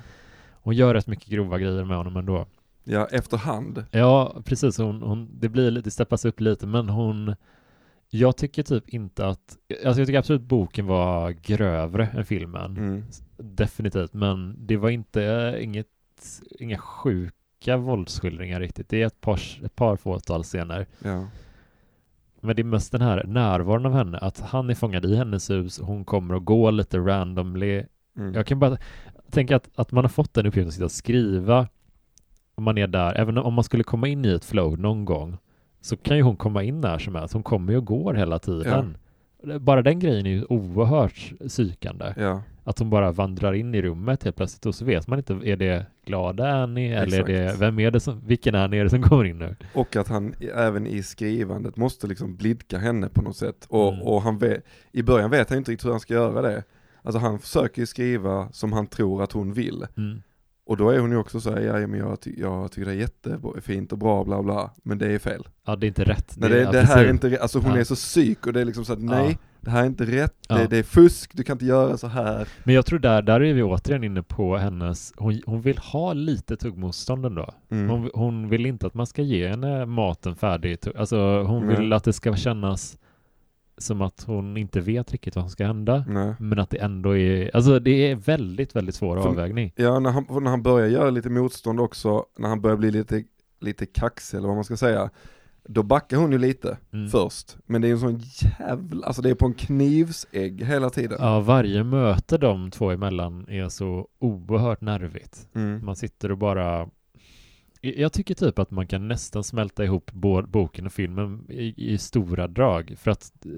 hon 0.52 0.76
gör 0.76 0.94
rätt 0.94 1.08
mycket 1.08 1.28
grova 1.28 1.60
grejer 1.60 1.84
med 1.84 1.98
honom 1.98 2.18
ändå. 2.18 2.46
Ja, 2.84 3.08
efterhand. 3.12 3.86
Ja, 3.92 4.42
precis. 4.46 4.78
Hon, 4.78 5.02
hon, 5.02 5.30
det 5.40 5.50
blir 5.50 5.72
det 5.72 5.92
steppas 5.92 6.26
upp 6.26 6.40
lite, 6.40 6.68
men 6.68 6.90
hon 6.90 7.36
jag 8.10 8.38
tycker 8.38 8.64
typ 8.64 8.90
inte 8.90 9.28
att, 9.28 9.58
alltså 9.86 10.02
jag 10.02 10.08
tycker 10.08 10.20
absolut 10.20 10.42
boken 10.42 10.86
var 10.86 11.32
grövre 11.32 12.08
än 12.08 12.26
filmen. 12.26 12.78
Mm. 12.78 13.04
Definitivt, 13.38 14.14
men 14.14 14.56
det 14.60 14.78
var 14.78 14.90
inte 14.90 15.56
inget, 15.62 15.88
inga 16.60 16.78
sjuka 16.78 17.78
våldsskildringar 17.78 18.60
riktigt. 18.60 18.90
Det 18.90 19.02
är 19.02 19.08
ett 19.08 19.22
par, 19.22 19.42
ett 19.66 19.76
par 19.76 19.96
fåtal 19.96 20.44
scener. 20.44 20.88
Ja. 21.00 21.28
Men 22.42 22.56
det 22.56 22.62
är 22.62 22.64
mest 22.64 22.92
den 22.92 23.02
här 23.02 23.24
närvaron 23.24 23.86
av 23.86 23.94
henne, 23.94 24.18
att 24.18 24.40
han 24.40 24.70
är 24.70 24.76
fångad 24.76 25.06
i 25.06 25.16
hennes 25.16 25.50
hus, 25.50 25.80
hon 25.80 26.06
kommer 26.06 26.36
och 26.36 26.46
går 26.46 26.72
lite 26.72 26.98
randomly. 26.98 27.84
Mm. 28.18 28.34
Jag 28.34 28.46
kan 28.46 28.60
bara 28.60 28.78
tänka 29.32 29.56
att, 29.56 29.70
att 29.76 29.92
man 29.92 30.04
har 30.04 30.10
fått 30.10 30.34
den 30.34 30.46
uppgiften 30.46 30.68
att 30.68 30.74
sitta 30.74 30.86
och 30.86 30.92
skriva 30.92 31.68
om 32.56 32.64
man 32.64 32.78
är 32.78 32.88
där, 32.88 33.16
även 33.16 33.38
om 33.38 33.54
man 33.54 33.64
skulle 33.64 33.84
komma 33.84 34.08
in 34.08 34.26
i 34.26 34.30
ett 34.30 34.46
flow 34.46 34.80
någon 34.80 35.06
gång, 35.06 35.38
så 35.82 35.98
kan 35.98 36.18
ju 36.18 36.24
hon 36.24 36.36
komma 36.38 36.64
in 36.64 36.82
när 36.82 36.98
som 36.98 37.16
helst. 37.16 37.34
Hon 37.34 37.44
kommer 37.44 37.72
ju 37.74 37.78
och 37.78 37.86
går 37.86 38.14
hela 38.14 38.40
tiden. 38.40 38.98
Bara 39.60 39.82
den 39.82 40.00
grejen 40.00 40.26
är 40.26 40.30
ju 40.30 40.46
oerhört 40.50 41.34
psykande. 41.48 42.14
Ja, 42.18 42.42
Att 42.64 42.80
hon 42.80 42.90
bara 42.90 43.12
vandrar 43.12 43.54
in 43.54 43.76
i 43.76 43.82
rummet 43.82 44.24
helt 44.24 44.36
plötsligt 44.36 44.66
och 44.66 44.76
så 44.76 44.86
vet 44.86 45.08
man 45.08 45.20
inte, 45.20 45.34
är 45.34 45.56
det 45.56 45.86
glada 46.06 46.50
Annie 46.64 46.94
eller 46.94 47.20
är 47.20 47.24
det, 47.24 47.56
vem 47.60 47.80
är 47.80 47.92
det 47.92 48.00
som, 48.00 48.22
vilken 48.26 48.56
Annie 48.56 48.78
är 48.80 48.84
det 48.84 48.90
som 48.90 49.02
kommer 49.02 49.24
in 49.26 49.40
nu? 49.40 49.56
och 49.74 49.96
att 49.96 50.08
han 50.08 50.34
även 50.56 50.88
i 50.88 51.04
skrivandet 51.04 51.78
måste 51.78 52.08
liksom 52.08 52.36
blidka 52.36 52.78
henne 52.78 53.10
på 53.10 53.22
något 53.22 53.38
sätt. 53.38 53.66
Och, 53.70 53.94
Mm. 53.94 54.02
och 54.08 54.22
han 54.22 54.38
vet, 54.38 54.64
i 54.92 55.04
början 55.04 55.30
vet 55.32 55.50
han 55.50 55.58
inte 55.58 55.72
riktigt 55.72 55.86
hur 55.86 55.92
han 55.92 56.00
ska 56.00 56.14
göra 56.14 56.42
det. 56.42 56.64
Alltså 57.02 57.20
han 57.20 57.40
försöker 57.40 57.82
ju 57.82 57.86
skriva 57.86 58.50
som 58.52 58.74
han 58.74 58.88
tror 58.88 59.24
att 59.24 59.32
hon 59.32 59.54
vill. 59.54 59.86
Mm. 59.98 60.22
Och 60.70 60.78
då 60.78 60.90
är 60.90 61.00
hon 61.00 61.12
ju 61.12 61.18
också 61.18 61.42
så 61.42 61.52
här, 61.52 61.60
ja 61.60 61.88
men 61.88 62.00
jag, 62.00 62.22
ty- 62.22 62.36
jag 62.38 62.72
tycker 62.72 62.86
det 62.86 62.92
är 62.92 62.96
jättefint 62.96 63.92
och 63.92 63.98
bra 63.98 64.24
bla 64.24 64.44
bla, 64.44 64.72
men 64.84 64.98
det 64.98 65.08
är 65.14 65.20
fel. 65.20 65.48
Ja, 65.66 65.76
det 65.76 65.86
är 65.86 65.88
inte 65.88 66.04
rätt. 66.04 66.34
Nej, 66.38 66.50
det, 66.50 66.62
ja, 66.62 66.72
det 66.72 66.82
här 66.82 67.06
är 67.06 67.10
inte 67.10 67.30
rätt, 67.30 67.42
alltså 67.42 67.60
hon 67.60 67.72
Ja. 67.74 67.80
är 67.80 67.84
så 67.84 67.96
psyk 67.96 68.48
och 68.48 68.54
det 68.54 68.62
är 68.62 68.66
liksom 68.66 68.86
så 68.86 68.94
Ja. 68.94 68.98
nej, 69.00 69.38
det 69.62 69.70
här 69.72 69.82
är 69.82 69.86
inte 69.88 70.06
rätt, 70.06 70.34
Ja. 70.50 70.58
det, 70.58 70.68
det 70.68 70.78
är 70.78 70.84
fusk, 70.84 71.32
du 71.34 71.44
kan 71.44 71.54
inte 71.56 71.66
göra 71.66 71.98
så 71.98 72.08
här. 72.08 72.48
Men 72.64 72.76
jag 72.76 72.86
tror 72.86 73.00
där, 73.00 73.22
där 73.22 73.42
är 73.42 73.54
vi 73.54 73.64
återigen 73.64 74.04
inne 74.04 74.24
på 74.24 74.58
hennes, 74.58 75.14
hon, 75.18 75.42
hon 75.46 75.62
vill 75.62 75.78
ha 75.78 76.14
lite 76.14 76.58
tuggmotstånd 76.58 77.26
ändå. 77.26 77.50
Mm. 77.72 77.90
Hon, 77.90 78.10
hon 78.14 78.50
vill 78.50 78.66
inte 78.66 78.88
att 78.88 78.94
man 78.94 79.08
ska 79.08 79.22
ge 79.22 79.48
henne 79.50 79.86
maten 79.86 80.36
färdig. 80.36 80.78
Alltså 80.98 81.44
hon 81.44 81.68
Nej. 81.68 81.76
vill 81.76 81.94
att 81.94 82.04
det 82.04 82.14
ska 82.14 82.36
kännas 82.36 82.98
som 83.80 84.02
att 84.02 84.24
hon 84.28 84.58
inte 84.58 84.80
vet 84.82 85.12
riktigt 85.12 85.36
vad 85.36 85.44
som 85.44 85.50
ska 85.52 85.66
hända. 85.66 86.06
Nej. 86.08 86.34
Men 86.40 86.60
att 86.60 86.70
det 86.70 86.78
ändå 86.78 87.18
är, 87.18 87.56
alltså 87.56 87.80
det 87.80 88.12
är 88.12 88.16
väldigt, 88.16 88.76
väldigt 88.76 88.96
svår 88.96 89.22
För- 89.22 89.30
avvägning. 89.30 89.74
Ja, 89.76 90.00
när 90.00 90.12
han, 90.12 90.26
när 90.44 90.50
han 90.52 90.64
börjar 90.64 90.88
göra 90.88 91.10
lite 91.10 91.30
motstånd 91.30 91.80
också, 91.80 92.26
när 92.38 92.50
han 92.50 92.62
börjar 92.62 92.78
bli 92.78 92.92
lite, 92.92 93.24
lite 93.60 93.86
kaxig 93.86 94.38
eller 94.38 94.48
vad 94.48 94.58
man 94.58 94.64
ska 94.64 94.78
säga, 94.78 95.10
då 95.64 95.84
backar 95.84 96.18
hon 96.18 96.32
ju 96.32 96.38
lite 96.38 96.78
Mm. 96.94 97.10
först. 97.10 97.58
Men 97.66 97.82
det 97.82 97.88
är 97.88 97.92
en 97.92 98.00
sån 98.00 98.20
jävla, 98.60 99.08
alltså 99.08 99.22
det 99.22 99.30
är 99.30 99.36
på 99.36 99.46
en 99.46 99.54
knivsägg 99.54 100.64
hela 100.64 100.90
tiden. 100.90 101.18
Ja, 101.22 101.40
varje 101.40 101.84
möte 101.84 102.38
de 102.38 102.72
två 102.72 102.92
emellan 102.92 103.50
är 103.50 103.70
så 103.70 104.08
oerhört 104.20 104.82
nervigt. 104.82 105.48
Mm. 105.56 105.86
Man 105.86 105.96
sitter 105.96 106.32
och 106.32 106.38
bara 106.38 106.90
jag 107.82 108.14
tycker 108.14 108.36
typ 108.36 108.60
att 108.60 108.72
man 108.72 108.88
kan 108.88 109.08
nästan 109.08 109.44
smälta 109.44 109.84
ihop 109.84 110.12
bo- 110.12 110.42
boken 110.48 110.86
och 110.86 110.92
filmen 110.94 111.46
i, 111.50 111.94
i 111.94 111.98
stora 111.98 112.48
drag 112.48 112.94
för 112.98 113.12
att 113.12 113.46
eh, 113.46 113.52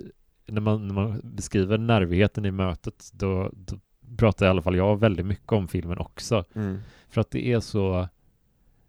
när 0.53 0.61
man, 0.61 0.87
när 0.87 0.93
man 0.95 1.21
beskriver 1.23 1.77
nervigheten 1.77 2.45
i 2.45 2.51
mötet 2.51 3.09
då, 3.13 3.49
då 3.53 3.79
pratar 4.17 4.45
i 4.45 4.49
alla 4.49 4.61
fall 4.61 4.75
jag 4.75 4.99
väldigt 4.99 5.25
mycket 5.25 5.51
om 5.51 5.67
filmen 5.67 5.97
också 5.97 6.43
Mm. 6.55 6.77
för 7.09 7.21
att 7.21 7.31
det 7.31 7.51
är 7.53 7.59
så 7.59 8.07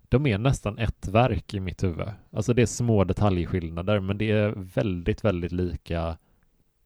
de 0.09 0.27
är 0.27 0.39
nästan 0.39 0.79
ett 0.79 1.09
verk 1.09 1.55
i 1.55 1.61
mitt 1.61 1.83
huvud. 1.83 2.09
Alltså 2.31 2.55
det 2.55 2.63
är 2.63 2.67
små 2.67 3.05
detaljskillnader 3.05 4.01
men 4.01 4.19
det 4.19 4.31
är 4.31 4.51
väldigt, 4.57 5.25
väldigt 5.25 5.53
lika 5.53 6.17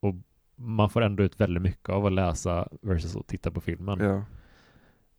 och 0.00 0.14
man 0.56 0.90
får 0.90 1.02
ändå 1.02 1.22
ut 1.22 1.40
väldigt 1.40 1.62
mycket 1.62 1.88
av 1.88 2.06
att 2.06 2.12
läsa 2.12 2.68
versus 2.82 3.16
att 3.16 3.26
titta 3.26 3.50
på 3.50 3.60
filmen. 3.60 4.00
Ja. 4.00 4.22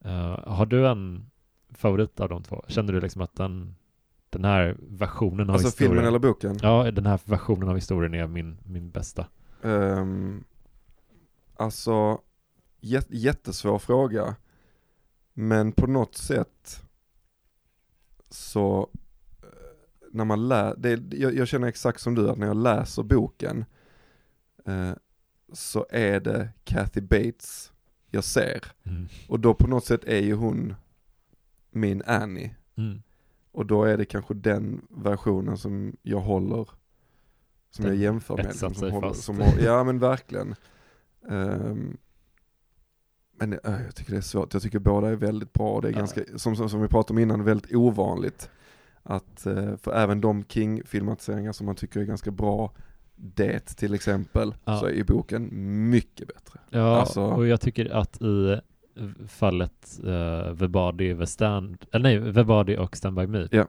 Eh, 0.10 0.40
har 0.50 0.66
du 0.66 0.88
en 0.88 1.30
favorit 1.78 2.20
av 2.20 2.30
de 2.30 2.44
två? 2.44 2.66
Känner 2.68 2.94
du 2.94 3.02
liksom 3.02 3.22
att 3.22 3.36
den, 3.36 3.76
den 4.30 4.46
här 4.46 4.78
versionen 4.80 5.50
av 5.50 5.54
Alltså 5.54 5.68
historien 5.68 5.92
filmen 5.92 6.06
eller 6.08 6.20
boken? 6.20 6.58
Ja, 6.62 6.92
den 6.92 7.06
här 7.06 7.20
versionen 7.26 7.70
av 7.70 7.76
historien 7.76 8.14
är 8.14 8.28
min, 8.28 8.58
min 8.66 8.92
bästa. 8.92 9.28
Um, 9.62 10.44
alltså, 11.56 12.22
jät- 12.82 13.08
jättesvår 13.10 13.80
fråga. 13.80 14.36
Men 15.34 15.72
på 15.72 15.88
något 15.88 16.16
sätt 16.16 16.84
så, 18.30 18.90
eh, 19.44 19.48
när 20.12 20.26
man 20.26 20.48
lä- 20.48 20.74
det, 20.78 21.14
jag, 21.18 21.36
jag 21.36 21.48
känner 21.48 21.68
exakt 21.68 22.02
som 22.02 22.16
du 22.16 22.30
att 22.30 22.38
när 22.38 22.48
jag 22.48 22.58
läser 22.58 23.04
boken 23.04 23.66
eh, 24.66 24.92
så 25.54 25.86
är 25.90 26.20
det 26.20 26.50
Kathy 26.64 27.02
Bates 27.02 27.72
jag 28.10 28.24
ser. 28.24 28.64
Mm. 28.84 29.08
Och 29.30 29.40
då 29.40 29.54
på 29.54 29.68
något 29.68 29.86
sätt 29.86 30.04
är 30.04 30.20
ju 30.22 30.34
hon 30.34 30.76
min 31.78 32.04
Annie. 32.06 32.56
Mm. 32.78 33.02
Och 33.52 33.66
då 33.66 33.84
är 33.84 33.98
det 33.98 34.06
kanske 34.06 34.34
den 34.34 34.82
versionen 34.90 35.58
som 35.58 35.96
jag 36.02 36.20
håller, 36.20 36.70
som 37.70 37.86
Den 37.86 37.94
jag 37.94 37.96
jämför 38.04 38.36
med. 38.38 38.46
etsat 38.46 38.78
som 38.78 38.92
håller, 38.92 39.14
som 39.14 39.36
håller, 39.38 39.64
ja 39.66 39.84
men 39.84 40.00
verkligen. 40.00 40.56
Ehm, 41.30 41.98
men 43.40 43.54
äh, 43.54 43.82
jag 43.86 43.96
tycker 43.96 44.12
det 44.12 44.18
är 44.18 44.22
svårt, 44.22 44.54
jag 44.54 44.64
tycker 44.64 44.80
båda 44.80 45.10
är 45.10 45.16
väldigt 45.16 45.54
bra 45.54 45.70
och 45.70 45.82
det 45.82 45.88
är 45.88 45.92
Ja. 45.92 45.98
ganska, 45.98 46.22
som, 46.36 46.56
som, 46.56 46.70
som 46.70 46.82
vi 46.82 46.88
pratade 46.88 47.14
om 47.14 47.20
innan, 47.20 47.44
väldigt 47.44 47.76
ovanligt. 47.76 48.50
Att, 49.04 49.46
eh, 49.46 49.76
för 49.78 49.94
även 49.94 50.22
de 50.22 50.44
King-filmatiseringar 50.44 51.52
som 51.52 51.66
man 51.66 51.76
tycker 51.76 52.00
är 52.00 52.04
ganska 52.06 52.32
bra, 52.32 52.74
Det 53.16 53.60
till 53.60 53.94
exempel, 53.94 54.56
Ja. 54.66 54.80
så 54.80 54.86
är 54.86 54.92
ju 54.94 55.04
boken 55.04 55.50
mycket 55.90 56.28
bättre. 56.28 56.60
Ja, 56.70 57.00
Alltså- 57.00 57.22
och 57.24 57.48
jag 57.48 57.62
tycker 57.62 57.90
att 57.90 58.22
i 58.22 58.60
fallet 59.28 60.00
uh, 60.04 60.56
The 60.58 60.68
Body, 60.68 61.16
The 61.16 61.28
Stand, 61.28 61.86
eller 61.92 62.20
nej, 62.22 62.34
The 62.34 62.44
Body 62.44 62.78
och 62.78 62.98
Stand 62.98 63.16
By 63.18 63.28
Me, 63.28 63.48
Ja. 63.52 63.68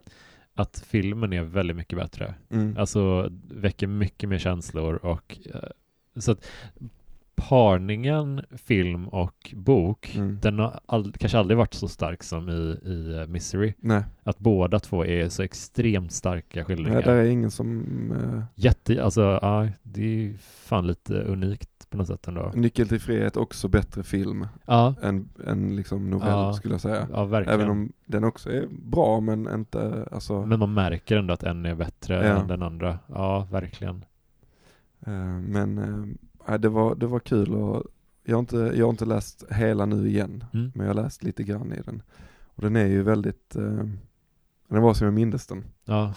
att 0.54 0.84
filmen 0.86 1.32
är 1.32 1.42
väldigt 1.42 1.76
mycket 1.76 1.98
bättre. 1.98 2.34
Mm. 2.50 2.76
Alltså 2.78 3.28
väcker 3.50 3.86
mycket 3.86 4.28
mer 4.28 4.38
känslor 4.38 4.94
och 4.94 5.38
eh, 5.54 5.60
så 6.20 6.32
att 6.32 6.46
parningen 7.48 8.40
film 8.50 9.08
och 9.08 9.54
bok, 9.56 10.14
Mm. 10.16 10.38
den 10.42 10.58
har 10.58 10.80
ald- 10.86 11.18
kanske 11.18 11.38
aldrig 11.38 11.58
varit 11.58 11.74
så 11.74 11.88
stark 11.88 12.22
som 12.22 12.48
i, 12.48 12.52
i 12.84 13.18
eh, 13.20 13.26
Misery. 13.26 13.74
Nej, 13.78 14.02
Att 14.22 14.38
båda 14.38 14.78
två 14.80 15.04
är 15.06 15.28
så 15.28 15.42
extremt 15.42 16.12
starka 16.12 16.48
Nej, 16.54 16.64
skildringar. 16.64 17.02
där 17.02 17.14
är 17.16 17.24
ingen 17.24 17.50
som, 17.50 17.82
eh, 18.12 18.42
Jätte, 18.54 19.04
alltså 19.04 19.38
ja, 19.42 19.68
det 19.82 20.02
är 20.28 20.34
fan 20.38 20.86
lite 20.86 21.14
unikt 21.14 21.90
på 21.90 21.96
något 21.96 22.06
sätt 22.06 22.28
ändå. 22.28 22.52
Nyckel 22.54 22.88
till 22.88 23.00
frihet 23.00 23.36
också 23.36 23.68
bättre 23.68 24.02
film 24.02 24.46
Ja, 24.66 24.94
än, 25.02 25.28
än 25.46 25.76
liksom 25.76 26.10
novell 26.10 26.28
Ja. 26.28 26.52
skulle 26.52 26.74
jag 26.74 26.80
säga. 26.80 27.08
ja 27.12 27.24
verkligen. 27.24 27.60
Även 27.60 27.70
om 27.70 27.92
den 28.06 28.24
också 28.24 28.50
är 28.50 28.66
bra 28.70 29.20
men 29.20 29.48
inte, 29.54 30.08
alltså, 30.12 30.46
Men 30.46 30.58
man 30.58 30.74
märker 30.74 31.16
ändå 31.16 31.34
att 31.34 31.42
en 31.42 31.66
är 31.66 31.74
bättre 31.74 32.14
Ja. 32.14 32.22
än 32.22 32.46
den 32.48 32.62
andra. 32.62 32.98
Ja, 33.06 33.48
verkligen. 33.50 34.04
eh, 35.06 35.12
men 35.40 36.18
det, 36.56 36.68
var, 36.68 36.94
det 36.94 37.06
var 37.06 37.20
kul 37.20 37.54
och 37.54 37.84
jag 38.24 38.34
har, 38.36 38.40
inte, 38.40 38.56
jag 38.56 38.84
har 38.86 38.90
inte 38.90 39.04
läst 39.04 39.44
hela 39.50 39.86
nu 39.86 40.08
igen, 40.08 40.44
Mm. 40.54 40.72
men 40.74 40.86
jag 40.86 40.94
har 40.94 41.02
läst 41.02 41.22
lite 41.22 41.42
grann 41.42 41.72
i 41.72 41.80
den. 41.84 42.02
Och 42.54 42.62
den 42.62 42.76
är 42.76 42.86
ju 42.86 43.02
väldigt, 43.02 43.56
eh, 43.56 43.84
den 44.68 44.82
var 44.82 44.94
som 44.94 45.04
jag 45.04 45.14
mindes 45.14 45.46
den. 45.46 45.64
Ja. 45.84 46.14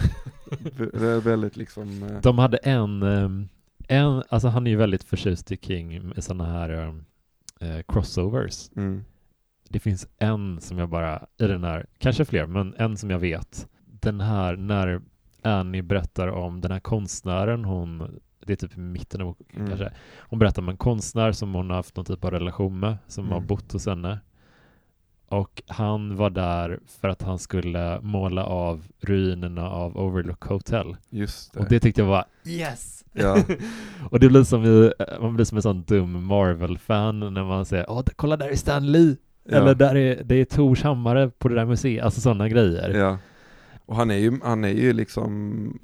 Det 0.78 1.08
är 1.08 1.22
väldigt 1.22 1.58
liksom, 1.58 2.04
eh, 2.04 2.22
De 2.22 2.38
hade 2.40 2.58
en, 2.58 3.04
ehm, 3.04 3.48
en, 3.88 4.24
alltså 4.30 4.48
han 4.48 4.68
är 4.68 4.72
ju 4.72 4.78
väldigt 4.78 5.04
förtjust 5.04 5.52
i 5.52 5.58
King 5.58 6.08
med 6.08 6.24
sådana 6.24 6.46
här 6.46 6.70
ehm, 6.70 7.04
eh, 7.60 7.82
crossovers. 7.88 8.70
mm, 8.76 9.04
Det 9.70 9.80
finns 9.80 10.08
en 10.18 10.62
som 10.62 10.78
jag 10.78 10.90
bara, 10.90 11.26
i 11.38 11.48
den 11.48 11.64
här, 11.64 11.86
kanske 11.98 12.26
fler, 12.26 12.46
men 12.46 12.74
en 12.78 12.98
som 12.98 13.10
jag 13.10 13.20
vet. 13.20 13.68
Den 13.86 14.22
här 14.22 14.56
när 14.56 15.02
Annie 15.42 15.82
berättar 15.82 16.28
om 16.28 16.62
den 16.62 16.72
här 16.72 16.80
konstnären 16.80 17.66
hon, 17.66 18.20
det 18.46 18.54
är 18.54 18.58
typ 18.68 18.78
i 18.78 18.80
mitten 18.80 19.22
av 19.22 19.28
boken 19.28 19.46
Mm. 19.56 19.68
kanske. 19.68 19.92
Hon 20.20 20.40
berättar 20.40 20.62
om 20.62 20.70
en 20.70 20.78
konstnär 20.78 21.32
som 21.32 21.54
hon 21.54 21.70
har 21.70 21.78
haft 21.78 21.96
någon 21.96 22.06
typ 22.06 22.26
av 22.26 22.32
relation 22.32 22.80
med, 22.80 22.98
som 23.08 23.24
Mm. 23.26 23.34
har 23.34 23.42
bott 23.42 23.72
hos 23.72 23.86
henne. 23.86 24.20
Och 25.28 25.62
han 25.68 26.16
var 26.16 26.30
där 26.30 26.80
för 27.02 27.08
att 27.08 27.22
han 27.22 27.40
skulle 27.40 28.00
måla 28.02 28.44
av 28.46 28.84
ruinerna 29.02 29.70
av 29.70 29.98
Overlook 29.98 30.44
Hotel. 30.44 30.96
just 31.10 31.54
det. 31.54 31.60
Och 31.60 31.66
det 31.70 31.80
tyckte 31.80 32.02
jag 32.02 32.08
var 32.08 32.26
yes! 32.46 33.04
Ja. 33.14 33.38
och 34.12 34.20
det 34.20 34.28
blir 34.30 34.44
som 34.44 34.66
i, 34.66 34.94
man 35.22 35.36
blir 35.36 35.46
som 35.46 35.56
en 35.58 35.62
sån 35.62 35.84
dum 35.84 36.24
Marvel-fan 36.26 37.20
när 37.34 37.44
man 37.44 37.66
säger 37.66 37.86
åh, 37.90 38.04
kolla 38.16 38.38
där 38.38 38.50
är 38.50 38.56
Stan 38.56 38.92
Lee! 38.92 39.16
Ja. 39.44 39.58
Eller 39.58 39.76
där 39.76 39.96
är, 39.96 40.24
det 40.24 40.36
är 40.36 40.46
Tors 40.46 40.84
hammare 40.84 41.30
på 41.30 41.48
det 41.48 41.56
där 41.56 41.66
museet, 41.66 42.04
alltså 42.06 42.22
sådana 42.22 42.50
grejer. 42.50 42.90
Ja. 42.90 43.18
Och 43.86 43.96
han 43.96 44.12
är 44.12 44.16
ju, 44.18 44.40
han 44.44 44.64
är 44.64 44.70
ju 44.70 44.94
liksom 44.94 45.80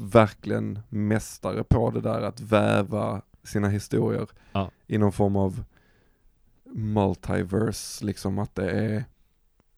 verkligen 0.00 0.78
mästare 0.88 1.64
på 1.64 1.90
det 1.90 2.00
där 2.00 2.22
att 2.22 2.40
väva 2.40 3.22
sina 3.42 3.68
historier 3.68 4.28
Ja. 4.52 4.70
i 4.86 4.98
någon 4.98 5.12
form 5.12 5.36
av 5.36 5.64
multiverse, 6.74 8.04
liksom 8.04 8.38
att 8.38 8.54
det 8.54 8.70
är, 8.70 9.04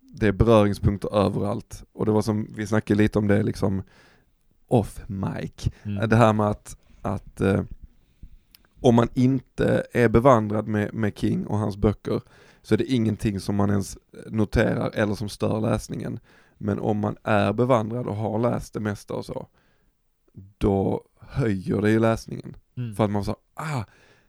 det 0.00 0.26
är 0.26 0.32
beröringspunkter 0.32 1.14
överallt. 1.14 1.84
Och 1.92 2.06
det 2.06 2.12
var 2.12 2.22
som, 2.22 2.48
vi 2.56 2.66
snackade 2.66 3.02
lite 3.02 3.18
om 3.18 3.28
det 3.28 3.42
liksom 3.42 3.82
off 4.68 5.02
mic, 5.08 5.68
Mm. 5.82 6.08
det 6.08 6.16
här 6.16 6.32
med 6.32 6.46
att, 6.46 6.76
att 7.02 7.40
eh, 7.40 7.62
om 8.80 8.94
man 8.94 9.08
inte 9.14 9.86
är 9.92 10.08
bevandrad 10.08 10.68
med, 10.68 10.94
med 10.94 11.18
King 11.18 11.46
och 11.46 11.58
hans 11.58 11.76
böcker 11.76 12.20
så 12.62 12.74
är 12.74 12.78
det 12.78 12.92
ingenting 12.92 13.40
som 13.40 13.56
man 13.56 13.70
ens 13.70 13.98
noterar 14.26 14.90
eller 14.94 15.14
som 15.14 15.28
stör 15.28 15.60
läsningen. 15.60 16.18
Men 16.58 16.78
om 16.78 16.98
man 16.98 17.16
är 17.22 17.52
bevandrad 17.52 18.06
och 18.06 18.16
har 18.16 18.38
läst 18.38 18.74
det 18.74 18.80
mesta 18.80 19.14
och 19.14 19.24
så, 19.24 19.46
då 20.58 21.04
höjer 21.20 21.80
det 21.80 21.90
ju 21.90 21.98
läsningen. 21.98 22.56
Mm. 22.76 22.94
För 22.94 23.04
att 23.04 23.10
man 23.10 23.24
sa, 23.24 23.36
ah, 23.54 23.84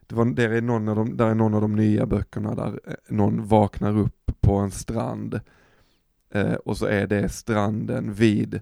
det 0.08 0.16
var, 0.16 0.26
där, 0.26 0.50
är 0.50 0.62
någon 0.62 0.88
av 0.88 0.96
de, 0.96 1.18
där 1.18 1.28
är 1.28 1.36
någon 1.36 1.54
av 1.54 1.62
de 1.62 1.76
nya 1.76 2.06
böckerna 2.06 2.56
där 2.56 2.80
eh, 2.88 2.94
någon 3.10 3.48
vaknar 3.48 3.98
upp 3.98 4.32
på 4.42 4.56
en 4.56 4.72
strand 4.72 5.40
eh, 6.34 6.54
och 6.54 6.78
så 6.78 6.86
är 6.86 7.08
det 7.08 7.30
stranden 7.30 8.14
vid 8.14 8.62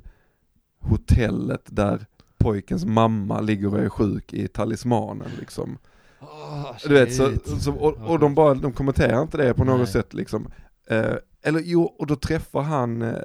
hotellet 0.80 1.62
där 1.66 2.06
pojkens 2.38 2.86
mamma 2.86 3.42
ligger 3.42 3.74
och 3.74 3.80
är 3.80 3.90
sjuk 3.90 4.34
i 4.34 4.48
talismanen 4.48 5.30
liksom. 5.40 5.78
Oh, 6.20 6.76
Du 6.88 6.94
vet, 6.94 7.16
så, 7.16 7.32
så, 7.60 7.74
och, 7.74 8.10
och 8.12 8.20
de 8.20 8.36
bara, 8.36 8.54
de 8.54 8.74
kommenterar 8.74 9.22
inte 9.22 9.38
det 9.38 9.54
på 9.54 9.64
något 9.64 9.78
Nej. 9.78 9.88
sätt 9.88 10.14
liksom. 10.14 10.52
Eh, 10.88 11.16
eller 11.42 11.60
jo, 11.64 11.84
och 11.84 12.08
då 12.08 12.16
träffar 12.16 12.62
han, 12.62 13.02
eh, 13.02 13.18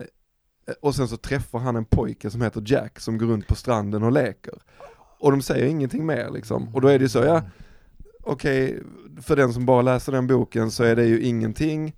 och 0.81 0.95
sen 0.95 1.09
så 1.09 1.17
träffar 1.17 1.59
han 1.59 1.77
en 1.77 1.85
pojke 1.85 2.31
som 2.31 2.43
heter 2.43 2.63
Jack 2.67 3.01
som 3.01 3.19
går 3.19 3.27
runt 3.27 3.47
på 3.47 3.55
stranden 3.55 4.03
och 4.03 4.13
leker. 4.13 4.55
Och 5.19 5.31
de 5.31 5.43
säger 5.43 5.67
ingenting 5.67 6.07
mer 6.07 6.31
liksom. 6.31 6.75
Och 6.75 6.81
då 6.81 6.89
är 6.89 6.99
det 6.99 7.03
ju 7.03 7.09
så, 7.09 7.19
ja, 7.19 7.43
okej, 8.23 8.83
för 9.23 9.37
den 9.37 9.53
som 9.53 9.67
bara 9.67 9.83
läser 9.83 10.13
den 10.13 10.27
boken 10.27 10.71
så 10.71 10.85
är 10.85 10.97
det 10.97 11.05
ju 11.07 11.21
ingenting. 11.21 11.97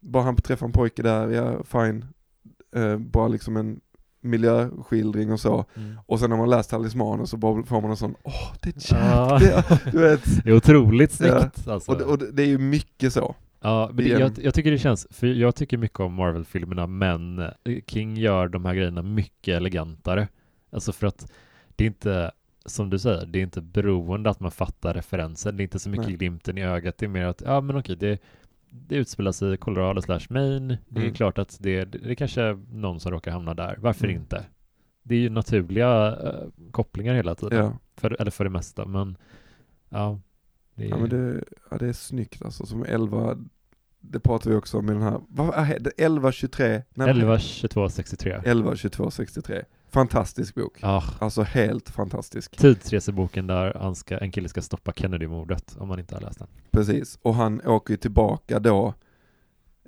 Bara 0.00 0.22
han 0.22 0.36
träffar 0.36 0.66
en 0.66 0.72
pojke 0.72 1.02
där, 1.02 1.28
ja 1.28 1.62
fine. 1.64 2.04
Eh, 2.76 2.96
bara 2.98 3.28
liksom 3.28 3.56
en 3.56 3.80
miljöskildring 4.20 5.32
och 5.32 5.40
så. 5.40 5.64
Mm. 5.74 5.98
Och 6.06 6.20
sen 6.20 6.30
när 6.30 6.36
man 6.36 6.50
läst 6.50 6.70
talismanen 6.70 7.26
så 7.26 7.36
bara 7.36 7.62
får 7.62 7.80
man 7.80 7.90
en 7.90 7.96
sån, 7.96 8.14
åh 8.22 8.52
det 8.60 8.68
är 8.68 8.94
Jack, 8.94 9.02
Ja. 9.14 9.38
det 9.40 9.52
är, 9.52 9.90
du 9.92 9.98
vet. 9.98 10.44
Det 10.44 10.50
är 10.50 10.56
otroligt 10.56 11.12
snyggt 11.12 11.68
alltså. 11.68 11.92
Och, 11.92 12.00
och 12.00 12.18
det 12.18 12.42
är 12.42 12.46
ju 12.46 12.58
mycket 12.58 13.12
så. 13.12 13.34
Ja, 13.64 13.90
jag, 13.96 14.32
jag 14.38 14.54
tycker 14.54 14.70
det 14.70 14.78
känns, 14.78 15.06
för 15.10 15.26
jag 15.26 15.54
tycker 15.54 15.76
mycket 15.78 16.00
om 16.00 16.14
Marvel-filmerna, 16.14 16.86
men 16.86 17.38
eh, 17.38 17.50
King 17.86 18.16
gör 18.16 18.48
de 18.48 18.64
här 18.64 18.74
grejerna 18.74 19.02
mycket 19.02 19.56
elegantare. 19.56 20.28
Alltså 20.70 20.92
för 20.92 21.06
att 21.06 21.32
det 21.76 21.84
är 21.84 21.86
inte, 21.86 22.30
som 22.66 22.90
du 22.90 22.98
säger, 22.98 23.26
det 23.26 23.38
är 23.38 23.42
inte 23.42 23.60
beroende 23.60 24.30
att 24.30 24.40
man 24.40 24.50
fattar 24.50 24.94
referenser. 24.94 25.52
Det 25.52 25.62
är 25.62 25.64
inte 25.64 25.78
så 25.78 25.90
mycket 25.90 26.06
Nej. 26.06 26.16
glimten 26.16 26.58
i 26.58 26.62
ögat. 26.64 26.98
Det 26.98 27.06
är 27.06 27.10
mer 27.10 27.24
att, 27.26 27.40
ja 27.46 27.60
men 27.60 27.76
okej, 27.76 27.96
det, 27.96 28.22
det 28.70 28.94
utspelar 28.96 29.32
sig 29.32 29.54
i 29.54 29.56
Colorado 29.56 30.02
slash 30.02 30.20
Maine. 30.30 30.68
Det 30.88 31.00
är 31.00 31.02
Mm. 31.04 31.14
klart 31.14 31.38
att 31.38 31.56
det, 31.60 31.84
det 31.84 32.10
är 32.10 32.14
kanske 32.14 32.58
någon 32.72 33.00
som 33.00 33.12
råkar 33.12 33.32
hamna 33.32 33.54
där. 33.54 33.76
Varför 33.80 34.04
Mm. 34.04 34.16
inte? 34.16 34.44
Det 35.02 35.14
är 35.14 35.18
ju 35.18 35.30
naturliga 35.30 36.16
eh, 36.22 36.48
kopplingar 36.70 37.14
hela 37.14 37.34
tiden. 37.34 37.58
Ja, 37.64 37.78
För, 37.96 38.16
eller 38.20 38.30
för 38.30 38.44
det 38.44 38.50
mesta, 38.50 38.84
men 38.86 39.16
ja. 39.88 40.20
Det 40.74 40.84
är, 40.84 40.88
ja 40.88 40.96
men 40.96 41.08
det, 41.08 41.44
ja, 41.70 41.76
det 41.78 41.86
är 41.88 41.92
snyggt 41.92 42.42
alltså, 42.44 42.66
som 42.66 42.84
11, 42.84 43.36
det 44.10 44.20
pratar 44.20 44.50
vi 44.50 44.56
också 44.56 44.78
om 44.78 44.90
i 44.90 44.92
den 44.92 45.02
här, 45.02 45.20
vad 45.28 45.54
är 45.54 45.78
det, 45.78 45.90
11, 45.98 46.32
23, 46.32 46.82
nej, 46.94 47.10
11, 47.10 47.38
22, 47.38 47.88
63. 47.88 48.40
11, 48.44 48.76
22, 48.76 49.10
63. 49.10 49.62
Fantastisk 49.90 50.54
bok. 50.54 50.78
Ja, 50.82 51.04
Alltså 51.18 51.42
helt 51.42 51.90
fantastisk. 51.90 52.56
tidsreseboken 52.56 53.46
där 53.46 53.74
han 53.80 53.94
ska, 53.94 54.18
en 54.18 54.32
kille 54.32 54.48
ska 54.48 54.62
stoppa 54.62 54.92
Kennedy-mordet 54.92 55.76
om 55.78 55.88
man 55.88 55.98
inte 55.98 56.14
har 56.14 56.22
läst 56.22 56.38
den. 56.38 56.48
Precis, 56.70 57.18
och 57.22 57.34
han 57.34 57.60
åker 57.66 57.92
ju 57.94 57.96
tillbaka 57.98 58.58
då 58.58 58.94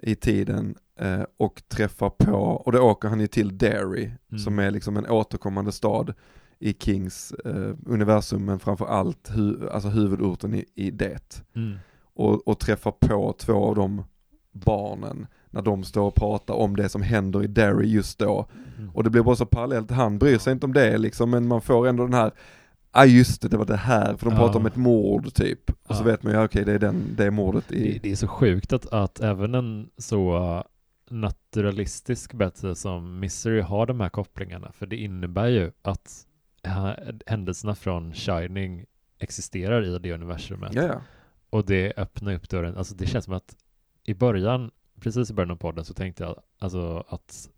i 0.03 0.15
tiden 0.15 0.75
eh, 1.01 1.23
och 1.37 1.63
träffar 1.69 2.11
på, 2.11 2.33
och 2.37 2.73
då 2.73 2.81
åker 2.81 3.09
han 3.09 3.21
ju 3.21 3.27
till 3.27 3.59
Derry, 3.59 4.11
Mm. 4.31 4.39
som 4.39 4.59
är 4.59 4.71
liksom 4.71 4.97
en 4.97 5.07
återkommande 5.07 5.73
stad 5.73 6.15
i 6.59 6.75
Kings 6.75 7.33
eh, 7.33 7.75
universum, 7.87 8.45
men 8.45 8.59
framför 8.59 8.87
allt 8.87 9.31
hu- 9.31 9.71
alltså 9.71 9.89
huvudorten 9.89 10.55
i, 10.55 10.65
i 10.75 10.91
det. 10.91 11.43
Mm. 11.55 11.79
Och, 12.17 12.49
och 12.49 12.59
träffar 12.59 12.91
på 12.91 13.35
två 13.39 13.65
av 13.65 13.75
de 13.75 14.05
barnen 14.53 15.27
när 15.51 15.63
de 15.63 15.85
står 15.85 16.03
och 16.07 16.15
pratar 16.15 16.55
om 16.55 16.77
det 16.77 16.89
som 16.89 17.03
händer 17.03 17.45
i 17.45 17.47
Derry 17.47 17.87
just 17.87 18.19
då. 18.19 18.47
Mm. 18.79 18.91
Och 18.91 19.05
det 19.05 19.11
blir 19.11 19.23
bara 19.23 19.37
så 19.37 19.47
parallellt, 19.47 19.91
han 19.91 20.19
bryr 20.19 20.39
sig 20.39 20.53
inte 20.53 20.67
om 20.67 20.73
det 20.73 20.99
liksom, 20.99 21.31
men 21.31 21.49
man 21.49 21.61
får 21.61 21.89
ändå 21.89 22.05
den 22.05 22.15
här 22.15 22.31
Ja 22.93 23.03
ah, 23.03 23.05
just 23.07 23.43
det, 23.43 23.49
det 23.49 23.57
var 23.57 23.67
det 23.67 23.77
här, 23.77 24.17
för 24.17 24.27
de 24.27 24.35
Ja. 24.35 24.41
pratar 24.41 24.61
om 24.61 24.67
ett 24.67 24.77
mord 24.77 25.35
typ. 25.35 25.71
Och 25.71 25.97
så 25.97 26.03
Ja. 26.03 26.07
vet 26.07 26.23
man 26.23 26.33
ju, 26.33 26.45
okej 26.45 26.65
det 26.65 26.73
är 26.73 26.79
den, 26.79 27.15
det 27.17 27.25
är 27.25 27.31
mordet 27.31 27.73
i... 27.73 27.93
det, 27.93 27.99
det 28.03 28.13
är 28.13 28.17
så 28.17 28.29
sjukt 28.29 28.73
att, 28.73 28.87
att 28.87 29.21
även 29.21 29.55
en 29.55 29.89
så 29.99 30.37
uh, 30.37 30.63
naturalistisk 31.11 32.35
berättelse 32.35 32.75
som 32.75 33.21
Misery 33.21 33.61
har 33.61 33.87
de 33.87 34.01
här 34.01 34.09
kopplingarna, 34.09 34.73
för 34.73 34.87
det 34.87 34.97
innebär 34.97 35.47
ju 35.47 35.73
att 35.83 36.27
uh, 36.67 36.91
händelserna 37.27 37.75
från 37.75 38.15
Shining 38.15 38.85
existerar 39.19 39.85
i 39.85 39.99
det 39.99 40.13
universumet. 40.13 40.75
Ja, 40.75 40.83
ja. 40.83 41.01
Och 41.51 41.67
det 41.67 41.93
öppnar 41.97 42.35
upp 42.35 42.49
dörren, 42.49 42.77
alltså 42.77 42.95
det 42.95 43.07
känns 43.07 43.25
som 43.25 43.35
att 43.35 43.57
i 44.05 44.15
början, 44.15 44.71
precis 45.01 45.31
i 45.31 45.35
början 45.35 45.51
av 45.51 45.57
podden 45.57 45.85
så 45.85 45.95
tänkte 45.95 46.25
jag 46.25 46.41
alltså 46.59 47.05
att 47.09 47.49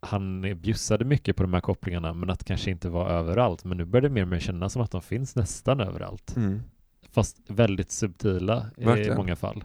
han 0.00 0.40
bjussade 0.60 1.04
mycket 1.04 1.36
på 1.36 1.42
de 1.42 1.54
här 1.54 1.60
kopplingarna 1.60 2.14
men 2.14 2.30
att 2.30 2.38
det 2.38 2.44
kanske 2.44 2.70
inte 2.70 2.88
var 2.88 3.08
överallt. 3.10 3.64
Men 3.64 3.78
nu 3.78 3.84
börjar 3.84 4.02
det 4.02 4.08
mer 4.08 4.22
och 4.22 4.28
mer 4.28 4.38
kännas 4.38 4.72
som 4.72 4.82
att 4.82 4.90
de 4.90 5.02
finns 5.02 5.36
nästan 5.36 5.80
överallt. 5.80 6.36
Mm. 6.36 6.62
Fast 7.10 7.36
väldigt 7.48 7.90
subtila 7.90 8.66
i 8.76 8.84
Verkligen. 8.84 9.16
många 9.16 9.36
fall. 9.36 9.64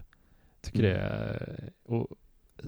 Tycker 0.60 0.78
Mm. 0.84 0.92
det 0.92 0.98
är 1.00 1.70
och, 1.84 2.06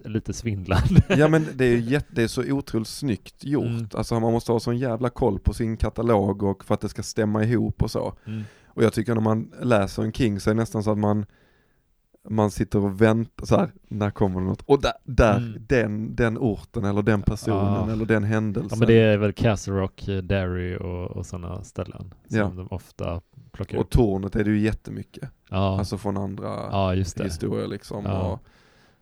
lite 0.05 0.33
svindlande. 0.33 1.03
Ja 1.09 1.29
men 1.29 1.47
det 1.55 1.65
är 1.65 1.77
jätte, 1.77 2.09
det 2.15 2.23
är 2.23 2.29
så 2.29 2.53
otroligt 2.53 2.89
snyggt 2.89 3.45
gjort. 3.45 3.65
Mm. 3.67 3.89
Alltså 3.95 4.21
man 4.21 4.33
måste 4.33 4.53
ha 4.53 4.61
sån 4.61 4.79
jävla 4.79 5.11
koll 5.11 5.39
på 5.39 5.55
sin 5.55 5.77
katalog 5.77 6.43
och 6.43 6.65
för 6.65 6.75
att 6.75 6.81
det 6.81 6.89
ska 6.89 7.03
stämma 7.03 7.45
ihop 7.45 7.83
och 7.83 7.91
så. 7.91 8.15
Mm. 8.27 8.43
Och 8.75 8.83
jag 8.83 8.93
tycker 8.93 9.15
när 9.15 9.21
man 9.23 9.53
läser 9.63 10.03
en 10.03 10.13
King 10.13 10.41
så 10.41 10.51
är 10.51 10.55
det 10.55 10.61
nästan 10.61 10.83
så 10.83 10.91
att 10.91 10.99
man 10.99 11.27
man 12.29 12.51
sitter 12.51 12.79
och 12.79 13.01
väntar 13.03 13.47
så 13.47 13.57
här, 13.57 13.73
när 13.89 14.11
kommer 14.11 14.41
det 14.41 14.47
något? 14.47 14.63
Och 14.67 14.81
där, 14.83 14.93
där 15.05 15.37
Mm. 15.37 15.63
den, 15.67 16.15
den 16.17 16.39
orten 16.39 16.85
eller 16.85 17.03
den 17.03 17.23
personen 17.23 17.89
Ja. 17.89 17.93
eller 17.93 18.05
den 18.05 18.25
händelsen. 18.25 18.69
Ja 18.73 18.77
men 18.79 18.89
det 18.89 18.95
är 19.01 19.17
väl 19.19 19.33
Castle 19.33 19.75
Rock, 19.75 20.05
Derry 20.23 20.77
och, 20.77 21.11
och 21.11 21.27
sådana 21.27 21.65
ställen 21.65 22.15
som 22.29 22.39
Ja. 22.39 22.53
de 22.57 22.69
ofta 22.71 23.21
plockar 23.53 23.79
Och 23.79 23.85
upp. 23.85 23.91
tornet 23.91 24.37
är 24.37 24.45
det 24.45 24.51
ju 24.51 24.59
jättemycket. 24.61 25.31
Ja, 25.51 25.79
Alltså 25.79 25.99
från 25.99 26.17
andra 26.17 26.47
ja 26.47 26.93
historier 26.93 27.67
liksom. 27.67 28.07
Och, 28.07 28.41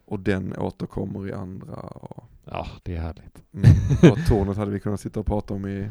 och 0.04 0.20
den 0.20 0.56
återkommer 0.58 1.28
i 1.28 1.32
andra. 1.32 1.74
Och, 1.76 2.24
Ja, 2.44 2.66
det 2.82 2.96
är 2.96 3.00
härligt. 3.00 3.42
mm. 3.54 3.70
och 4.12 4.18
tornet 4.28 4.56
hade 4.56 4.70
vi 4.70 4.80
kunnat 4.80 5.00
sitta 5.00 5.20
och 5.20 5.26
prata 5.26 5.54
om 5.54 5.66
i, 5.66 5.90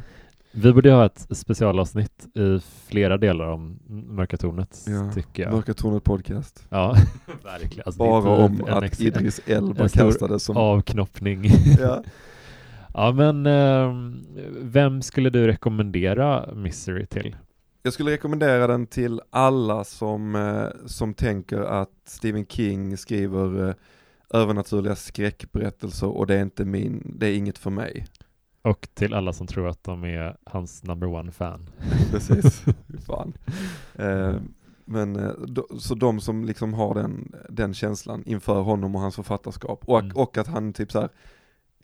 Vi 0.52 0.74
borde 0.74 0.92
ha 0.92 1.06
ett 1.06 1.28
specialavsnitt 1.30 2.28
i 2.38 2.60
flera 2.88 3.18
delar 3.18 3.48
om 3.48 3.80
Mörka 3.88 4.38
Tornet, 4.38 4.78
Ja, 4.88 5.12
tycker 5.12 5.44
jag. 5.44 5.52
Mörka 5.54 5.74
Tornet 5.74 6.04
podcast. 6.04 6.66
Ja, 6.70 6.96
verkligen. 7.44 7.84
Alltså, 7.86 8.00
Bara 8.00 8.30
om 8.46 8.62
en 8.68 8.74
att 8.74 8.84
ex- 8.84 9.02
Idris 9.02 9.42
Elba 9.46 9.88
kastades 9.90 10.44
som... 10.44 10.58
avknoppning. 10.58 11.46
Ja. 11.80 12.04
ja, 12.94 13.12
men 13.12 13.46
ehm, 13.46 14.26
vem 14.62 15.02
skulle 15.02 15.30
du 15.30 15.48
rekommendera 15.48 16.54
Misery 16.56 17.06
till? 17.06 17.36
Jag 17.84 17.94
skulle 17.94 18.12
rekommendera 18.12 18.68
den 18.68 18.88
till 18.88 19.22
alla 19.30 19.84
som, 19.84 20.36
eh, 20.36 20.66
som 20.86 21.14
tänker 21.14 21.60
att 21.62 21.90
Stephen 22.06 22.46
King 22.46 22.98
skriver 22.98 23.68
eh, 23.70 23.76
övernaturliga 24.34 24.96
skräckberättelser 24.96 26.08
och 26.08 26.28
det 26.28 26.36
är 26.36 26.42
inte 26.42 26.66
min, 26.66 27.16
det 27.20 27.28
är 27.28 27.36
inget 27.38 27.58
för 27.58 27.70
mig. 27.70 28.08
Och 28.62 28.88
till 28.94 29.14
alla 29.14 29.34
som 29.34 29.48
tror 29.48 29.68
att 29.68 29.84
de 29.84 30.04
är 30.04 30.38
hans 30.44 30.84
number 30.84 31.08
one 31.08 31.32
fan. 31.32 31.70
Precis, 32.12 32.64
fan. 33.08 33.34
Eh, 33.96 34.36
men 34.86 35.16
eh, 35.16 35.32
då, 35.48 35.68
så 35.80 35.96
de 35.96 36.20
som 36.20 36.46
liksom 36.46 36.74
har 36.74 36.94
den, 36.96 37.36
den 37.50 37.74
känslan 37.74 38.24
inför 38.26 38.62
honom 38.62 38.96
och 38.96 39.02
hans 39.02 39.16
författarskap 39.16 39.82
och, 39.86 40.00
Mm. 40.00 40.16
och 40.16 40.38
att 40.38 40.48
han 40.48 40.74
typ 40.74 40.92
så 40.92 41.00
här 41.00 41.10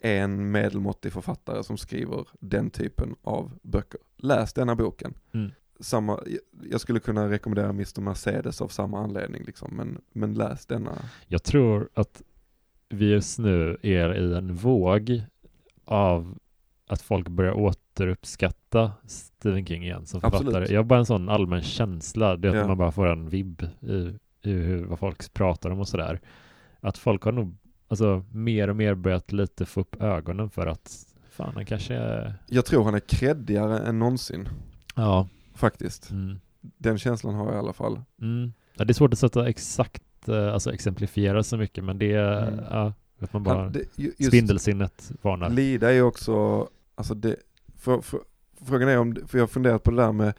är 0.00 0.20
en 0.20 0.50
medelmåttig 0.50 1.12
författare 1.12 1.64
som 1.64 1.76
skriver 1.78 2.26
den 2.40 2.70
typen 2.70 3.16
av 3.22 3.50
böcker. 3.62 4.00
Läs 4.16 4.52
denna 4.52 4.76
boken. 4.76 5.14
Mm. 5.32 5.50
Samma, 5.80 6.20
jag 6.70 6.80
skulle 6.80 7.00
kunna 7.00 7.30
rekommendera 7.30 7.68
Mr. 7.68 8.00
Mercedes 8.00 8.60
av 8.60 8.68
samma 8.68 9.00
anledning 9.00 9.42
liksom, 9.44 9.76
men, 9.76 10.00
men 10.12 10.34
läs 10.34 10.66
denna. 10.66 10.92
Jag 11.26 11.42
tror 11.42 11.88
att 11.94 12.22
vi 12.88 13.10
just 13.10 13.38
nu 13.38 13.76
är 13.82 14.14
i 14.16 14.34
en 14.36 14.54
våg 14.54 15.22
av 15.84 16.38
att 16.88 17.02
folk 17.02 17.28
börjar 17.28 17.52
återuppskatta 17.52 18.92
Stephen 19.06 19.66
King 19.66 19.82
igen 19.84 20.06
som 20.06 20.20
Absolut. 20.22 20.46
författare. 20.52 20.74
Jag 20.74 20.78
har 20.80 20.84
bara 20.84 20.98
en 20.98 21.06
sån 21.06 21.28
allmän 21.28 21.62
känsla, 21.62 22.36
det 22.36 22.48
är 22.48 22.52
att 22.52 22.58
Ja. 22.58 22.66
man 22.66 22.78
bara 22.78 22.92
får 22.92 23.06
en 23.06 23.28
vibb 23.28 23.62
i, 23.80 23.92
i 24.42 24.52
hur, 24.52 24.84
vad 24.84 24.98
folk 24.98 25.34
pratar 25.34 25.70
om 25.70 25.80
och 25.80 25.88
sådär. 25.88 26.20
Att 26.80 26.98
folk 26.98 27.22
har 27.22 27.32
nog 27.32 27.56
alltså, 27.88 28.24
mer 28.32 28.68
och 28.70 28.76
mer 28.76 28.94
börjat 28.94 29.32
lite 29.32 29.66
få 29.66 29.80
upp 29.80 30.02
ögonen 30.02 30.50
för 30.50 30.66
att 30.66 31.06
fan, 31.30 31.52
han 31.54 31.66
kanske 31.66 31.94
är... 31.94 32.34
Jag 32.46 32.64
tror 32.64 32.84
han 32.84 32.94
är 32.94 33.00
kreddigare 33.00 33.78
än 33.78 33.98
någonsin, 33.98 34.48
Ja. 34.94 35.28
faktiskt. 35.54 36.10
Mm. 36.10 36.40
Den 36.60 36.98
känslan 36.98 37.34
har 37.34 37.46
jag 37.46 37.54
i 37.54 37.58
alla 37.58 37.72
fall. 37.72 38.00
Mm. 38.22 38.52
ja. 38.76 38.84
Det 38.84 38.90
är 38.92 38.94
svårt 38.94 39.12
att 39.12 39.18
sätta 39.18 39.48
exakt, 39.48 40.28
eh, 40.28 40.52
alltså 40.52 40.72
exemplifiera 40.74 41.42
så 41.42 41.56
mycket, 41.56 41.84
men 41.84 41.98
det 41.98 42.12
är, 42.12 42.48
Mm. 42.48 42.64
ja, 42.70 42.92
att 43.20 43.32
man 43.32 43.42
bara, 43.42 43.62
Han, 43.62 43.72
det, 43.72 43.78
ju- 43.96 44.12
just, 44.18 44.24
spindelsinnet 44.30 45.12
varnar. 45.22 45.50
Lida 45.50 45.88
är 45.90 45.94
ju 45.94 46.02
också, 46.02 46.68
alltså 46.98 47.14
det, 47.14 47.36
för, 47.76 48.00
för, 48.00 48.20
frågan 48.64 48.88
är 48.88 48.98
om, 48.98 49.16
för 49.26 49.38
jag 49.38 49.42
har 49.42 49.48
funderat 49.48 49.82
på 49.82 49.90
det 49.90 49.96
där 49.96 50.12
med 50.12 50.34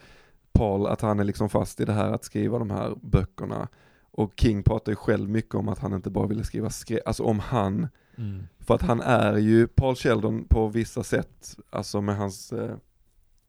Paul, 0.52 0.88
att 0.88 1.02
han 1.02 1.20
är 1.20 1.24
liksom 1.24 1.50
fast 1.50 1.80
i 1.80 1.86
det 1.86 1.94
här 1.94 2.12
att 2.12 2.24
skriva 2.24 2.60
de 2.60 2.70
här 2.70 2.96
böckerna. 3.02 3.68
Och 4.12 4.34
King 4.36 4.64
pratar 4.64 4.92
ju 4.92 4.96
själv 4.96 5.30
mycket 5.30 5.56
om 5.56 5.70
att 5.70 5.80
han 5.80 5.94
inte 5.94 6.10
bara 6.10 6.28
ville 6.28 6.44
skriva 6.44 6.70
skräck, 6.70 7.02
alltså 7.06 7.24
om 7.24 7.40
han, 7.40 7.88
Mm. 8.16 8.48
för 8.60 8.76
att 8.76 8.82
han 8.82 9.02
är 9.02 9.38
ju 9.38 9.68
Paul 9.68 9.96
Sheldon 9.96 10.46
på 10.48 10.68
vissa 10.68 11.04
sätt, 11.04 11.58
alltså 11.70 12.02
med 12.02 12.18
hans, 12.18 12.54
eh, 12.54 12.76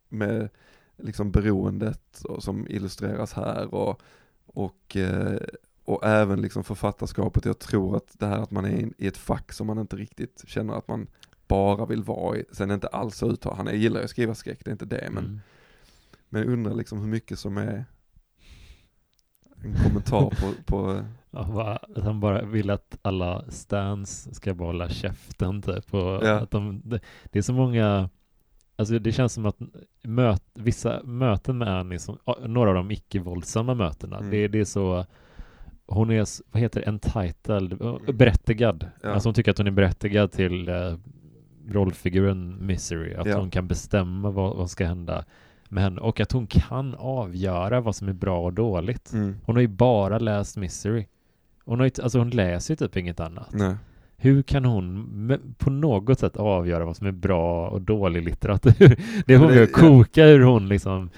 med 0.09 0.49
liksom 0.97 1.31
beroendet 1.31 2.23
som 2.39 2.67
illustreras 2.69 3.33
här 3.33 3.75
och, 3.75 4.01
och, 4.47 4.97
eh, 4.97 5.41
och 5.85 6.07
även 6.07 6.41
liksom 6.41 6.65
författarskapet. 6.65 7.45
Jag 7.45 7.59
tror 7.59 7.97
att 7.97 8.19
det 8.19 8.27
här 8.27 8.39
att 8.39 8.51
man 8.51 8.65
är 8.65 8.89
i 8.99 9.07
ett 9.07 9.17
fack 9.17 9.53
som 9.53 9.67
man 9.67 9.79
inte 9.79 9.97
riktigt 9.97 10.45
känner 10.47 10.75
att 10.75 10.89
man 10.89 11.07
bara 11.51 11.87
vill 11.87 12.03
vara 12.03 12.37
i, 12.37 12.45
sen 12.53 12.71
är 12.71 12.75
inte 12.75 12.89
alls 12.89 13.23
uttal, 13.23 13.57
han 13.57 13.81
gillar 13.81 13.99
ju 14.01 14.05
att 14.05 14.11
skriva 14.11 14.35
skräck, 14.35 14.59
det 14.65 14.71
är 14.71 14.73
inte 14.73 14.85
det, 14.85 15.09
men, 15.13 15.25
Mm. 15.25 15.41
men 16.29 16.43
jag 16.43 16.53
undrar 16.53 16.75
liksom 16.75 17.01
hur 17.01 17.09
mycket 17.09 17.39
som 17.39 17.57
är 17.57 17.85
en 19.65 19.75
kommentar 19.85 20.21
på, 20.31 20.53
på 20.67 21.05
Ja, 21.31 21.79
han 22.03 22.21
bara 22.21 22.43
vill 22.45 22.71
att 22.71 22.99
alla 23.03 23.45
stans 23.51 24.35
ska 24.37 24.55
bara 24.55 24.69
hålla 24.69 24.89
käften 24.89 25.63
typ. 25.63 25.95
Och 25.95 26.01
Ja. 26.27 26.41
att 26.41 26.51
de, 26.51 26.81
det, 26.85 27.01
det 27.25 27.39
är 27.39 27.43
så 27.43 27.53
många, 27.53 28.11
alltså 28.77 28.99
det 28.99 29.13
känns 29.13 29.33
som 29.33 29.47
att 29.47 29.57
möt, 30.03 30.43
vissa 30.55 31.03
möten 31.03 31.59
med 31.59 31.69
Annie, 31.69 31.99
som, 31.99 32.19
några 32.47 32.69
av 32.71 32.75
de 32.75 32.91
icke-våldsamma 32.91 33.75
mötena, 33.75 34.19
Mm. 34.19 34.31
det, 34.31 34.49
det 34.49 34.61
är 34.61 34.65
så, 34.65 35.07
hon 35.87 36.11
är, 36.11 36.27
vad 36.53 36.63
heter 36.63 36.81
det, 36.81 36.87
entitled, 36.87 37.83
eh, 37.83 38.15
berättigad. 38.15 38.91
Ja. 39.03 39.09
Alltså 39.11 39.29
hon 39.29 39.35
tycker 39.35 39.51
att 39.51 39.59
hon 39.59 39.67
är 39.67 39.71
berättigad 39.71 40.33
till 40.33 40.69
eh, 40.69 40.97
rollfiguren 41.73 42.67
Misery, 42.67 43.15
att 43.15 43.27
Ja. 43.27 43.39
hon 43.39 43.51
kan 43.51 43.67
bestämma 43.69 44.31
vad, 44.31 44.57
vad 44.57 44.71
ska 44.71 44.87
hända 44.87 45.25
med 45.69 45.83
henne 45.85 46.01
och 46.01 46.21
att 46.21 46.33
hon 46.33 46.47
kan 46.47 46.95
avgöra 46.99 47.81
vad 47.81 47.97
som 47.97 48.09
är 48.09 48.13
bra 48.13 48.41
och 48.45 48.53
dåligt. 48.53 49.13
mm, 49.13 49.37
Hon 49.45 49.57
har 49.57 49.61
ju 49.63 49.69
bara 49.69 50.19
läst 50.19 50.57
Misery. 50.57 51.07
Hon, 51.65 51.79
har 51.81 51.87
ju, 51.87 51.93
alltså 52.03 52.19
hon 52.19 52.31
läser 52.31 52.73
ju 52.75 52.77
typ 52.77 52.97
inget 52.97 53.21
annat. 53.21 53.49
nej, 53.53 53.75
Hur 54.17 54.43
kan 54.43 54.65
hon 54.65 55.39
på 55.59 55.71
något 55.71 56.19
sätt 56.19 56.37
avgöra 56.37 56.85
vad 56.85 56.97
som 56.97 57.07
är 57.07 57.13
bra 57.13 57.69
och 57.69 57.81
dålig 57.83 58.23
litteratur? 58.25 58.97
Det 59.27 59.35
är 59.35 59.39
hon 59.39 59.49
det- 59.49 59.55
det, 59.55 59.61
ja. 59.61 59.67
koka 59.73 60.25
hur 60.27 60.41
hon 60.41 60.69
liksom 60.69 61.11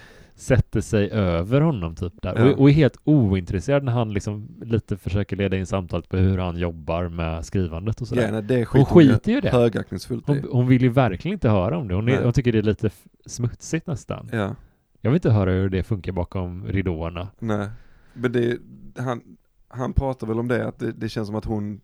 sätter 0.42 0.80
sig 0.80 1.10
över 1.10 1.60
honom 1.60 1.94
typ 1.94 2.12
där. 2.22 2.52
Och, 2.52 2.60
och 2.60 2.70
är 2.70 2.74
helt 2.74 2.96
ointresserad 3.04 3.84
när 3.84 3.92
han 3.92 4.12
liksom 4.12 4.48
lite 4.62 4.96
försöker 4.96 5.36
leda 5.36 5.56
in 5.56 5.66
samtalet 5.66 6.08
på 6.08 6.16
hur 6.16 6.38
han 6.38 6.56
jobbar 6.56 7.08
med 7.08 7.44
skrivandet 7.44 8.00
och 8.00 8.08
sådär. 8.08 8.22
ja, 8.22 8.30
nej, 8.30 8.42
det 8.42 8.54
är 8.54 8.66
hon 8.70 8.84
skit 8.84 9.08
skiter 9.08 9.32
ju 9.32 9.40
det. 9.40 9.50
högaktningsfullt. 9.50 10.26
Hon, 10.26 10.44
hon 10.50 10.66
vill 10.66 10.82
ju 10.82 10.88
verkligen 10.88 11.32
inte 11.32 11.48
höra 11.48 11.78
om 11.78 11.88
det. 11.88 11.94
Hon, 11.94 12.08
är, 12.08 12.24
hon 12.24 12.32
tycker 12.32 12.52
det 12.52 12.58
är 12.58 12.62
lite 12.62 12.90
smutsigt 13.26 13.86
nästan. 13.86 14.28
Ja, 14.32 14.54
Jag 15.00 15.10
vill 15.10 15.16
inte 15.16 15.30
höra 15.30 15.50
hur 15.50 15.68
det 15.68 15.82
funkar 15.82 16.12
bakom 16.12 16.66
ridåerna. 16.66 17.28
nej. 17.38 17.68
Men 18.14 18.32
det, 18.32 18.58
han, 18.96 19.22
han 19.68 19.92
pratar 19.92 20.26
väl 20.26 20.38
om 20.38 20.48
det, 20.48 20.66
att 20.68 20.78
det, 20.78 20.92
det 20.92 21.08
känns 21.08 21.26
som 21.28 21.36
att 21.36 21.44
hon 21.44 21.80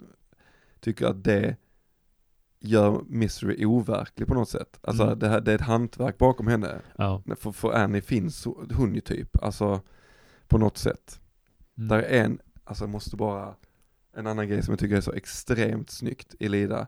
tycker 0.80 1.06
att 1.06 1.24
det 1.24 1.56
gör 2.60 3.02
Misery 3.08 3.64
overklig 3.64 4.28
på 4.28 4.34
något 4.34 4.48
sätt. 4.48 4.78
Alltså 4.82 5.02
Mm. 5.04 5.18
det, 5.18 5.28
här, 5.28 5.40
det 5.40 5.50
är 5.50 5.54
ett 5.54 5.60
hantverk 5.60 6.18
bakom 6.18 6.46
henne. 6.46 6.80
Ja. 6.96 7.22
För, 7.36 7.52
för 7.52 7.72
Annie 7.72 8.00
finns 8.00 8.44
hon 8.74 8.94
ju 8.94 9.00
typ, 9.00 9.42
alltså 9.42 9.80
på 10.48 10.58
något 10.58 10.78
sätt. 10.78 11.20
Mm. 11.76 11.88
Där 11.88 11.98
är 11.98 12.24
en, 12.24 12.40
alltså 12.64 12.84
jag 12.84 12.90
måste 12.90 13.16
bara, 13.16 13.54
en 14.12 14.26
annan 14.26 14.48
grej 14.48 14.62
som 14.62 14.72
jag 14.72 14.78
tycker 14.78 14.96
är 14.96 15.00
så 15.00 15.12
extremt 15.12 15.90
snyggt 15.90 16.34
i 16.38 16.48
Lida, 16.48 16.86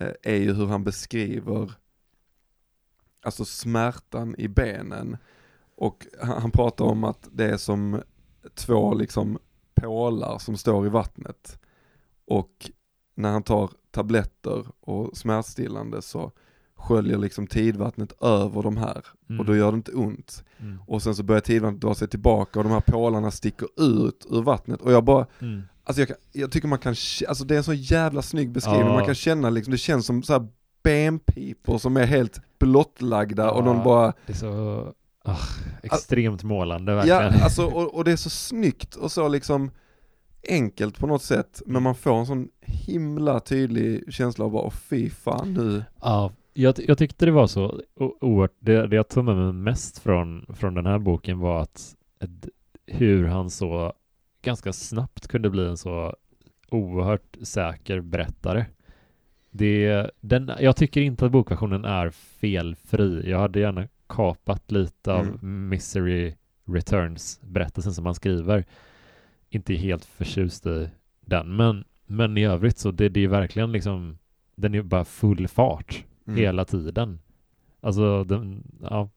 eh, 0.00 0.12
är 0.22 0.36
ju 0.36 0.52
hur 0.54 0.66
han 0.66 0.84
beskriver, 0.84 1.72
alltså 3.22 3.44
smärtan 3.44 4.34
i 4.38 4.48
benen. 4.48 5.16
Och 5.74 6.06
han, 6.22 6.42
han 6.42 6.50
pratar 6.50 6.84
om 6.84 7.04
att 7.04 7.28
det 7.32 7.44
är 7.50 7.56
som 7.56 8.02
två 8.54 8.94
liksom 8.94 9.38
pålar 9.74 10.38
som 10.38 10.56
står 10.56 10.86
i 10.86 10.88
vattnet. 10.88 11.58
Och 12.24 12.70
när 13.14 13.30
han 13.32 13.42
tar 13.42 13.70
tabletter 13.96 14.66
och 14.80 15.16
smärtstillande 15.16 16.02
så 16.02 16.32
sköljer 16.76 17.18
liksom 17.18 17.46
tidvattnet 17.46 18.22
över 18.22 18.62
de 18.62 18.76
här 18.76 19.04
Mm. 19.28 19.40
och 19.40 19.46
då 19.46 19.56
gör 19.56 19.70
det 19.72 19.76
inte 19.76 19.92
ont. 19.92 20.44
Mm. 20.60 20.78
Och 20.86 21.02
sen 21.02 21.14
så 21.14 21.22
börjar 21.22 21.40
tidvattnet 21.40 21.80
dra 21.80 21.94
sig 21.94 22.08
tillbaka 22.08 22.58
och 22.58 22.64
de 22.64 22.72
här 22.72 22.80
pålarna 22.80 23.30
sticker 23.30 23.68
ut 23.76 24.26
ur 24.30 24.42
vattnet 24.42 24.80
och 24.80 24.92
jag 24.92 25.04
bara, 25.04 25.26
Mm. 25.40 25.62
alltså 25.84 26.00
jag, 26.00 26.08
kan, 26.08 26.16
jag 26.32 26.50
tycker 26.52 26.68
man 26.68 26.78
kan, 26.78 26.94
alltså 27.28 27.44
det 27.44 27.54
är 27.54 27.58
en 27.58 27.64
så 27.64 27.72
jävla 27.74 28.22
snygg 28.22 28.50
beskrivning, 28.50 28.86
Ja. 28.86 28.92
man 28.92 29.04
kan 29.04 29.14
känna 29.14 29.50
liksom, 29.50 29.70
det 29.72 29.78
känns 29.78 30.06
som 30.06 30.22
så 30.22 30.32
här 30.32 30.48
benpipor 30.84 31.78
som 31.78 31.96
är 31.96 32.06
helt 32.06 32.40
blottlagda 32.58 33.50
och 33.50 33.60
Ja. 33.60 33.64
någon 33.64 33.84
bara, 33.84 34.12
Det 34.26 34.32
är 34.32 34.36
så 34.36 34.92
ah, 35.24 35.36
extremt 35.82 36.42
målande 36.42 36.94
verkligen. 36.94 37.22
ja 37.34 37.44
alltså 37.44 37.66
och, 37.66 37.94
och 37.94 38.04
det 38.04 38.12
är 38.12 38.16
så 38.16 38.30
snyggt 38.30 38.94
och 38.94 39.12
så 39.12 39.28
liksom 39.28 39.70
enkelt 40.48 40.98
på 40.98 41.06
något 41.06 41.22
sätt, 41.22 41.62
men 41.66 41.82
man 41.82 41.94
får 41.94 42.18
en 42.18 42.26
sån 42.26 42.48
himla 42.60 43.40
tydlig 43.40 44.12
känsla 44.12 44.44
av 44.44 44.50
bara, 44.50 44.70
fy 44.70 45.10
fan 45.10 45.54
nu, 45.54 45.84
Ja, 46.00 46.32
jag, 46.54 46.74
jag 46.78 46.98
tyckte 46.98 47.26
det 47.26 47.32
var 47.32 47.46
så 47.46 47.80
oerhört, 48.20 48.56
det, 48.58 48.86
det 48.86 48.96
jag 48.96 49.08
tog 49.08 49.24
med 49.24 49.36
mig 49.36 49.52
mest 49.52 49.98
från, 49.98 50.46
från 50.54 50.74
den 50.74 50.86
här 50.86 50.98
boken 50.98 51.38
var 51.38 51.60
att 51.60 51.96
att 52.20 52.48
hur 52.86 53.24
han 53.24 53.50
så 53.50 53.92
ganska 54.42 54.72
snabbt 54.72 55.28
kunde 55.28 55.50
bli 55.50 55.68
en 55.68 55.76
så 55.76 56.16
oerhört 56.70 57.36
säker 57.42 58.00
berättare. 58.00 58.66
Det, 59.50 60.10
den, 60.20 60.50
jag 60.60 60.76
tycker 60.76 61.00
inte 61.00 61.26
att 61.26 61.32
bokversionen 61.32 61.84
är 61.84 62.10
felfri. 62.10 63.30
Jag 63.30 63.38
hade 63.38 63.60
gärna 63.60 63.88
kapat 64.06 64.72
lite 64.72 65.12
av 65.12 65.20
Mm. 65.26 65.68
Misery 65.68 66.34
Returns 66.66 67.40
berättelsen 67.42 67.94
som 67.94 68.06
han 68.06 68.14
skriver. 68.14 68.64
Inte 69.56 69.74
helt 69.74 70.04
förtjust 70.04 70.66
i 70.66 70.90
den, 71.20 71.56
men, 71.56 71.84
men 72.06 72.38
i 72.38 72.44
övrigt 72.44 72.78
så 72.78 72.90
det, 72.90 73.08
det 73.08 73.24
är 73.24 73.28
verkligen 73.28 73.72
liksom 73.72 74.18
den 74.54 74.74
är 74.74 74.82
bara 74.82 75.04
full 75.04 75.48
fart 75.48 76.04
Mm. 76.28 76.38
hela 76.40 76.64
tiden. 76.64 77.18
Alltså 77.80 78.24
den, 78.24 78.62
ja, 78.82 79.08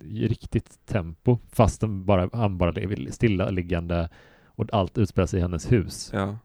riktigt 0.00 0.86
tempo 0.86 1.38
fast 1.52 1.80
den 1.80 2.04
bara, 2.04 2.30
han 2.32 2.58
bara 2.58 2.70
lever 2.70 3.10
stillaliggande 3.10 4.08
och 4.46 4.72
allt 4.72 4.98
utspelar 4.98 5.26
sig 5.26 5.38
i 5.38 5.42
hennes 5.42 5.72
hus. 5.72 6.10
ja. 6.12 6.38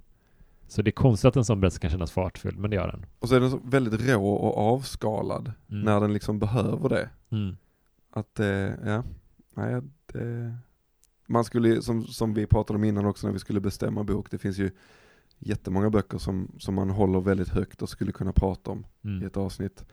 Så 0.68 0.82
det 0.82 0.90
är 0.90 0.92
konstigt 0.92 1.26
att 1.28 1.36
en 1.36 1.46
sån 1.46 1.60
berättelse 1.62 1.80
kan 1.82 1.90
kännas 1.92 2.12
fartfylld, 2.12 2.58
men 2.60 2.70
det 2.70 2.76
gör 2.76 2.88
den. 2.88 3.06
Och 3.20 3.30
så 3.30 3.36
är 3.36 3.40
den 3.40 3.52
så 3.52 3.60
väldigt 3.64 4.02
rå 4.10 4.34
och 4.34 4.58
avskalad 4.58 5.52
Mm. 5.70 5.82
när 5.84 6.00
den 6.00 6.14
liksom 6.14 6.40
behöver 6.40 6.90
det. 6.90 7.10
Mm. 7.30 7.58
Att, 8.12 8.40
eh, 8.40 8.48
ja, 8.86 9.04
nej, 9.56 9.82
det, 10.14 10.56
man 11.32 11.44
skulle 11.44 11.82
som, 11.82 12.04
som 12.06 12.34
vi 12.34 12.46
pratade 12.48 12.78
om 12.78 12.84
innan 12.84 13.06
också 13.06 13.28
när 13.28 13.34
vi 13.34 13.40
skulle 13.40 13.60
bestämma 13.60 14.04
bok, 14.04 14.32
det 14.32 14.38
finns 14.38 14.58
ju 14.60 14.72
jättemånga 15.40 15.90
böcker 15.90 16.18
som, 16.18 16.52
som 16.60 16.76
man 16.76 16.90
håller 16.90 17.22
väldigt 17.22 17.50
högt 17.50 17.82
och 17.82 17.90
skulle 17.90 18.12
kunna 18.12 18.34
prata 18.34 18.72
om 18.72 18.86
i 19.02 19.08
Mm. 19.08 19.28
ett 19.28 19.38
avsnitt. 19.38 19.86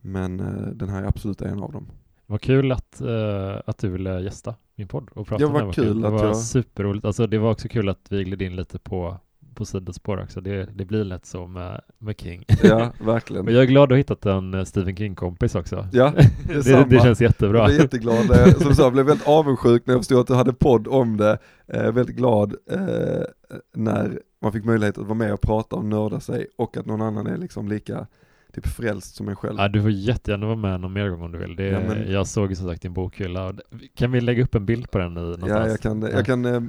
Men 0.00 0.40
eh, 0.40 0.66
den 0.74 0.88
här 0.88 1.02
är 1.02 1.06
absolut 1.06 1.42
en 1.42 1.62
av 1.62 1.72
dem. 1.72 1.86
Vad 2.26 2.40
kul 2.40 2.72
att, 2.72 3.00
eh, 3.00 3.60
att 3.66 3.78
du 3.78 3.88
ville 3.88 4.20
gästa 4.20 4.54
min 4.74 4.88
podd 4.88 5.08
och 5.14 5.26
prata 5.26 5.46
om 5.46 5.52
vad 5.52 5.60
den 5.60 5.66
här 5.66 5.72
boken. 5.76 5.84
kul 5.84 6.00
Det 6.00 6.10
var 6.10 6.24
jag- 6.26 6.36
superroligt. 6.36 7.04
Alltså 7.04 7.26
det 7.26 7.38
var 7.38 7.50
också 7.50 7.68
kul 7.68 7.88
att 7.88 8.12
vi 8.12 8.24
gled 8.24 8.42
in 8.42 8.56
lite 8.56 8.78
på, 8.78 9.16
på 9.54 9.64
sidospår 9.64 10.22
också. 10.22 10.40
Det, 10.40 10.64
det 10.74 10.84
blir 10.84 11.04
lätt 11.04 11.26
så 11.26 11.46
med, 11.46 11.80
med 11.98 12.20
King. 12.20 12.44
Ja, 12.62 12.92
verkligen. 13.00 13.46
och 13.46 13.52
jag 13.52 13.62
är 13.62 13.66
glad 13.66 13.82
att 13.84 13.90
ha 13.90 13.96
hittat 13.96 14.26
en 14.26 14.54
eh, 14.54 14.64
Stephen 14.64 14.96
King-kompis 14.96 15.54
också. 15.54 15.88
Ja, 15.92 16.12
det, 16.46 16.54
detsamma. 16.54 16.86
det 16.86 17.00
känns 17.00 17.20
jättebra. 17.20 17.58
Jag 17.58 17.68
blev 17.68 17.80
jätteglad, 17.80 18.26
jag, 18.28 18.56
som 18.60 18.68
du 18.68 18.74
sa, 18.74 18.82
jag 18.82 18.92
blev 18.92 19.06
väldigt 19.06 19.28
avundsjuk 19.28 19.86
när 19.86 19.94
jag 19.94 20.00
förstod 20.00 20.20
att 20.20 20.26
du 20.26 20.34
hade 20.34 20.52
podd 20.52 20.88
om 20.88 21.16
det. 21.16 21.38
Eh, 21.68 21.92
väldigt 21.92 22.16
glad 22.16 22.54
eh, 22.70 22.78
när 23.74 24.18
man 24.42 24.52
fick 24.52 24.64
möjlighet 24.64 24.98
att 24.98 25.04
vara 25.04 25.14
med 25.14 25.32
och 25.32 25.40
prata 25.40 25.76
och 25.76 25.84
nörda 25.84 26.20
sig 26.20 26.46
och 26.58 26.76
att 26.76 26.86
någon 26.86 27.02
annan 27.02 27.26
är 27.26 27.36
liksom 27.36 27.68
lika 27.68 28.06
typ 28.54 28.66
frälst 28.66 29.14
som 29.14 29.28
en 29.28 29.36
själv. 29.36 29.54
Ja, 29.58 29.68
du 29.68 29.82
får 29.82 29.90
jättegärna 29.90 30.46
vara 30.46 30.56
med 30.56 30.80
någon 30.80 30.92
mer 30.92 31.08
gång 31.08 31.22
om 31.22 31.32
du 31.32 31.38
vill. 31.38 31.56
Det, 31.56 31.64
Ja, 31.66 31.80
men- 31.88 32.12
Jag 32.12 32.26
såg 32.26 32.50
ju 32.50 32.56
som 32.56 32.68
sagt 32.68 32.82
din 32.82 32.92
bokhylla. 32.92 33.52
det- 33.52 33.62
Kan 33.94 34.12
vi 34.12 34.20
lägga 34.20 34.42
upp 34.44 34.54
en 34.54 34.66
bild 34.66 34.90
på 34.90 34.98
den 34.98 35.12
i 35.12 35.14
någonstans? 35.14 35.50
Ja, 35.52 35.68
jag 35.68 35.80
kan, 35.80 36.02
jag 36.02 36.26
kan 36.26 36.44
eh, 36.44 36.62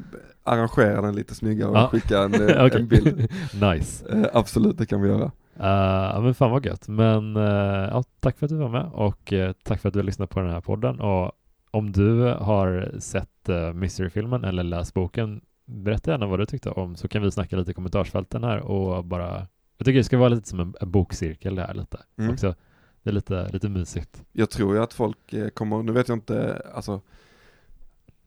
arrangera 0.44 1.02
den 1.02 1.16
lite 1.16 1.36
snyggare 1.36 1.70
och 1.70 1.78
Ja. 1.78 1.88
skicka 1.88 2.20
en, 2.20 2.34
eh, 2.50 2.66
Okej. 2.66 2.82
en 2.82 2.88
bild. 2.88 3.32
nice. 3.62 4.06
Eh, 4.10 4.26
absolut, 4.34 4.78
det 4.78 4.86
kan 4.86 5.02
vi 5.02 5.10
göra. 5.10 5.32
Uh, 5.60 6.22
men 6.24 6.34
fan 6.34 6.52
vad 6.52 6.66
gött. 6.66 6.88
Men 6.88 7.38
uh, 7.38 7.44
ja, 7.92 8.04
tack 8.20 8.38
för 8.38 8.46
att 8.46 8.50
du 8.50 8.56
var 8.58 8.70
med 8.70 8.90
och 8.94 9.34
eh, 9.34 9.52
tack 9.64 9.82
för 9.82 9.88
att 9.90 9.94
du 9.94 10.00
har 10.00 10.04
lyssnat 10.06 10.30
på 10.30 10.40
den 10.40 10.50
här 10.50 10.62
podden. 10.62 11.00
Och 11.00 11.32
om 11.72 11.92
du 11.92 12.22
har 12.24 12.92
sett 13.00 13.50
uh, 13.50 13.74
Mystery-filmen 13.74 14.44
eller 14.44 14.64
läst 14.64 14.94
boken, 14.94 15.42
berätta 15.66 16.12
gärna 16.12 16.26
vad 16.28 16.40
du 16.40 16.46
tyckte 16.46 16.70
om 16.70 16.96
så 16.96 17.08
kan 17.08 17.22
vi 17.22 17.32
snacka 17.32 17.56
lite 17.56 17.72
i 17.72 17.74
kommentarsfälten 17.74 18.44
här 18.44 18.60
och 18.60 19.06
bara 19.06 19.48
jag 19.78 19.86
tycker 19.86 19.98
det 19.98 20.04
ska 20.04 20.18
vara 20.18 20.30
lite 20.30 20.50
som 20.50 20.60
en, 20.60 20.74
en 20.82 20.92
bokcirkel 20.92 21.56
det 21.56 21.62
här 21.62 21.74
lite 21.74 21.98
Mm. 22.18 22.32
också. 22.34 22.56
Det 23.04 23.10
är 23.10 23.14
lite, 23.14 23.50
lite 23.50 23.70
mysigt. 23.70 24.24
Jag 24.32 24.50
tror 24.50 24.76
ju 24.76 24.84
att 24.84 24.94
folk 24.94 25.34
kommer, 25.54 25.84
nu 25.84 25.92
vet 25.92 26.08
jag 26.08 26.16
inte, 26.16 26.62
alltså 26.76 27.02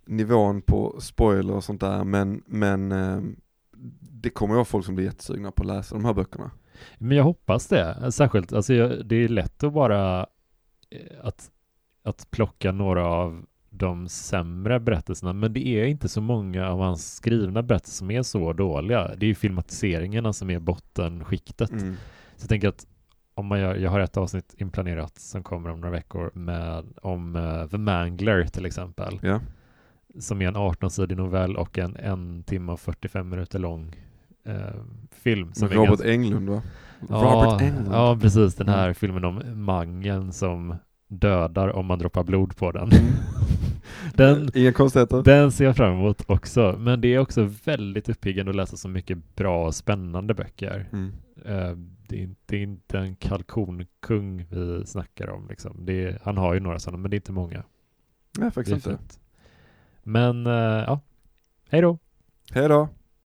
nivån 0.07 0.63
på 0.63 0.97
spoiler 1.01 1.55
och 1.55 1.65
sånt 1.65 1.81
där, 1.81 2.05
men, 2.05 2.43
men 2.47 2.93
eh, 2.93 3.21
det 4.01 4.31
kommer 4.31 4.55
ju 4.55 4.57
vara 4.57 4.65
folk 4.65 4.87
som 4.87 4.95
blir 4.95 5.05
jättesugna 5.05 5.51
på 5.51 5.63
att 5.63 5.67
läsa 5.67 5.95
de 5.95 6.05
här 6.05 6.15
böckerna. 6.15 6.51
Men 6.99 7.17
jag 7.17 7.25
hoppas 7.25 7.67
det. 7.67 8.13
Särskilt, 8.13 8.53
alltså 8.53 8.89
det 8.89 9.17
är 9.17 9.29
lätt 9.29 9.65
att 9.65 9.73
bara 9.73 10.27
eh, 10.91 11.01
att, 11.23 11.51
att 12.03 12.31
plocka 12.31 12.73
några 12.73 13.07
av 13.07 13.45
de 13.71 14.09
sämre 14.09 14.81
berättelserna, 14.81 15.33
men 15.33 15.53
det 15.53 15.67
är 15.67 15.85
inte 15.85 16.09
så 16.09 16.21
många 16.21 16.69
av 16.69 16.81
hans 16.81 17.15
skrivna 17.15 17.63
berättelser 17.63 17.97
som 17.97 18.11
är 18.11 18.23
så 18.23 18.53
dåliga. 18.53 19.15
Det 19.17 19.27
är 19.27 19.29
ju 19.29 19.35
filmatiseringarna 19.35 20.33
som 20.33 20.51
är 20.51 20.59
bottenskiktet. 20.59 21.71
Mm. 21.71 21.95
Så 22.37 22.43
jag 22.43 22.49
tänker 22.49 22.69
att 22.69 22.87
om 23.35 23.47
man 23.47 23.61
gör, 23.61 23.75
jag 23.75 23.91
har 23.91 24.01
ett 24.01 24.17
avsnitt 24.17 24.55
inplanerat 24.59 25.19
som 25.19 25.43
kommer 25.43 25.71
om 25.71 25.81
några 25.81 25.93
veckor 25.93 26.31
med, 26.35 26.85
om 27.03 27.37
uh, 27.37 27.69
The 27.69 27.79
Mangler 27.79 28.45
till 28.47 28.67
exempel, 28.67 29.19
Ja, 29.23 29.41
som 30.21 30.43
är 30.43 30.49
en 30.49 30.57
18-sidig 30.57 31.17
novell 31.17 31.57
och 31.57 31.79
en 31.79 31.97
en 31.97 32.43
timme 32.43 32.73
och 32.73 32.81
45 32.81 33.29
minuter 33.29 33.59
lång 33.59 33.97
eh, 34.45 34.55
film. 35.11 35.55
Som 35.55 35.69
Robert 35.69 35.89
ganska... 35.89 36.11
Englund 36.11 36.49
va? 36.49 36.63
Ja, 37.09 37.15
Robert 37.17 37.63
Englund. 37.63 37.89
Ja, 37.93 38.19
precis. 38.21 38.55
Den 38.55 38.69
här 38.69 38.83
Mm. 38.85 38.95
filmen 38.95 39.25
om 39.25 39.43
mangen 39.65 40.33
som 40.33 40.75
dödar 41.09 41.69
om 41.69 41.87
man 41.87 41.99
droppar 41.99 42.25
blod 42.25 42.57
på 42.57 42.73
den. 42.73 42.91
Mm. 42.93 43.13
den, 44.15 44.51
Inga 44.55 44.73
konstigheter. 44.73 45.23
den 45.23 45.53
ser 45.53 45.65
jag 45.65 45.77
fram 45.77 45.93
emot 45.95 46.23
också. 46.27 46.77
Men 46.79 47.01
det 47.01 47.15
är 47.15 47.19
också 47.19 47.51
väldigt 47.65 48.09
uppiggande 48.09 48.51
att 48.51 48.57
läsa 48.57 48.77
så 48.77 48.89
mycket 48.89 49.37
bra 49.37 49.67
och 49.67 49.75
spännande 49.75 50.35
böcker. 50.35 50.89
Mm. 50.93 51.13
Eh, 51.45 51.77
det, 52.09 52.17
är 52.17 52.23
inte, 52.23 52.41
det 52.47 52.57
är 52.57 52.63
inte 52.63 52.99
en 52.99 53.17
kalkonkung 53.17 54.45
vi 54.51 54.87
snackar 54.87 55.31
om. 55.31 55.49
Liksom. 55.49 55.89
Är, 55.89 56.19
han 56.23 56.37
har 56.39 56.55
ju 56.55 56.61
några 56.61 56.79
sådana, 56.79 56.99
men 56.99 57.11
det 57.11 57.15
är 57.15 57.19
inte 57.19 57.33
många. 57.33 57.63
Nej 58.39 58.51
faktiskt 58.51 58.75
inte. 58.77 58.89
fint. 58.91 59.21
Men, 60.09 60.47
eh, 60.47 60.85
ja. 60.87 61.01
Hej 61.71 61.81
då! 61.81 61.99
Hej 62.53 62.69
då. 62.69 62.89